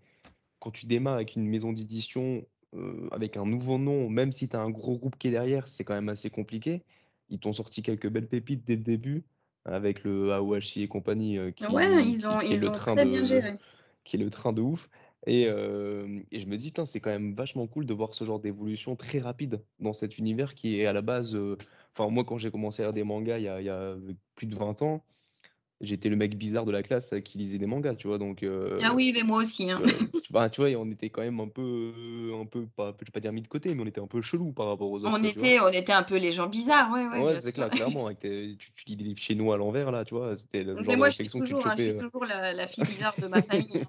quand 0.61 0.70
tu 0.72 0.87
démarres 0.87 1.14
avec 1.16 1.37
une 1.37 1.46
maison 1.46 1.72
d'édition, 1.72 2.46
avec 3.12 3.37
un 3.37 3.46
nouveau 3.46 3.79
nom, 3.79 4.09
même 4.11 4.33
si 4.33 4.48
tu 4.48 4.57
as 4.57 4.61
un 4.61 4.70
gros 4.70 4.98
groupe 4.98 5.16
qui 5.18 5.29
est 5.29 5.31
derrière, 5.31 5.68
c'est 5.68 5.85
quand 5.85 5.94
même 5.94 6.09
assez 6.09 6.31
compliqué. 6.31 6.83
Ils 7.34 7.40
t'ont 7.40 7.52
sorti 7.52 7.82
quelques 7.82 8.08
belles 8.08 8.28
pépites 8.28 8.64
dès 8.64 8.76
le 8.76 8.82
début, 8.84 9.24
avec 9.66 10.04
le 10.04 10.32
Aoashi 10.32 10.82
et 10.82 10.88
compagnie, 10.88 11.38
Ouais, 11.70 12.04
qui 12.04 12.12
ils 12.12 12.26
qui 12.26 12.26
ont 12.26 12.40
qui 12.40 12.54
est 12.54 12.58
le 12.58 12.70
train 12.70 12.96
très 12.96 13.04
bien 13.06 13.22
de 13.22 13.24
géré. 13.24 13.58
qui 14.04 14.16
est 14.16 14.18
le 14.20 14.30
train 14.30 14.52
de 14.52 14.60
ouf 14.62 14.88
et 15.26 15.44
hem 15.44 16.24
et 16.30 16.40
je 16.40 16.46
me 16.46 16.56
dis: 16.58 16.68
«Putain, 16.68 16.86
c'est 16.86 17.00
quand 17.00 17.10
même 17.10 17.34
vachement 17.34 17.66
cool 17.66 17.86
de 17.86 17.94
voir 17.94 18.14
ce 18.14 18.24
genre 18.24 18.40
d'évolution 18.40 18.96
très 18.96 19.18
rapide 19.20 19.64
dans 19.80 19.94
cet 19.94 20.18
univers 20.18 20.54
qui 20.54 20.80
est 20.80 20.86
à 20.86 20.92
la 20.92 21.02
base, 21.02 21.34
heu» 21.36 21.58
enfin 21.96 22.10
moi 22.10 22.24
quand 22.24 22.38
j'ai 22.38 22.50
commencé 22.52 22.82
à 22.82 22.86
lire 22.86 22.92
des 22.94 23.04
mangas 23.04 23.38
il 23.38 23.44
y 23.44 23.48
a 23.48 23.60
il 23.60 23.66
y 23.66 23.70
a, 23.70 23.96
plus 24.36 24.46
de 24.46 24.54
20 24.56 24.80
ans, 24.82 25.04
j'étais 25.80 26.08
le 26.08 26.16
mec 26.16 26.37
bizarre 26.38 26.64
de 26.66 26.72
la 26.72 26.82
classe, 26.82 27.14
qui 27.24 27.38
lisait 27.38 27.58
des 27.58 27.66
mangas, 27.66 27.94
tu 27.96 28.08
vois? 28.08 28.18
Donc 28.18 28.42
Ah 28.78 28.92
heu 28.92 28.94
oui, 28.94 29.12
mais 29.12 29.22
moi 29.22 29.38
aussi, 29.42 29.70
hein. 29.70 29.82
tu 30.22 30.32
vois? 30.32 30.50
Tu 30.50 30.60
vois? 30.60 30.70
Et 30.70 30.76
on 30.76 30.90
était 30.90 31.10
quand 31.10 31.22
même 31.22 31.40
un 31.40 31.48
peu, 31.48 32.32
un 32.40 32.46
peu 32.46 32.66
pas 32.68 32.94
je 33.00 33.04
vais 33.06 33.10
pas 33.12 33.20
dire 33.20 33.32
mis 33.32 33.42
de 33.42 33.48
côté, 33.48 33.74
mais 33.74 33.82
on 33.82 33.87
était 33.87 34.00
un 34.00 34.06
peu 34.06 34.20
chelou 34.22 34.52
par 34.52 34.66
rapport 34.68 34.90
aux 34.90 35.04
autres, 35.04 35.16
On 35.16 35.22
était 35.22 35.60
on 35.60 35.68
était 35.68 35.92
un 35.92 36.02
peu 36.02 36.16
les 36.16 36.32
gens 36.32 36.48
bizarres, 36.48 36.90
ouais, 36.90 37.06
ouais, 37.12 37.40
c'est 37.40 37.52
clair, 37.52 37.70
clairement, 37.70 38.12
tes 38.14 38.56
tu 38.58 38.72
tu 38.72 38.84
lis 38.87 38.96
des 38.96 39.04
livres 39.04 39.18
chinois 39.20 39.54
à 39.54 39.58
l'envers 39.58 39.90
là, 39.92 40.04
tu 40.04 40.14
vois? 40.14 40.37
C'était 40.37 40.64
le 40.64 40.82
Mais 40.84 40.84
genre 40.84 40.96
de 40.96 41.02
moi, 41.02 41.10
je 41.10 41.16
suis 41.16 41.30
réflexion 41.30 41.40
que 41.42 41.46
tu 41.46 41.56
toujours, 41.56 41.66
hein, 41.66 41.74
je 41.76 41.82
suis 41.82 41.94
toujours 41.96 42.24
la 42.24 42.52
la 42.52 42.66
fille 42.68 42.84
bizarre 42.84 43.18
de 43.18 43.26
ma 43.28 43.42
famille, 43.42 43.80
hein. 43.80 43.88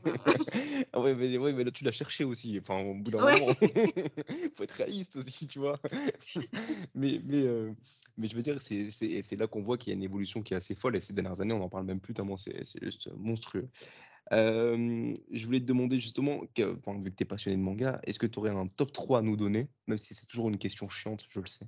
ah 0.93 1.00
ouais, 1.02 1.15
mais 1.15 1.38
ouais, 1.38 1.54
mais 1.54 1.63
là, 1.63 1.71
tu 1.71 1.84
l'as 1.84 1.91
cherché 1.91 2.24
aussi, 2.24 2.58
enfin, 2.60 2.80
au 2.82 2.93
bout 2.95 3.12
d'un 3.12 3.19
Ouais. 3.19 3.34
moment. 3.34 3.56
Faut 4.56 4.63
être 4.63 4.71
réaliste 4.71 5.15
aussi, 5.17 5.48
tu 5.48 5.60
vois? 5.60 5.80
Mais 6.95 7.19
mais 8.17 8.28
je 8.30 8.36
veux 8.36 8.41
dire, 8.43 8.62
c'est 8.62 9.36
là 9.38 9.47
qu'on 9.47 9.62
voit 9.62 9.78
qu'il 9.78 9.91
y 9.91 9.93
a 9.93 9.97
une 9.97 10.04
évolution 10.04 10.41
qui 10.43 10.54
est 10.54 10.58
assez 10.58 10.75
folle 10.75 10.95
et 10.95 11.01
ces 11.01 11.13
dernières 11.13 11.41
années, 11.41 11.54
on 11.54 11.60
n'en 11.60 11.69
parle 11.69 11.86
même 11.86 11.99
plus 12.01 12.13
tellement 12.13 12.38
c'est 12.38 12.63
juste 12.84 13.10
monstrueux. 13.15 13.69
Hem, 14.32 15.17
je 15.32 15.45
voulais 15.45 15.60
te 15.62 15.65
demander 15.65 15.99
justement 15.99 16.43
que 16.56 16.78
enfin, 16.78 16.99
vu 17.01 17.12
que 17.12 17.15
tu 17.17 17.23
es 17.23 17.28
passionné 17.28 17.58
de 17.58 17.62
manga, 17.63 17.99
est-ce 18.04 18.19
que 18.19 18.28
tu 18.28 18.39
aurais 18.39 18.51
un 18.51 18.67
top 18.67 18.91
3 18.93 19.19
à 19.19 19.21
nous 19.23 19.38
donner? 19.38 19.69
Même 19.88 19.97
si 19.99 20.13
c'est 20.15 20.28
toujours 20.28 20.49
une 20.49 20.58
question 20.60 20.89
chiante, 20.89 21.25
je 21.30 21.39
le 21.41 21.47
sais? 21.47 21.65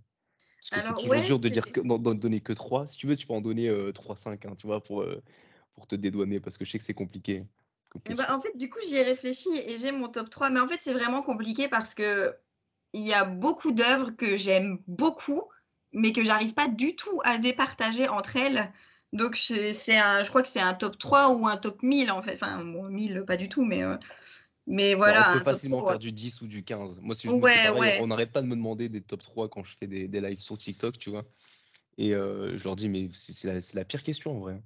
Parce 0.60 0.72
que 0.72 0.82
c'est 0.82 0.96
toujours 0.96 1.24
ouais, 1.24 1.26
dur 1.26 1.40
de 1.40 1.50
dire 1.50 1.72
que 1.72 1.82
d'en 1.82 2.00
donner 2.00 2.42
que 2.42 2.54
3. 2.54 2.88
Si 2.88 2.98
tu 2.98 3.08
veux, 3.08 3.16
tu 3.16 3.28
peux 3.28 3.34
en 3.34 3.42
donner, 3.42 3.70
heu, 3.70 3.94
3-5, 3.94 4.46
hein, 4.46 4.56
tu 4.58 4.68
vois? 4.68 4.84
Pour, 4.84 5.02
heu, 5.04 5.24
pour 5.76 5.88
te 5.88 5.96
dédouaner 5.96 6.40
parce 6.42 6.58
que 6.58 6.66
je 6.66 6.72
sais 6.72 6.80
que 6.80 6.84
c'est 6.86 6.94
compliqué 6.96 7.46
bah, 8.10 8.28
en 8.36 8.40
fait, 8.40 8.56
du 8.58 8.70
coup, 8.70 8.80
j'y 8.88 8.96
ai 8.96 9.04
réfléchi 9.04 9.50
et 9.66 9.78
j'ai 9.78 9.92
mon 9.92 10.08
top 10.10 10.30
3. 10.30 10.50
mais 10.50 10.60
en 10.60 10.68
fait, 10.68 10.80
c'est 10.82 10.94
vraiment 10.94 11.22
compliqué 11.22 11.68
parce 11.68 11.94
qu'il 11.94 12.34
y 12.94 13.14
a 13.14 13.26
beaucoup 13.26 13.72
d'œuvres 13.72 14.12
que 14.12 14.38
j'aime 14.38 14.80
beaucoup, 14.88 15.44
mais 15.94 16.14
que 16.14 16.24
j'arrive 16.24 16.54
pas 16.54 16.68
du 16.68 16.96
tout 16.96 17.22
à 17.26 17.38
départager 17.38 18.08
entre 18.10 18.36
elles. 18.38 18.72
Donc 19.14 19.38
c'est 19.38 19.98
un 19.98 20.24
je 20.24 20.30
crois 20.30 20.44
que 20.44 20.50
c'est 20.50 20.60
un 20.62 20.74
top 20.76 20.98
3 21.00 21.34
ou 21.36 21.48
un 21.48 21.58
top 21.58 21.84
1000 21.84 22.12
en 22.12 22.22
fait. 22.22 22.36
Enfin 22.36 22.64
bon 22.66 22.90
1000 22.90 23.24
pas 23.28 23.38
du 23.38 23.50
tout, 23.50 23.66
mais 23.66 23.84
heu, 23.84 23.98
mais 24.68 24.96
Bah, 25.06 25.14
on 25.16 25.24
voilà, 25.24 25.26
peut 25.26 25.40
facilement 25.40 25.82
3. 25.82 25.84
faire 25.84 26.00
du 26.00 26.12
10 26.12 26.42
ou 26.42 26.48
du 26.48 26.64
15. 26.64 27.00
Moi, 27.02 27.16
moi, 27.36 27.48
c'est 27.48 27.60
Ouais, 27.60 27.60
pareil, 27.60 27.92
on 27.96 28.08
ouais. 28.08 28.08
n'arrête 28.08 28.32
pas 28.34 28.42
de 28.42 28.48
me 28.48 28.56
demander 28.56 28.90
des 28.90 29.02
top 29.02 29.22
3 29.22 29.48
quand 29.50 29.64
je 29.64 29.78
fais 29.78 29.88
des 29.88 30.08
des 30.08 30.22
lives 30.22 30.40
sur 30.42 30.58
TikTok, 30.58 30.98
tu 30.98 31.10
vois? 31.10 31.26
Et 31.98 32.14
heu, 32.16 32.58
je 32.58 32.64
leur 32.66 32.76
dis: 32.78 32.90
«Mais 32.90 33.10
c'est 33.14 33.48
la 33.54 33.62
c'est 33.62 33.76
la 33.76 33.86
pire 33.86 34.04
question 34.04 34.38
en 34.38 34.40
vrai, 34.42 34.64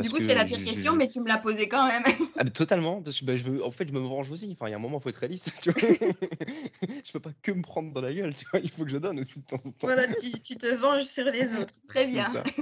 hein». 0.00 0.02
Du 0.02 0.10
coup, 0.10 0.18
c'est 0.18 0.34
la 0.34 0.44
pire 0.44 0.58
je 0.58 0.64
question, 0.64 0.92
je 0.92 0.98
mais 0.98 1.08
tu 1.08 1.20
me 1.20 1.28
l'as 1.28 1.38
posée 1.38 1.68
quand 1.68 1.86
même. 1.86 2.02
ah 2.36 2.44
totalement, 2.50 3.02
parce 3.02 3.18
que, 3.20 3.24
bah, 3.24 3.36
je 3.36 3.44
veux 3.44 3.64
en 3.64 3.70
fait, 3.70 3.86
je 3.88 3.92
me 3.92 4.00
venge 4.00 4.30
aussi. 4.30 4.50
Enfin, 4.52 4.68
il 4.68 4.70
y 4.70 4.74
a 4.74 4.76
un 4.76 4.80
moment, 4.80 4.98
il 4.98 5.02
faut 5.02 5.08
être 5.10 5.16
réaliste, 5.16 5.52
tu 5.62 5.70
vois? 5.70 5.80
Je 7.04 7.12
peux 7.12 7.20
pas 7.20 7.32
que 7.42 7.52
me 7.52 7.62
prendre 7.62 7.92
dans 7.92 8.00
la 8.00 8.12
gueule, 8.12 8.34
tu 8.36 8.46
vois? 8.50 8.60
Il 8.60 8.70
faut 8.70 8.84
que 8.84 8.90
je 8.90 8.98
donne 8.98 9.20
aussi 9.20 9.40
de 9.40 9.46
temps 9.46 9.56
en 9.64 9.70
temps. 9.72 9.88
Voilà, 9.88 10.08
tu 10.08 10.32
tu 10.40 10.56
te 10.56 10.66
venges 10.74 11.04
sur 11.04 11.24
les 11.26 11.54
autres. 11.56 11.74
Très 11.88 12.06
bien. 12.06 12.30
ça. 12.32 12.42
Coup, 12.42 12.54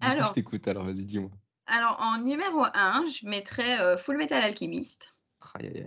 Alors 0.00 0.32
t'écoute 0.32 0.66
alors, 0.68 0.84
vas-y, 0.84 1.04
dis-moi. 1.04 1.30
alors 1.66 1.98
en 2.00 2.18
numéro 2.22 2.64
un, 2.74 3.04
je 3.08 3.26
mettrais, 3.26 3.80
heu, 3.80 3.96
Fullmetal 3.96 4.42
Alchemist. 4.42 5.14
Aïe, 5.54 5.66
aïe, 5.66 5.86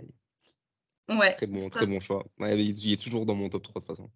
aïe. 1.08 1.16
Ouais, 1.16 1.34
Très 1.34 1.46
bon, 1.46 1.68
très 1.70 1.86
bon 1.86 2.00
choix. 2.00 2.24
Ouais, 2.38 2.58
il 2.64 2.92
est 2.92 3.00
toujours 3.00 3.26
dans 3.26 3.34
mon 3.34 3.48
top 3.48 3.62
3 3.62 3.80
de 3.80 3.86
toute 3.86 3.96
façon. 3.96 4.10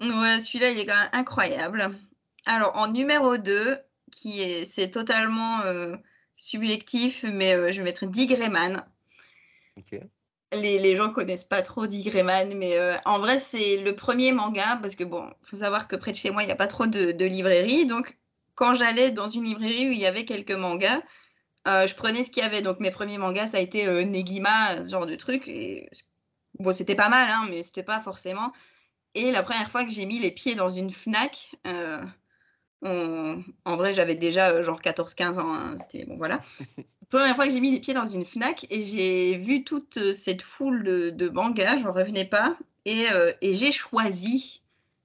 ouais, 0.00 0.40
celui-là, 0.40 0.70
il 0.70 0.78
est 0.78 0.86
quand 0.86 0.94
même 0.98 1.08
incroyable. 1.12 1.98
Alors 2.46 2.76
en 2.76 2.88
numéro 2.88 3.36
2, 3.38 3.78
qui 4.12 4.42
est 4.42 4.64
c'est 4.64 4.90
totalement, 4.90 5.64
heu, 5.64 5.98
subjectif, 6.36 7.24
mais 7.24 7.72
je 7.72 7.78
vais 7.78 7.84
mettre 7.84 8.06
Dick 8.06 8.30
Grayman. 8.30 8.84
Les, 10.52 10.78
les, 10.78 10.96
gens 10.96 11.10
connaissent 11.10 11.44
pas 11.44 11.62
trop 11.62 11.86
Dick 11.86 12.12
mais 12.14 13.00
en 13.06 13.18
vrai, 13.18 13.38
c'est 13.38 13.78
le 13.78 13.96
premier 13.96 14.32
manga 14.32 14.78
parce 14.82 14.96
que 14.96 15.04
bon, 15.04 15.32
faut 15.44 15.56
savoir 15.56 15.88
que 15.88 15.96
près 15.96 16.12
de 16.12 16.16
chez 16.16 16.30
moi, 16.30 16.42
il 16.42 16.46
n'y 16.46 16.52
a 16.52 16.56
pas 16.56 16.66
trop 16.66 16.86
de, 16.86 17.12
de 17.12 17.24
librairies. 17.24 17.86
Donc, 17.86 18.18
quand 18.54 18.74
j'allais 18.74 19.10
dans 19.10 19.28
une 19.28 19.44
librairie 19.44 19.88
où 19.88 19.92
il 19.92 19.98
y 19.98 20.04
avait 20.04 20.26
quelques 20.26 20.52
mangas, 20.52 21.00
je 21.66 21.94
prenais 21.94 22.22
ce 22.22 22.30
qu'il 22.30 22.42
y 22.42 22.46
avait. 22.46 22.60
Donc, 22.60 22.80
mes 22.80 22.90
premiers 22.90 23.16
mangas, 23.16 23.48
ça 23.48 23.56
a 23.56 23.60
été 23.60 23.86
Negima, 24.04 24.84
ce 24.84 24.90
genre 24.90 25.06
de 25.06 25.16
truc. 25.16 25.48
Et 25.48 25.88
bon, 26.58 26.74
c'était 26.74 26.94
pas 26.96 27.08
mal, 27.08 27.30
hein, 27.30 27.46
mais 27.48 27.62
c'était 27.62 27.82
pas 27.82 28.00
forcément. 28.00 28.52
Et 29.14 29.30
la 29.30 29.42
première 29.42 29.70
fois 29.70 29.84
que 29.84 29.90
j'ai 29.90 30.06
mis 30.06 30.18
les 30.18 30.30
pieds 30.30 30.54
dans 30.54 30.70
une 30.70 30.90
Fnac, 30.90 31.54
euh, 32.84 33.36
en 33.64 33.76
vrai, 33.76 33.94
j'avais 33.94 34.14
déjà 34.14 34.50
euh, 34.50 34.62
genre 34.62 34.80
14-15 34.80 35.40
ans. 35.40 35.54
Hein, 35.54 35.74
c'était 35.76 36.04
bon, 36.04 36.16
voilà. 36.16 36.40
Première 37.10 37.36
fois 37.36 37.46
que 37.46 37.52
j'ai 37.52 37.60
mis 37.60 37.70
les 37.70 37.80
pieds 37.80 37.94
dans 37.94 38.06
une 38.06 38.24
Fnac 38.24 38.66
et 38.70 38.84
j'ai 38.84 39.36
vu 39.36 39.64
toute 39.64 39.98
euh, 39.98 40.12
cette 40.12 40.42
foule 40.42 40.82
de, 40.82 41.10
de 41.10 41.28
mangas, 41.28 41.78
j'en 41.78 41.92
revenais 41.92 42.24
pas. 42.24 42.56
Et, 42.84 43.04
et 43.42 43.54
j'ai 43.54 43.70
choisi 43.70 44.60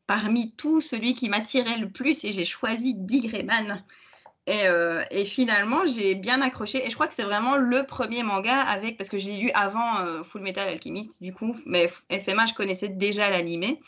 parmi 0.08 0.52
tout 0.54 0.82
celui 0.82 1.14
qui 1.14 1.30
m'attirait 1.30 1.78
le 1.78 1.90
plus 1.92 2.24
et 2.24 2.32
j'ai 2.32 2.46
choisi 2.46 2.96
Dick 2.96 3.30
Grayman. 3.30 3.84
Euh, 4.50 5.04
et, 5.12 5.26
finalement, 5.26 5.86
j'ai 5.86 6.16
bien 6.16 6.42
accroché. 6.42 6.86
Et 6.86 6.90
je 6.90 6.96
crois 6.96 7.08
que 7.08 7.14
c'est 7.14 7.24
vraiment 7.24 7.58
le 7.58 7.84
premier 7.84 8.24
manga 8.24 8.56
avec, 8.62 8.98
parce 8.98 9.10
que 9.10 9.18
j'ai 9.18 9.34
lu 9.34 9.52
avant 9.52 10.00
euh, 10.00 10.24
Full 10.24 10.42
Metal 10.42 10.68
Alchemist, 10.68 11.22
du 11.22 11.34
coup, 11.34 11.56
mais 11.66 11.88
FMA, 11.88 12.46
je 12.46 12.54
connaissais 12.54 12.88
déjà 12.88 13.30
l'animé. 13.30 13.82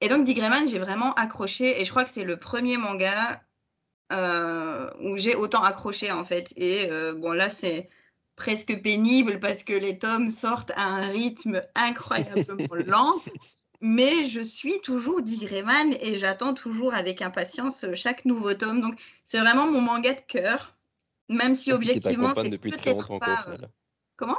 Et 0.00 0.08
donc, 0.08 0.24
Dick 0.24 0.36
Grayman, 0.36 0.66
j'ai 0.66 0.78
vraiment 0.78 1.12
accroché. 1.14 1.80
Et 1.80 1.84
je 1.84 1.90
crois 1.90 2.04
que 2.04 2.10
c'est 2.10 2.24
le 2.24 2.38
premier 2.38 2.76
manga 2.76 3.42
euh, 4.12 4.90
où 5.00 5.16
j'ai 5.16 5.34
autant 5.34 5.62
accroché, 5.62 6.10
en 6.10 6.24
fait. 6.24 6.52
Et 6.56 6.88
bon, 7.16 7.32
là, 7.32 7.50
c'est 7.50 7.90
presque 8.36 8.80
pénible 8.82 9.38
parce 9.38 9.62
que 9.62 9.74
les 9.74 9.98
tomes 9.98 10.30
sortent 10.30 10.72
à 10.74 10.84
un 10.84 11.10
rythme 11.10 11.62
incroyablement 11.74 12.74
lent 12.86 13.14
mais 13.80 14.26
je 14.26 14.40
suis 14.40 14.80
toujours 14.80 15.22
Digrayman 15.22 15.94
et 16.00 16.16
j'attends 16.16 16.54
toujours 16.54 16.94
avec 16.94 17.22
impatience 17.22 17.84
euh, 17.84 17.94
chaque 17.94 18.24
nouveau 18.24 18.54
tome. 18.54 18.80
Donc 18.80 19.00
c'est 19.24 19.40
vraiment 19.40 19.70
mon 19.70 19.80
manga 19.80 20.12
de 20.12 20.20
cœur, 20.20 20.76
même 21.28 21.54
si 21.54 21.72
objectivement 21.72 22.34
c'est 22.34 22.58
peut-être 22.58 23.18
pas. 23.18 23.46
Euh, 23.48 23.56
Comment? 24.16 24.38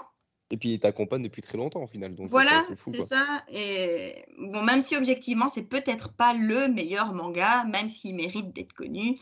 Et 0.51 0.57
puis 0.57 0.73
il 0.73 0.79
t'accompagne 0.79 1.23
depuis 1.23 1.41
très 1.41 1.57
longtemps 1.57 1.83
au 1.83 1.87
final. 1.87 2.15
Donc 2.15 2.29
voilà, 2.29 2.61
c'est 2.87 3.01
ça. 3.01 3.43
Et 3.49 4.25
bon, 4.37 4.61
même 4.63 4.81
si 4.81 4.95
objectivement 4.95 5.47
c'est 5.47 5.63
peut-être 5.63 6.11
pas 6.13 6.33
le 6.33 6.67
meilleur 6.67 7.13
manga, 7.13 7.63
même 7.65 7.89
s'il 7.89 8.15
mérite 8.15 8.53
d'être 8.53 8.73
connu. 8.73 9.17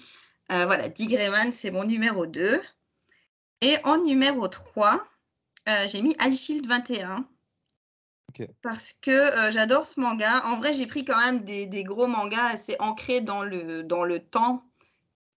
Euh, 0.52 0.66
voilà, 0.66 0.90
Digrayman 0.90 1.52
c'est 1.52 1.72
mon 1.72 1.86
numéro 1.86 2.26
2. 2.26 2.62
Et 3.62 3.76
en 3.84 3.98
numéro 3.98 4.48
3, 4.48 5.04
j'ai 5.88 6.02
mis 6.02 6.16
High 6.20 6.34
Shield 6.34 6.66
21 6.66 7.28
parce 8.62 8.94
que 8.94 9.12
euh, 9.12 9.52
j'adore 9.52 9.88
ce 9.88 10.00
manga. 10.00 10.46
En 10.46 10.58
vrai, 10.58 10.74
j'ai 10.74 10.88
pris 10.88 11.06
quand 11.06 11.18
même 11.18 11.44
des, 11.44 11.84
gros 11.84 12.08
mangas 12.08 12.48
assez 12.48 12.76
ancrés 12.80 13.22
dans 13.22 13.44
le, 13.44 13.84
dans 13.84 14.04
le 14.04 14.20
temps 14.20 14.64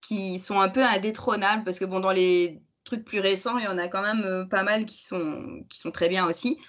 qui 0.01 0.39
sont 0.39 0.59
un 0.59 0.69
peu 0.69 0.83
indétrônables 0.83 1.63
parce 1.63 1.79
que 1.79 1.85
bon, 1.85 1.99
dans 1.99 2.11
les 2.11 2.61
trucs 2.95 3.05
plus 3.05 3.19
récents, 3.19 3.57
il 3.57 3.65
y 3.65 3.67
en 3.67 3.77
a 3.77 3.87
quand 3.87 4.01
même 4.01 4.23
euh, 4.23 4.45
pas 4.45 4.63
mal 4.63 4.85
qui 4.85 5.03
sont, 5.03 5.65
qui 5.69 5.79
sont 5.79 5.91
très 5.91 6.09
bien 6.09 6.25
aussi. 6.27 6.59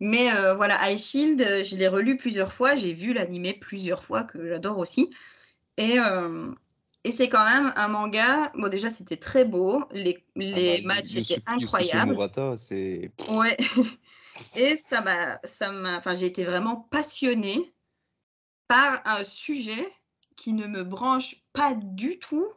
Mais 0.00 0.32
euh, 0.32 0.54
voilà, 0.54 0.78
High 0.90 0.98
Shield, 0.98 1.40
je 1.64 1.76
l'ai 1.76 1.88
relu 1.88 2.16
plusieurs 2.16 2.52
fois, 2.52 2.74
j'ai 2.74 2.94
vu 2.94 3.12
l'animé 3.12 3.58
plusieurs 3.60 4.02
fois 4.04 4.22
que 4.22 4.48
j'adore 4.48 4.78
aussi. 4.78 5.10
Et, 5.76 5.98
et 7.04 7.12
c'est 7.12 7.28
quand 7.28 7.44
même 7.44 7.72
un 7.76 7.88
manga. 7.88 8.50
Bon, 8.54 8.68
déjà, 8.68 8.90
c'était 8.90 9.16
très 9.16 9.44
beau. 9.44 9.84
Les, 9.92 10.24
les 10.36 10.80
ah 10.84 10.88
bah, 10.88 10.94
matchs 10.94 11.16
étaient 11.16 11.42
incroyables. 11.46 12.16
c'est. 12.56 13.10
Ouais. 13.28 13.56
Et 14.56 14.76
ça 14.76 15.02
m'a, 15.02 15.38
ça 15.44 15.70
m'a, 15.70 15.98
enfin, 15.98 16.14
j'ai 16.14 16.26
été 16.26 16.44
vraiment 16.44 16.76
passionnée 16.76 17.74
par 18.68 19.02
un 19.04 19.24
sujet 19.24 19.86
qui 20.36 20.52
ne 20.52 20.66
me 20.66 20.82
branche 20.82 21.36
pas 21.52 21.74
du 21.74 22.18
tout 22.18 22.48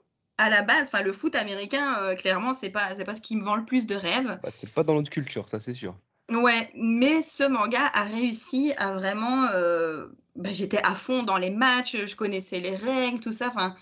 à 0.44 0.50
la 0.50 0.62
base. 0.62 0.88
Enfin, 0.88 1.02
le 1.02 1.14
foot 1.14 1.36
américain, 1.36 1.98
euh, 2.02 2.16
clairement, 2.16 2.54
c'est 2.54 2.70
pas, 2.70 2.94
c'est 2.96 3.06
pas 3.06 3.16
ce 3.16 3.22
qui 3.22 3.36
me 3.36 3.44
vend 3.44 3.56
le 3.56 3.66
plus 3.66 3.86
de 3.86 3.96
rêves. 3.96 4.40
Bah, 4.44 4.50
c'est 4.60 4.72
pas 4.74 4.84
dans 4.84 4.96
notre 4.96 5.10
culture, 5.10 5.48
ça, 5.48 5.60
c'est 5.60 5.74
sûr. 5.74 5.96
Ouais, 6.30 6.72
mais 6.76 7.22
ce 7.22 7.44
manga 7.44 7.86
a 7.94 8.04
réussi 8.04 8.74
à 8.78 8.94
vraiment. 8.94 9.46
Euh, 9.54 10.08
bah, 10.36 10.50
j'étais 10.52 10.82
à 10.84 10.96
fond 10.96 11.24
dans 11.24 11.38
les 11.38 11.50
matchs, 11.50 11.98
je 12.06 12.16
connaissais 12.16 12.60
les 12.60 12.76
règles, 12.76 13.20
tout 13.20 13.32
ça. 13.32 13.48
Enfin, 13.48 13.76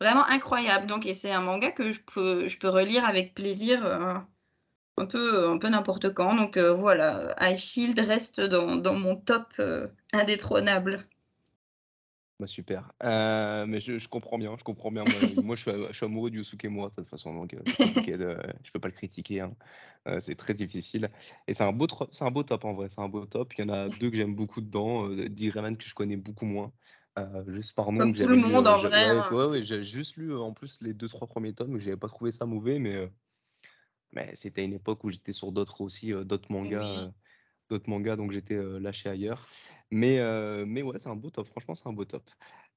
vraiment 0.00 0.24
incroyable. 0.26 0.86
Donc, 0.86 1.06
et 1.06 1.14
c'est 1.14 1.32
un 1.32 1.40
manga 1.42 1.70
que 1.70 1.92
je 1.92 2.00
peux, 2.00 2.48
je 2.48 2.58
peux 2.58 2.68
relire 2.68 3.04
avec 3.04 3.34
plaisir. 3.34 3.84
Euh, 3.84 4.14
un 4.98 5.06
peu, 5.06 5.48
un 5.48 5.56
peu 5.56 5.68
n'importe 5.68 6.12
quand. 6.12 6.34
Donc 6.34 6.58
euh, 6.58 6.74
voilà, 6.74 7.34
High 7.40 7.56
Shield 7.56 7.98
reste 7.98 8.40
dans, 8.40 8.76
dans 8.76 8.92
mon 8.92 9.16
top 9.16 9.54
indétrônable. 10.12 11.06
Bah, 12.42 12.48
super. 12.48 12.90
Euh, 13.04 13.66
mais 13.66 13.78
je, 13.78 13.98
je, 13.98 14.08
comprends 14.08 14.36
bien, 14.36 14.56
je 14.58 14.64
comprends 14.64 14.90
bien. 14.90 15.04
Moi, 15.44 15.54
je, 15.54 15.60
suis, 15.60 15.70
je, 15.70 15.92
suis, 15.92 16.06
amoureux 16.06 16.28
du 16.28 16.38
Yusuke 16.38 16.64
moi 16.64 16.88
de 16.88 16.94
toute 16.96 17.08
façon, 17.08 17.32
donc 17.32 17.54
je 17.78 18.72
peux 18.72 18.80
pas 18.80 18.88
le 18.88 18.94
critiquer. 18.94 19.42
Hein. 19.42 19.54
c'est 20.18 20.34
très 20.34 20.52
difficile. 20.52 21.08
Et 21.46 21.54
c'est 21.54 21.62
un 21.62 21.70
beau, 21.70 21.86
c'est 22.10 22.24
un 22.24 22.32
beau 22.32 22.42
top 22.42 22.64
en 22.64 22.74
vrai. 22.74 22.88
C'est 22.90 23.00
un 23.00 23.08
beau 23.08 23.26
top. 23.26 23.52
Il 23.56 23.60
y 23.60 23.64
en 23.64 23.72
a 23.72 23.86
deux 23.86 24.10
que 24.10 24.16
j'aime 24.16 24.34
beaucoup 24.34 24.60
dedans. 24.60 25.08
Euh, 25.08 25.28
que 25.28 25.84
je 25.84 25.94
connais 25.94 26.16
beaucoup 26.16 26.44
moins. 26.44 26.72
juste 27.46 27.76
par 27.76 27.92
nom. 27.92 27.98
Comme 27.98 28.14
tout 28.16 28.26
le 28.26 28.34
monde 28.34 28.66
en 28.66 28.80
vrai. 28.80 29.12
Ouais, 29.12 29.60
hein. 29.60 29.62
j'ai 29.62 29.84
juste 29.84 30.16
lu 30.16 30.36
en 30.36 30.52
plus 30.52 30.80
les 30.80 30.94
deux 30.94 31.08
trois 31.08 31.28
premiers 31.28 31.52
tomes. 31.52 31.78
J'avais 31.78 31.96
pas 31.96 32.08
trouvé 32.08 32.32
ça 32.32 32.44
mauvais, 32.44 32.80
mais 32.80 33.08
mais 34.10 34.32
c'était 34.34 34.64
une 34.64 34.74
époque 34.74 35.04
où 35.04 35.10
j'étais 35.10 35.30
sur 35.30 35.52
d'autres 35.52 35.80
aussi, 35.80 36.12
d'autres 36.24 36.50
mangas, 36.50 37.12
d'autres 37.72 37.90
mangas, 37.90 38.16
donc 38.16 38.32
j'étais 38.32 38.58
lâché 38.80 39.08
ailleurs. 39.08 39.46
Mais, 39.90 40.18
mais 40.66 40.82
ouais, 40.82 40.98
c'est 40.98 41.08
un 41.08 41.16
beau 41.16 41.30
top. 41.30 41.48
Franchement, 41.48 41.74
c'est 41.74 41.88
un 41.88 41.92
beau 41.92 42.04
top. 42.04 42.28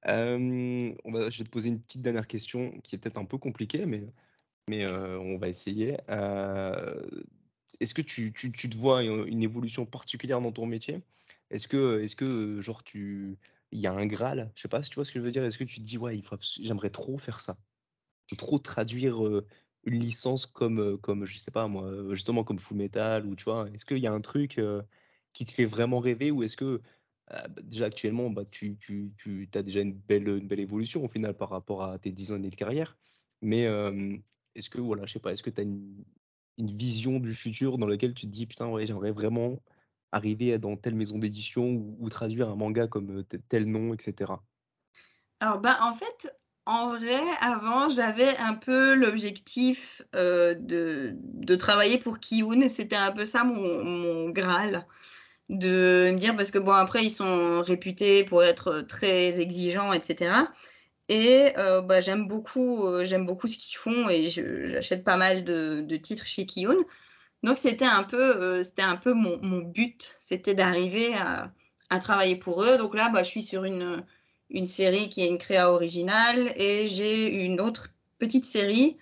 on 0.04 1.12
va, 1.12 1.30
je 1.30 1.38
vais 1.38 1.44
te 1.44 1.50
poser 1.50 1.68
une 1.68 1.80
petite 1.80 2.02
dernière 2.02 2.26
question 2.26 2.80
qui 2.82 2.96
est 2.96 2.98
peut-être 2.98 3.18
un 3.18 3.24
peu 3.24 3.38
compliquée, 3.38 3.86
mais, 3.86 4.04
mais 4.68 4.86
on 4.86 5.38
va 5.38 5.48
essayer. 5.48 5.96
est-ce 7.80 7.94
que 7.94 8.02
tu, 8.02 8.32
tu, 8.32 8.52
tu, 8.52 8.70
te 8.70 8.76
vois 8.76 9.02
une 9.02 9.42
évolution 9.42 9.86
particulière 9.86 10.40
dans 10.40 10.52
ton 10.52 10.66
métier? 10.66 11.02
Est-ce 11.50 11.68
que, 11.68 12.02
est-ce 12.02 12.16
que 12.16 12.60
genre 12.60 12.82
tu, 12.82 13.38
il 13.72 13.80
y 13.80 13.86
a 13.86 13.92
un 13.92 14.06
graal? 14.06 14.50
Je 14.54 14.62
sais 14.62 14.68
pas 14.68 14.82
si 14.82 14.90
tu 14.90 14.96
vois 14.96 15.04
ce 15.04 15.12
que 15.12 15.20
je 15.20 15.24
veux 15.24 15.32
dire. 15.32 15.44
Est-ce 15.44 15.58
que 15.58 15.64
tu 15.64 15.80
te 15.80 15.86
dis 15.86 15.98
ouais, 15.98 16.20
j'aimerais 16.60 16.90
trop 16.90 17.18
faire 17.18 17.40
ça, 17.40 17.56
trop 18.36 18.58
traduire 18.58 19.22
une 19.86 20.00
licence 20.00 20.46
comme, 20.46 20.98
comme, 20.98 21.24
je 21.26 21.38
sais 21.38 21.50
pas 21.50 21.68
moi, 21.68 21.90
justement 22.10 22.44
comme 22.44 22.58
Full 22.58 22.76
Metal 22.76 23.24
ou 23.26 23.36
tu 23.36 23.44
vois, 23.44 23.68
est-ce 23.74 23.84
qu'il 23.86 23.98
y 23.98 24.06
a 24.06 24.12
un 24.12 24.20
truc 24.20 24.60
qui 25.32 25.46
te 25.46 25.52
fait 25.52 25.64
vraiment 25.64 26.00
rêver 26.00 26.30
ou 26.30 26.42
est-ce 26.42 26.56
que 26.56 26.82
bah, 27.30 27.46
déjà 27.62 27.86
actuellement 27.86 28.30
bah, 28.30 28.44
tu, 28.50 28.76
tu, 28.78 29.12
tu 29.16 29.48
as 29.54 29.62
déjà 29.62 29.80
une 29.80 29.94
belle, 29.94 30.28
une 30.28 30.48
belle 30.48 30.60
évolution 30.60 31.04
au 31.04 31.08
final 31.08 31.34
par 31.34 31.50
rapport 31.50 31.84
à 31.84 31.98
tes 31.98 32.10
10 32.10 32.32
années 32.32 32.50
de 32.50 32.56
carrière, 32.56 32.96
mais 33.42 33.62
est-ce 34.54 34.70
que 34.70 34.80
voilà, 34.80 35.06
je 35.06 35.14
sais 35.14 35.20
pas, 35.20 35.32
est-ce 35.32 35.42
que 35.42 35.50
tu 35.50 35.60
as 35.60 35.64
une, 35.64 36.04
une, 36.58 36.76
vision 36.76 37.20
du 37.20 37.34
futur 37.34 37.78
dans 37.78 37.86
laquelle 37.86 38.14
tu 38.14 38.26
te 38.26 38.32
dis 38.32 38.46
putain 38.46 38.66
ouais 38.68 38.86
j'aimerais 38.86 39.12
vraiment 39.12 39.60
arriver 40.12 40.58
dans 40.58 40.76
telle 40.76 40.94
maison 40.94 41.18
d'édition 41.18 41.64
ou, 41.68 41.96
ou, 42.00 42.08
traduire 42.08 42.48
un 42.48 42.56
manga 42.56 42.86
comme 42.86 43.24
tel 43.48 43.66
nom, 43.66 43.94
etc. 43.94 44.32
Alors 45.40 45.60
bah 45.60 45.78
en 45.82 45.92
fait 45.92 46.34
en 46.66 46.88
vrai, 46.96 47.20
avant, 47.40 47.88
j'avais 47.88 48.36
un 48.38 48.54
peu 48.54 48.94
l'objectif 48.94 50.02
euh, 50.16 50.54
de, 50.58 51.54
travailler 51.54 51.98
pour 51.98 52.18
Kiyun. 52.18 52.68
C'était 52.68 52.96
un 52.96 53.12
peu 53.12 53.24
ça 53.24 53.44
mon, 53.44 54.30
Graal. 54.30 54.84
De 55.48 56.10
me 56.12 56.18
dire, 56.18 56.34
parce 56.34 56.50
que 56.50 56.58
bon, 56.58 56.72
après, 56.72 57.04
ils 57.04 57.10
sont 57.10 57.62
réputés 57.62 58.24
pour 58.24 58.42
être 58.42 58.80
très 58.80 59.40
exigeants, 59.40 59.92
etc. 59.92 60.32
Et 61.08 61.52
euh, 61.56 61.82
bah, 61.82 62.00
j'aime 62.00 62.26
beaucoup, 62.26 62.84
euh, 62.88 63.18
beaucoup 63.20 63.46
ce 63.46 63.56
qu'ils 63.58 63.78
font 63.78 64.08
et 64.08 64.28
j'achète 64.28 65.04
pas 65.04 65.16
mal 65.16 65.44
de, 65.44 65.96
titres 65.96 66.26
chez 66.26 66.46
Kiyun. 66.46 66.76
Donc, 67.44 67.58
c'était 67.58 67.84
un 67.84 68.02
peu, 68.02 68.60
un 68.78 68.96
peu 68.96 69.12
mon, 69.12 69.60
but, 69.60 70.16
c'était 70.18 70.54
d'arriver 70.54 71.14
à, 71.14 71.52
à, 71.90 72.00
travailler 72.00 72.36
pour 72.36 72.64
eux. 72.64 72.76
Donc 72.76 72.96
là, 72.96 73.08
bah, 73.08 73.22
je 73.22 73.28
suis 73.28 73.44
sur 73.44 73.62
une 73.62 74.04
une 74.50 74.66
série 74.66 75.08
qui 75.08 75.22
est 75.22 75.28
une 75.28 75.38
créa 75.38 75.70
originale 75.70 76.52
et 76.56 76.86
j'ai 76.86 77.28
une 77.28 77.60
autre 77.60 77.88
petite 78.18 78.44
série 78.44 78.96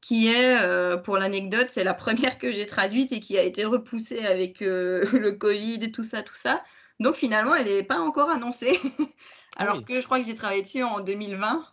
qui 0.00 0.28
est, 0.28 0.62
euh, 0.62 0.96
pour 0.96 1.16
l'anecdote, 1.16 1.66
c'est 1.68 1.84
la 1.84 1.94
première 1.94 2.38
que 2.38 2.52
j'ai 2.52 2.66
traduite 2.66 3.12
et 3.12 3.20
qui 3.20 3.36
a 3.36 3.42
été 3.42 3.64
repoussée 3.64 4.24
avec 4.24 4.62
euh, 4.62 5.04
le 5.18 5.32
Covid 5.32 5.78
et 5.82 5.90
tout 5.90 6.04
ça, 6.04 6.22
tout 6.22 6.34
ça. 6.34 6.62
Donc 7.00 7.14
finalement, 7.14 7.54
elle 7.54 7.66
n'est 7.66 7.82
pas 7.82 7.98
encore 7.98 8.30
annoncée, 8.30 8.78
ah 9.56 9.62
alors 9.62 9.84
que 9.84 10.00
je 10.00 10.06
crois 10.06 10.18
que 10.20 10.26
j'ai 10.26 10.34
travaillé 10.34 10.62
dessus 10.62 10.82
en 10.82 11.00
2020. 11.00 11.64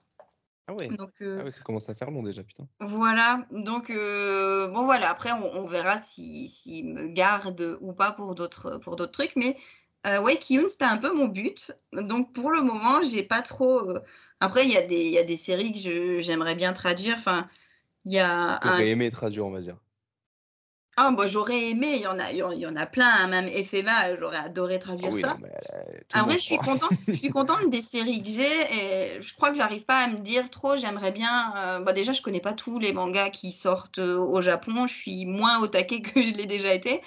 Ah 0.68 0.74
ouais. 0.74 0.88
Donc, 0.88 1.12
euh, 1.22 1.38
ah 1.42 1.44
ouais, 1.46 1.52
ça 1.52 1.62
commence 1.62 1.90
à 1.90 1.94
faire 1.94 2.10
long 2.10 2.24
déjà, 2.24 2.42
putain. 2.44 2.68
Voilà, 2.80 3.46
donc 3.52 3.92
bon 3.92 4.86
voilà, 4.86 5.12
après 5.12 5.32
on, 5.32 5.68
verra 5.68 5.98
s'il 5.98 6.50
si, 6.50 6.84
me 6.84 7.08
garde 7.08 7.78
ou 7.82 7.94
pas 7.94 8.12
pour 8.12 8.34
d'autres 8.34 8.80
pour 8.80 8.96
d'autres 8.96 9.12
trucs, 9.12 9.36
mais 9.36 9.58
euh, 10.06 10.22
ouais, 10.22 10.38
Kiyun, 10.38 10.68
c'était 10.68 10.86
un 10.86 10.98
peu 10.98 11.14
mon 11.14 11.28
but. 11.28 11.72
Donc 11.94 12.34
pour 12.34 12.52
le 12.52 12.62
moment, 12.62 13.04
j'ai 13.04 13.24
pas 13.24 13.42
trop. 13.42 13.90
Euh, 13.90 14.00
après, 14.40 14.66
il 14.66 14.72
y, 14.72 14.78
a 14.78 14.82
des, 14.86 15.10
y 15.10 15.18
a 15.18 15.24
des 15.24 15.38
séries 15.38 15.74
que 15.74 16.20
j'aimerais 16.22 16.56
bien 16.56 16.74
traduire. 16.74 17.16
Enfin, 17.18 17.50
Il 18.06 18.14
y 18.14 18.20
a 18.20 18.60
Tu 18.60 18.68
aurais 18.68 18.90
aimé 18.90 19.12
traduire, 19.12 19.46
on 19.46 19.52
va 19.52 19.62
dire. 19.62 19.78
Ah, 20.98 21.12
bah, 21.12 21.28
j'aurais 21.28 21.72
aimé, 21.72 21.96
il 21.96 22.02
y 22.02 22.08
en 22.08 22.20
a 22.20 22.32
il 22.32 22.38
y 22.38 22.66
en 22.66 22.76
a 22.78 22.86
plein, 22.86 23.10
hein, 23.10 23.28
même 23.28 23.50
FMA, 23.50 24.16
j'aurais 24.18 24.38
adoré 24.38 24.80
Ah 25.04 25.10
traduire 25.10 25.12
oui, 25.12 25.22
ça. 25.22 25.38
monde, 26.14 26.26
vrai, 26.26 26.36
je 26.40 26.44
suis 26.44 26.60
contente 26.62 26.94
je 27.12 27.18
suis 27.20 27.30
contente 27.32 27.70
des 27.72 27.82
séries 27.82 28.24
que 28.24 28.30
j'ai 28.30 29.16
et 29.18 29.22
je 29.22 29.36
crois 29.36 29.52
que 29.52 29.58
j'arrive 29.58 29.86
pas 29.86 30.00
à 30.04 30.08
me 30.10 30.20
dire 30.20 30.50
trop, 30.52 30.76
j'aimerais 30.78 31.12
bien, 31.12 31.80
heu, 31.82 31.84
bah, 31.86 31.94
déjà, 31.94 32.14
je 32.14 32.22
connais 32.24 32.42
pas 32.42 32.54
tous 32.54 32.80
les 32.80 32.94
mangas 32.94 33.32
qui 33.32 33.52
sortent, 33.54 34.00
heu, 34.00 34.18
au 34.20 34.42
Japon, 34.42 34.88
je 34.88 34.94
suis 34.96 35.26
moins 35.26 35.60
au 35.62 35.68
taquet 35.68 36.02
que 36.04 36.22
je 36.24 36.34
l'ai 36.34 36.46
déjà 36.48 36.74
été. 36.74 37.02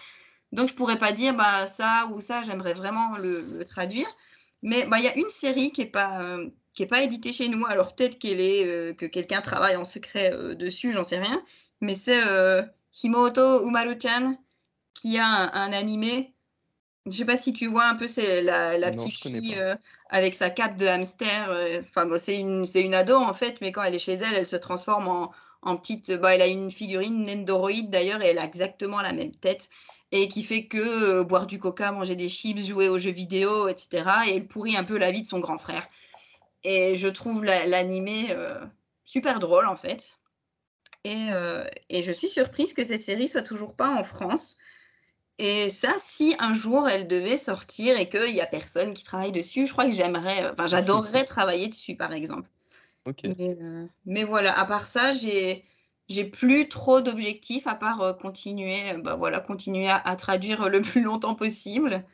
Donc 0.53 0.69
je 0.69 0.75
pourrais 0.75 0.99
pas 0.99 1.13
dire, 1.13 1.35
bah, 1.35 1.67
ça 1.67 2.09
ou 2.13 2.21
ça, 2.21 2.43
j'aimerais 2.43 2.73
vraiment 2.75 3.19
le 3.19 3.43
le 3.43 3.65
traduire. 3.65 4.07
Mais, 4.63 4.87
bah, 4.87 4.99
il 4.99 5.05
y 5.05 5.09
a 5.09 5.17
une 5.17 5.29
série 5.29 5.71
qui 5.73 5.83
est 5.83 5.87
pas, 5.87 6.39
qui 6.75 6.83
est 6.83 6.87
pas 6.87 7.03
éditée 7.03 7.33
chez 7.33 7.49
nous, 7.49 7.65
alors 7.67 7.95
peut-être 7.95 8.19
qu'elle 8.19 8.41
est, 8.41 8.65
heu, 8.67 8.95
que 8.95 9.07
quelqu'un 9.07 9.41
travaille 9.41 9.77
en 9.77 9.85
secret, 9.85 10.33
heu, 10.33 10.55
dessus, 10.57 10.93
j'en 10.93 11.05
sais 11.05 11.19
rien, 11.19 11.43
mais 11.81 11.95
c'est, 11.95 12.21
heu, 12.27 12.65
Himouto 13.03 13.67
Umaru-chan 13.69 14.37
qui 14.95 15.19
a 15.19 15.27
un 15.27 15.53
un 15.55 15.73
animé. 15.73 16.35
Je 17.07 17.13
sais 17.13 17.25
pas 17.25 17.37
si 17.37 17.53
tu 17.55 17.67
vois 17.67 17.87
un 17.87 17.95
peu, 17.97 18.07
c'est 18.07 18.43
la 18.43 18.77
la 18.79 18.91
Non, 18.91 18.93
petite 18.93 19.17
fille, 19.17 19.57
avec 20.11 20.35
sa 20.35 20.51
cape 20.51 20.77
de 20.77 20.87
hamster, 20.87 21.51
enfin 21.81 22.07
bon, 22.07 22.19
c'est 22.19 22.39
une 22.39 22.67
une 22.75 22.95
ado 22.95 23.17
en 23.17 23.33
fait, 23.33 23.61
mais 23.61 23.73
quand 23.73 23.83
elle 23.83 23.95
est 23.95 23.99
chez 23.99 24.15
elle, 24.15 24.35
elle 24.35 24.47
se 24.47 24.57
transforme 24.57 25.09
en 25.09 25.33
en 25.63 25.77
petite 25.77 26.13
bah, 26.13 26.35
elle 26.35 26.43
a 26.43 26.47
une 26.47 26.71
figurine 26.71 27.25
Nendoroid 27.25 27.89
d'ailleurs 27.91 28.23
et 28.23 28.29
elle 28.29 28.39
a 28.39 28.45
exactement 28.45 29.01
la 29.03 29.13
même 29.13 29.33
tête 29.35 29.69
et 30.13 30.29
qui 30.29 30.43
fait 30.43 30.67
que, 30.67 31.21
heu, 31.21 31.25
boire 31.25 31.47
du 31.47 31.59
coca, 31.59 31.93
manger 31.93 32.17
des 32.17 32.29
chips, 32.29 32.61
jouer 32.61 32.89
aux 32.89 32.99
jeux 32.99 33.11
vidéo 33.11 33.69
et 33.69 33.77
cetera 33.77 34.27
et 34.27 34.35
elle 34.35 34.47
pourrit 34.47 34.77
un 34.77 34.85
peu 34.85 34.99
la 34.99 35.11
vie 35.11 35.23
de 35.23 35.27
son 35.27 35.41
grand 35.41 35.59
frère. 35.59 35.87
Et 36.65 36.97
je 36.97 37.09
trouve 37.09 37.45
l'a 37.45 37.67
l'animé, 37.67 38.29
heu, 38.33 38.57
super 39.05 39.41
drôle 39.41 39.67
en 39.67 39.77
fait. 39.77 40.19
Et 41.05 41.31
heu 41.33 41.65
et 41.89 42.03
je 42.03 42.13
suis 42.13 42.29
surprise 42.29 42.75
que 42.75 42.85
cette 42.85 43.03
série 43.03 43.29
soit 43.29 43.43
toujours 43.43 43.75
pas 43.77 43.89
en 43.91 44.05
France. 44.05 44.57
Et 45.39 45.71
ça, 45.71 45.95
si 45.99 46.35
un 46.41 46.55
jour 46.55 46.89
elle 46.89 47.09
devait 47.09 47.37
sortir 47.37 47.99
et 47.99 48.09
qu'il 48.09 48.35
y 48.35 48.41
a 48.41 48.47
personne 48.47 48.95
qui 48.95 49.05
travaille 49.05 49.33
dessus, 49.33 49.67
je 49.67 49.73
crois 49.73 49.85
que 49.87 49.93
j'aimerais, 49.93 50.51
enfin 50.51 50.67
j'adorerais 50.67 51.25
travailler 51.27 51.69
dessus, 51.69 51.97
par 51.97 52.13
exemple. 52.13 52.49
Mais 54.07 54.25
voilà, 54.25 54.59
à 54.59 54.65
part 54.65 54.87
ça, 54.87 55.13
j'ai 55.13 55.65
j'ai 56.09 56.25
plus 56.25 56.69
trop 56.69 57.01
d'objectifs 57.01 57.67
à 57.67 57.75
part, 57.75 58.03
heu, 58.03 58.15
continuer, 58.15 58.93
heu, 58.95 58.99
bah, 59.03 59.17
voilà, 59.17 59.41
continuer 59.41 59.89
à 59.89 60.17
traduire, 60.17 60.69
le 60.69 60.81
plus 60.83 61.03
longtemps 61.03 61.35
possible. 61.35 62.05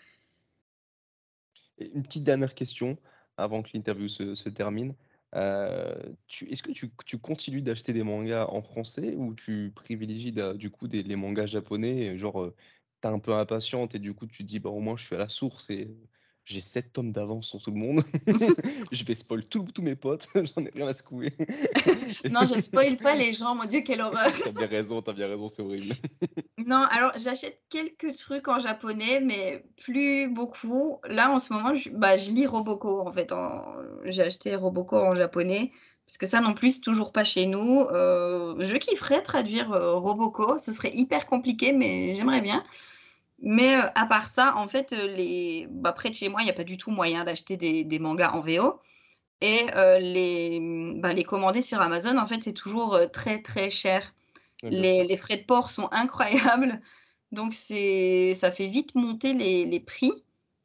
Une 1.79 2.03
petite 2.03 2.25
dernière 2.25 2.55
question 2.55 2.99
avant 3.37 3.63
que 3.63 3.71
l'interview 3.75 4.09
se 4.09 4.49
termine. 4.49 4.95
Est-ce 5.33 6.63
que 6.63 6.73
tu 6.73 7.19
continues 7.19 7.63
d'acheter 7.63 7.93
des 7.93 8.03
mangas 8.05 8.47
en 8.47 8.63
français 8.63 9.15
ou 9.17 9.35
tu 9.35 9.73
privilégies 9.75 10.33
da 10.33 10.55
du 10.55 10.71
coup 10.71 10.87
des 10.89 11.03
les 11.03 11.17
mangas 11.17 11.47
japonais, 11.47 12.17
genre, 12.19 12.53
tu 13.03 13.09
es 13.09 13.11
un 13.11 13.19
peu 13.19 13.35
impatiente 13.35 13.95
et 13.95 13.99
du 13.99 14.15
coup 14.15 14.27
tu 14.27 14.45
te 14.45 14.49
dis: 14.49 14.61
«Bah, 14.61 14.71
au 14.71 14.81
moins 14.81 14.97
je 14.97 15.07
suis 15.07 15.15
à 15.17 15.19
la 15.19 15.29
source 15.29 15.71
j'ai 16.45 16.61
7 16.61 16.93
tomes 16.93 17.13
d'avance 17.13 17.49
sur 17.49 17.63
tout 17.63 17.71
le 17.71 17.79
monde. 17.79 18.05
Je 18.93 19.05
vais 19.05 19.15
spoil 19.15 19.47
tous 19.47 19.65
mes 19.81 19.97
potes, 19.97 20.29
j'en 20.35 20.65
ai 20.65 20.71
rien 20.75 20.87
à 20.87 20.95
secouer». 20.95 21.33
Non, 22.31 22.41
je 22.43 22.61
spoil 22.61 22.97
pas 22.97 23.15
les 23.15 23.33
gens, 23.33 23.55
mon 23.55 23.65
Dieu, 23.65 23.81
quelle 23.81 24.01
horreur! 24.01 24.33
Tu 24.33 24.49
as 24.49 24.53
bien 24.53 24.67
raison, 24.67 25.03
tu 25.03 25.11
as 25.11 25.13
bien 25.13 25.29
raison, 25.29 25.49
c'est 25.49 25.63
horrible. 25.63 25.95
Non, 26.59 26.87
alors 26.91 27.13
j'achète 27.17 27.61
quelques 27.69 28.17
trucs 28.17 28.49
en 28.49 28.59
japonais, 28.59 29.21
mais 29.21 29.65
plus 29.83 30.29
beaucoup. 30.29 30.99
Là, 31.05 31.31
en 31.31 31.39
ce 31.39 31.53
moment, 31.53 31.75
je 31.75 31.91
bah, 31.91 32.17
je 32.17 32.31
lis 32.31 32.47
Roboko, 32.47 33.01
en 33.01 33.13
fait, 33.13 33.33
en 33.33 33.65
j'ai 34.05 34.23
acheté 34.23 34.55
Roboko 34.55 34.97
en 34.97 35.15
japonais, 35.15 35.73
parce 36.07 36.19
que 36.19 36.27
ça 36.27 36.41
non 36.41 36.55
plus, 36.55 36.73
c'est 36.73 36.81
toujours 36.81 37.13
pas 37.13 37.25
chez 37.25 37.47
nous. 37.47 37.83
Heu, 37.91 38.57
je 38.61 38.77
kifferais 38.77 39.23
traduire, 39.23 39.73
heu, 39.73 39.95
Roboko, 39.95 40.59
ce 40.59 40.73
serait 40.73 40.95
hyper 40.95 41.27
compliqué, 41.27 41.73
mais 41.73 42.15
j'aimerais 42.15 42.41
bien. 42.41 42.63
Mais, 43.45 43.77
heu, 43.77 43.85
à 43.95 44.07
part 44.07 44.29
ça, 44.29 44.57
en 44.57 44.69
fait, 44.69 44.93
heu, 44.95 45.07
les 45.09 45.69
bah, 45.71 45.93
près 45.93 46.11
de 46.11 46.15
chez 46.17 46.29
moi, 46.31 46.43
il 46.43 46.49
y 46.49 46.51
a 46.51 46.55
pas 46.55 46.65
du 46.65 46.79
tout 46.79 46.91
moyen 46.91 47.25
d'acheter 47.25 47.57
des 47.59 47.85
des 47.85 47.99
mangas 48.01 48.33
en 48.33 48.41
VO 48.43 48.81
et 49.43 49.67
heu, 49.77 49.99
les, 50.01 50.61
bah, 51.01 51.13
les 51.15 51.25
commander 51.25 51.63
sur 51.63 51.81
Amazon, 51.83 52.19
en 52.19 52.27
fait, 52.27 52.43
c'est 52.43 52.55
toujours, 52.55 52.99
très, 53.13 53.43
très 53.43 53.71
cher. 53.71 54.15
Les 54.71 55.05
les 55.05 55.17
frais 55.19 55.39
de 55.39 55.45
port 55.45 55.71
sont 55.71 55.89
incroyables, 55.93 56.81
donc 57.33 57.55
ça 57.55 58.51
fait 58.53 58.69
vite 58.69 58.95
monter 58.97 59.35
les 59.35 59.67
les 59.67 59.81
prix. 59.81 60.13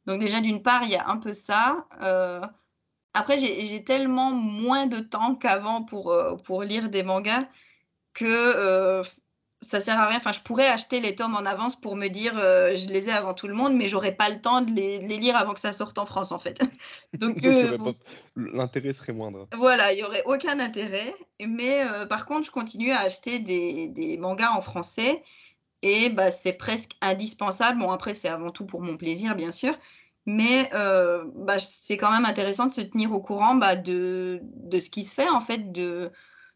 Donc 0.06 0.20
déjà, 0.20 0.40
d'une 0.40 0.62
part, 0.62 0.84
il 0.84 0.90
y 0.90 0.96
a 0.96 1.08
un 1.08 1.18
peu 1.18 1.32
ça, 1.34 1.86
après 3.14 3.38
j'ai 3.38 3.84
tellement 3.84 4.30
moins 4.32 4.86
de 4.86 5.00
temps 5.00 5.34
qu'avant 5.36 5.82
pour, 5.84 6.16
pour 6.44 6.62
lire 6.62 6.88
des 6.90 7.02
mangas 7.02 7.46
que, 8.14 9.02
ça 9.62 9.80
sert 9.80 9.98
à 9.98 10.06
rien. 10.08 10.18
Enfin, 10.18 10.32
je 10.32 10.40
pourrais 10.40 10.66
acheter 10.68 11.00
les 11.00 11.14
tomes 11.16 11.34
en 11.34 11.46
avance 11.46 11.76
pour 11.80 11.96
me 11.96 12.08
dire, 12.08 12.36
heu: 12.38 12.76
«Je 12.76 12.86
les 12.88 13.08
ai 13.08 13.12
avant 13.12 13.34
tout 13.34 13.48
le 13.48 13.54
monde», 13.54 13.74
mais 13.74 13.88
j'aurais 13.88 14.14
pas 14.16 14.30
le 14.30 14.40
temps 14.40 14.62
de 14.62 14.70
les 14.72 14.98
de 14.98 15.06
les 15.06 15.18
lire 15.18 15.36
avant 15.36 15.54
que 15.54 15.60
ça 15.60 15.72
sorte 15.72 15.98
en 15.98 16.06
France, 16.06 16.32
en 16.32 16.38
fait. 16.38 16.60
Donc 17.14 17.46
bon 17.76 17.94
l'intérêt 18.36 18.92
serait 18.92 19.12
moindre. 19.12 19.48
voilà, 19.54 19.92
il 19.92 19.98
y 19.98 20.04
aurait 20.04 20.22
aucun 20.26 20.60
intérêt, 20.60 21.12
mais 21.44 21.84
heu, 21.84 22.06
par 22.08 22.24
contre, 22.26 22.46
je 22.46 22.50
continue 22.52 22.92
à 22.92 23.00
acheter 23.00 23.40
des 23.40 23.88
des 23.88 24.16
mangas 24.16 24.52
en 24.52 24.60
français 24.60 25.24
et 25.82 26.10
bah, 26.10 26.30
c'est 26.32 26.54
presque 26.54 26.92
indispensable. 27.02 27.80
Bon, 27.80 27.90
après, 27.92 28.14
c'est 28.14 28.28
avant 28.28 28.52
tout 28.52 28.66
pour 28.66 28.82
mon 28.82 28.96
plaisir, 28.98 29.36
bien 29.36 29.50
sûr, 29.52 29.78
mais 30.26 30.70
bah, 30.72 31.58
c'est 31.60 31.96
quand 31.98 32.12
même 32.12 32.26
intéressant 32.26 32.66
de 32.66 32.72
se 32.72 32.80
tenir 32.82 33.12
au 33.12 33.20
courant, 33.22 33.54
bah, 33.56 33.76
de 33.76 34.40
de 34.42 34.78
ce 34.80 34.90
qui 34.90 35.04
se 35.04 35.14
fait, 35.14 35.28
en 35.28 35.40
fait, 35.40 35.72
de 35.72 36.12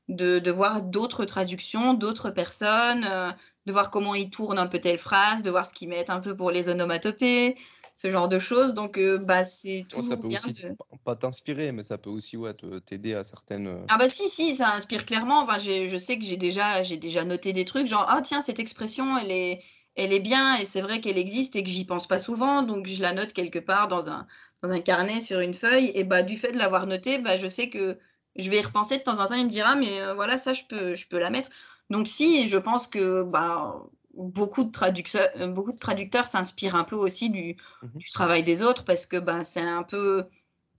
de 0.09 0.39
de 0.39 0.51
voir 0.51 0.83
d'autres 0.83 1.25
traductions, 1.25 1.95
d'autres 1.95 2.31
personnes, 2.31 3.05
heu, 3.05 3.33
de 3.67 3.73
voir 3.73 3.91
comment 3.91 4.15
ils 4.15 4.31
tournent 4.31 4.59
un 4.59 4.67
peu 4.67 4.79
telle 4.81 4.99
phrase, 4.99 5.43
de 5.43 5.51
voir 5.51 5.67
ce 5.67 5.73
qu'ils 5.75 5.89
mettent 5.89 6.11
un 6.11 6.21
peu 6.21 6.37
pour 6.37 6.51
les 6.51 6.69
onomatopées, 6.69 7.57
ce 7.95 8.11
genre 8.11 8.29
de 8.29 8.39
choses, 8.39 8.75
donc 8.75 8.99
heu, 8.99 9.19
bah, 9.19 9.45
c'est 9.45 9.87
ça 10.03 10.17
toujours 10.17 10.19
peut 10.19 10.29
bien 10.29 10.41
aussi 10.43 10.53
de 10.53 10.77
pas 11.05 11.17
t'inspirer, 11.17 11.73
mais 11.73 11.83
ça 11.83 11.99
peut 11.99 12.11
aussi, 12.11 12.37
ouais, 12.37 12.55
t'aider 12.87 13.15
à 13.15 13.25
certaines, 13.25 13.67
heu 13.69 13.89
Ah 13.89 13.99
bah, 13.99 14.09
si, 14.09 14.29
si, 14.31 14.55
ça 14.57 14.73
inspire 14.75 15.05
clairement. 15.07 15.41
Enfin, 15.43 15.59
je 15.59 15.97
sais 15.99 16.19
que 16.19 16.25
j'ai 16.25 16.37
déjà 16.39 16.83
j'ai 16.83 16.97
déjà 16.97 17.25
noté 17.25 17.53
des 17.53 17.65
trucs 17.67 17.87
genre: 17.87 18.07
«Ah 18.09 18.23
tiens, 18.23 18.41
cette 18.41 18.59
expression, 18.59 19.19
elle 19.19 19.31
est 19.31 19.63
elle 19.97 20.13
est 20.13 20.21
bien 20.21 20.57
et 20.57 20.65
c'est 20.65 20.81
vrai 20.81 21.01
qu'elle 21.01 21.19
existe 21.19 21.55
et 21.57 21.63
que 21.63 21.69
j'y 21.71 21.85
pense 21.85 22.07
pas 22.09 22.19
souvent», 22.19 22.63
donc 22.63 22.87
je 22.87 23.01
la 23.03 23.13
note 23.13 23.33
quelque 23.33 23.59
part 23.59 23.89
dans 23.89 24.09
un 24.11 24.27
dans 24.63 24.71
un 24.71 24.81
carnet 24.81 25.21
sur 25.21 25.41
une 25.41 25.55
feuille. 25.55 25.93
Et 25.95 26.05
bah, 26.05 26.23
du 26.23 26.37
fait 26.39 26.53
de 26.53 26.59
l'avoir 26.59 26.87
notée, 26.87 27.19
bah, 27.19 27.37
je 27.37 27.47
sais 27.47 27.69
que 27.71 27.99
je 28.37 28.51
vais 28.51 28.59
y 28.59 28.63
repenser 28.63 28.99
de 28.99 29.03
temps 29.03 29.21
en 29.21 29.27
temps 29.27 29.35
et 29.35 29.45
me 29.45 29.49
dire: 29.51 29.67
«Ah 29.69 29.77
mais 29.77 30.01
heu, 30.01 30.13
voilà, 30.15 30.39
ça 30.39 30.53
je 30.53 30.63
peux 30.69 30.95
je 30.95 31.07
peux 31.09 31.19
la 31.19 31.31
mettre». 31.31 31.51
Donc 31.91 32.09
si, 32.09 32.47
je 32.49 32.57
pense 32.59 32.87
que, 32.87 33.23
bah, 33.25 33.83
beaucoup 34.15 34.65
de 34.65 34.71
traducteurs 34.73 35.29
beaucoup 35.49 35.73
de 35.73 35.79
traducteurs 35.79 36.27
s'inspirent 36.27 36.75
un 36.77 36.85
peu 36.85 36.97
aussi 36.97 37.31
du 37.31 37.57
mmh 37.83 37.89
mh. 37.95 38.01
du 38.01 38.11
travail 38.11 38.43
des 38.45 38.63
autres 38.63 38.85
parce 38.85 39.07
que, 39.07 39.17
bah, 39.19 39.45
c'est 39.45 39.61
un 39.63 39.83
peu 39.83 40.25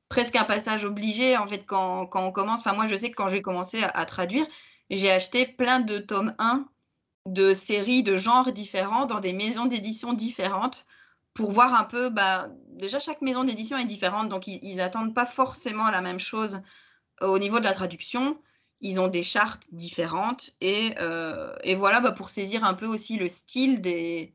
Presque 0.10 0.36
un 0.36 0.44
passage 0.44 0.86
obligé, 0.86 1.36
en 1.38 1.48
fait, 1.48 1.66
quand 1.66 2.06
quand 2.08 2.24
on 2.26 2.32
commence. 2.32 2.60
Enfin, 2.62 2.74
moi, 2.74 2.88
je 2.88 2.96
sais 2.96 3.10
que 3.10 3.16
quand 3.16 3.28
j'ai 3.30 3.42
commencé 3.42 3.84
à 3.84 3.90
à 3.90 4.06
traduire, 4.06 4.46
j'ai 4.92 5.12
acheté 5.12 5.48
plein 5.48 5.80
de 5.80 5.98
tomes 5.98 6.36
1 6.40 6.68
de 7.26 7.54
séries 7.56 8.04
de 8.04 8.16
genres 8.16 8.52
différents 8.52 9.06
dans 9.08 9.20
des 9.20 9.34
maisons 9.34 9.66
d'édition 9.66 10.14
différentes 10.14 10.86
pour 11.34 11.52
voir 11.52 11.74
un 11.74 11.84
peu, 11.86 12.10
bah, 12.10 12.50
déjà 12.70 13.00
chaque 13.00 13.22
maison 13.22 13.44
d'édition 13.44 13.78
est 13.78 13.86
différente, 13.86 14.30
donc 14.30 14.48
ils 14.48 14.60
ils 14.64 14.80
attendent 14.82 15.14
pas 15.16 15.26
forcément 15.26 15.90
la 15.92 16.02
même 16.02 16.20
chose 16.20 16.62
au 17.22 17.40
niveau 17.40 17.60
de 17.60 17.64
la 17.64 17.74
traduction. 17.74 18.38
Ils 18.82 19.00
ont 19.00 19.08
des 19.08 19.24
chartes 19.24 19.68
différentes 19.72 20.52
et 20.62 20.96
et 21.64 21.76
voilà, 21.76 22.02
bah, 22.02 22.12
pour 22.12 22.30
saisir 22.30 22.64
un 22.64 22.74
peu 22.74 22.86
aussi 22.86 23.18
le 23.18 23.28
style 23.28 23.82
des 23.82 24.34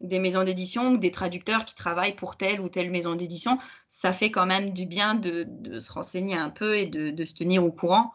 des 0.00 0.20
maisons 0.20 0.44
d'édition 0.44 0.92
ou 0.92 0.96
des 0.96 1.10
traducteurs 1.10 1.64
qui 1.64 1.74
travaillent 1.74 2.14
pour 2.14 2.36
telle 2.36 2.60
ou 2.60 2.68
telle 2.68 2.90
maison 2.90 3.16
d'édition, 3.16 3.58
ça 3.88 4.12
fait 4.12 4.30
quand 4.30 4.46
même 4.46 4.72
du 4.72 4.86
bien 4.86 5.14
de 5.14 5.44
de 5.48 5.80
se 5.80 5.92
renseigner 5.92 6.36
un 6.36 6.50
peu 6.50 6.76
et 6.76 6.86
de 6.86 7.10
de 7.10 7.24
se 7.24 7.34
tenir 7.34 7.64
au 7.64 7.72
courant. 7.72 8.12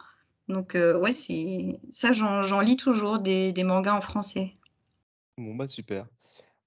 Donc 0.50 0.76
heu, 0.76 0.98
ouais, 0.98 1.12
ça 1.14 2.12
j'en 2.12 2.60
lis 2.60 2.78
toujours 2.78 3.20
des 3.20 3.52
des 3.52 3.64
mangas 3.64 3.96
en 3.96 4.02
français. 4.02 4.54
Bon, 5.38 5.56
bah, 5.56 5.68
super. 5.68 6.08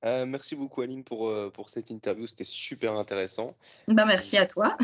Heu, 0.05 0.27
merci 0.27 0.57
beaucoup 0.57 0.83
Aline 0.83 1.05
pour, 1.05 1.31
cette 1.69 1.91
interview, 1.91 2.27
c'était 2.27 2.45
super 2.45 2.95
intéressant 2.95 3.55
Bah, 3.89 4.05
merci 4.05 4.37
à 4.37 4.47
toi. 4.47 4.77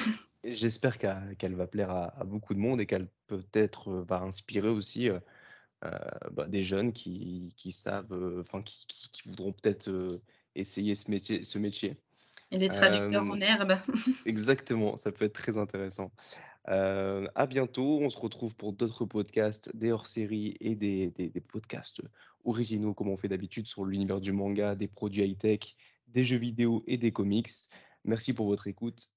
J'espère 0.45 0.99
qu'elle 0.99 1.55
va 1.57 1.67
plaire 1.67 1.91
à 1.91 2.19
à 2.21 2.25
beaucoup 2.25 2.55
de 2.55 2.59
monde 2.61 2.81
et 2.81 2.87
qu'elle 2.87 3.11
peut-être, 3.27 3.91
heu, 3.91 4.05
va 4.09 4.21
inspirer 4.23 4.69
aussi, 4.69 5.09
heu 5.09 5.21
heu, 5.85 5.91
bah, 6.33 6.49
des 6.49 6.65
jeunes 6.65 6.93
qui 6.95 7.55
qui 7.59 7.73
savent, 7.73 8.13
enfin 8.41 8.63
qui 8.63 8.87
qui 8.89 9.11
qui 9.13 9.29
voudront 9.29 9.53
peut-être, 9.55 10.23
essayer 10.57 10.95
ce 10.97 11.11
métier 11.11 11.45
ce 11.45 11.59
métier. 11.59 12.03
Et 12.53 12.59
des 12.59 12.71
traducteurs 12.71 13.25
en 13.33 13.41
herbe. 13.41 13.75
exactement, 14.25 14.97
ça 14.97 15.13
peut 15.13 15.25
être 15.25 15.33
très 15.35 15.59
intéressant. 15.59 16.13
Heu, 16.69 17.29
à 17.35 17.47
bientôt, 17.47 18.01
on 18.03 18.11
se 18.11 18.19
retrouve 18.19 18.57
pour 18.57 18.73
d'autres 18.75 19.07
podcasts, 19.07 19.75
des 19.77 19.93
hors-séries 19.93 20.57
et 20.61 20.77
des 20.77 21.11
des 21.13 21.31
des 21.31 21.41
podcasts, 21.41 22.03
originaux 22.45 22.95
comme 22.95 23.09
on 23.11 23.17
fait 23.19 23.29
d'habitude 23.29 23.67
sur 23.67 23.85
l'univers 23.87 24.21
du 24.21 24.33
manga, 24.33 24.77
des 24.77 24.89
produits 24.89 25.25
high-tech, 25.25 25.77
des 26.09 26.25
jeux 26.25 26.39
vidéo 26.39 26.85
et 26.89 26.99
des 26.99 27.13
comics. 27.13 27.51
Merci 28.05 28.35
pour 28.35 28.47
votre 28.49 28.67
écoute 28.69 29.09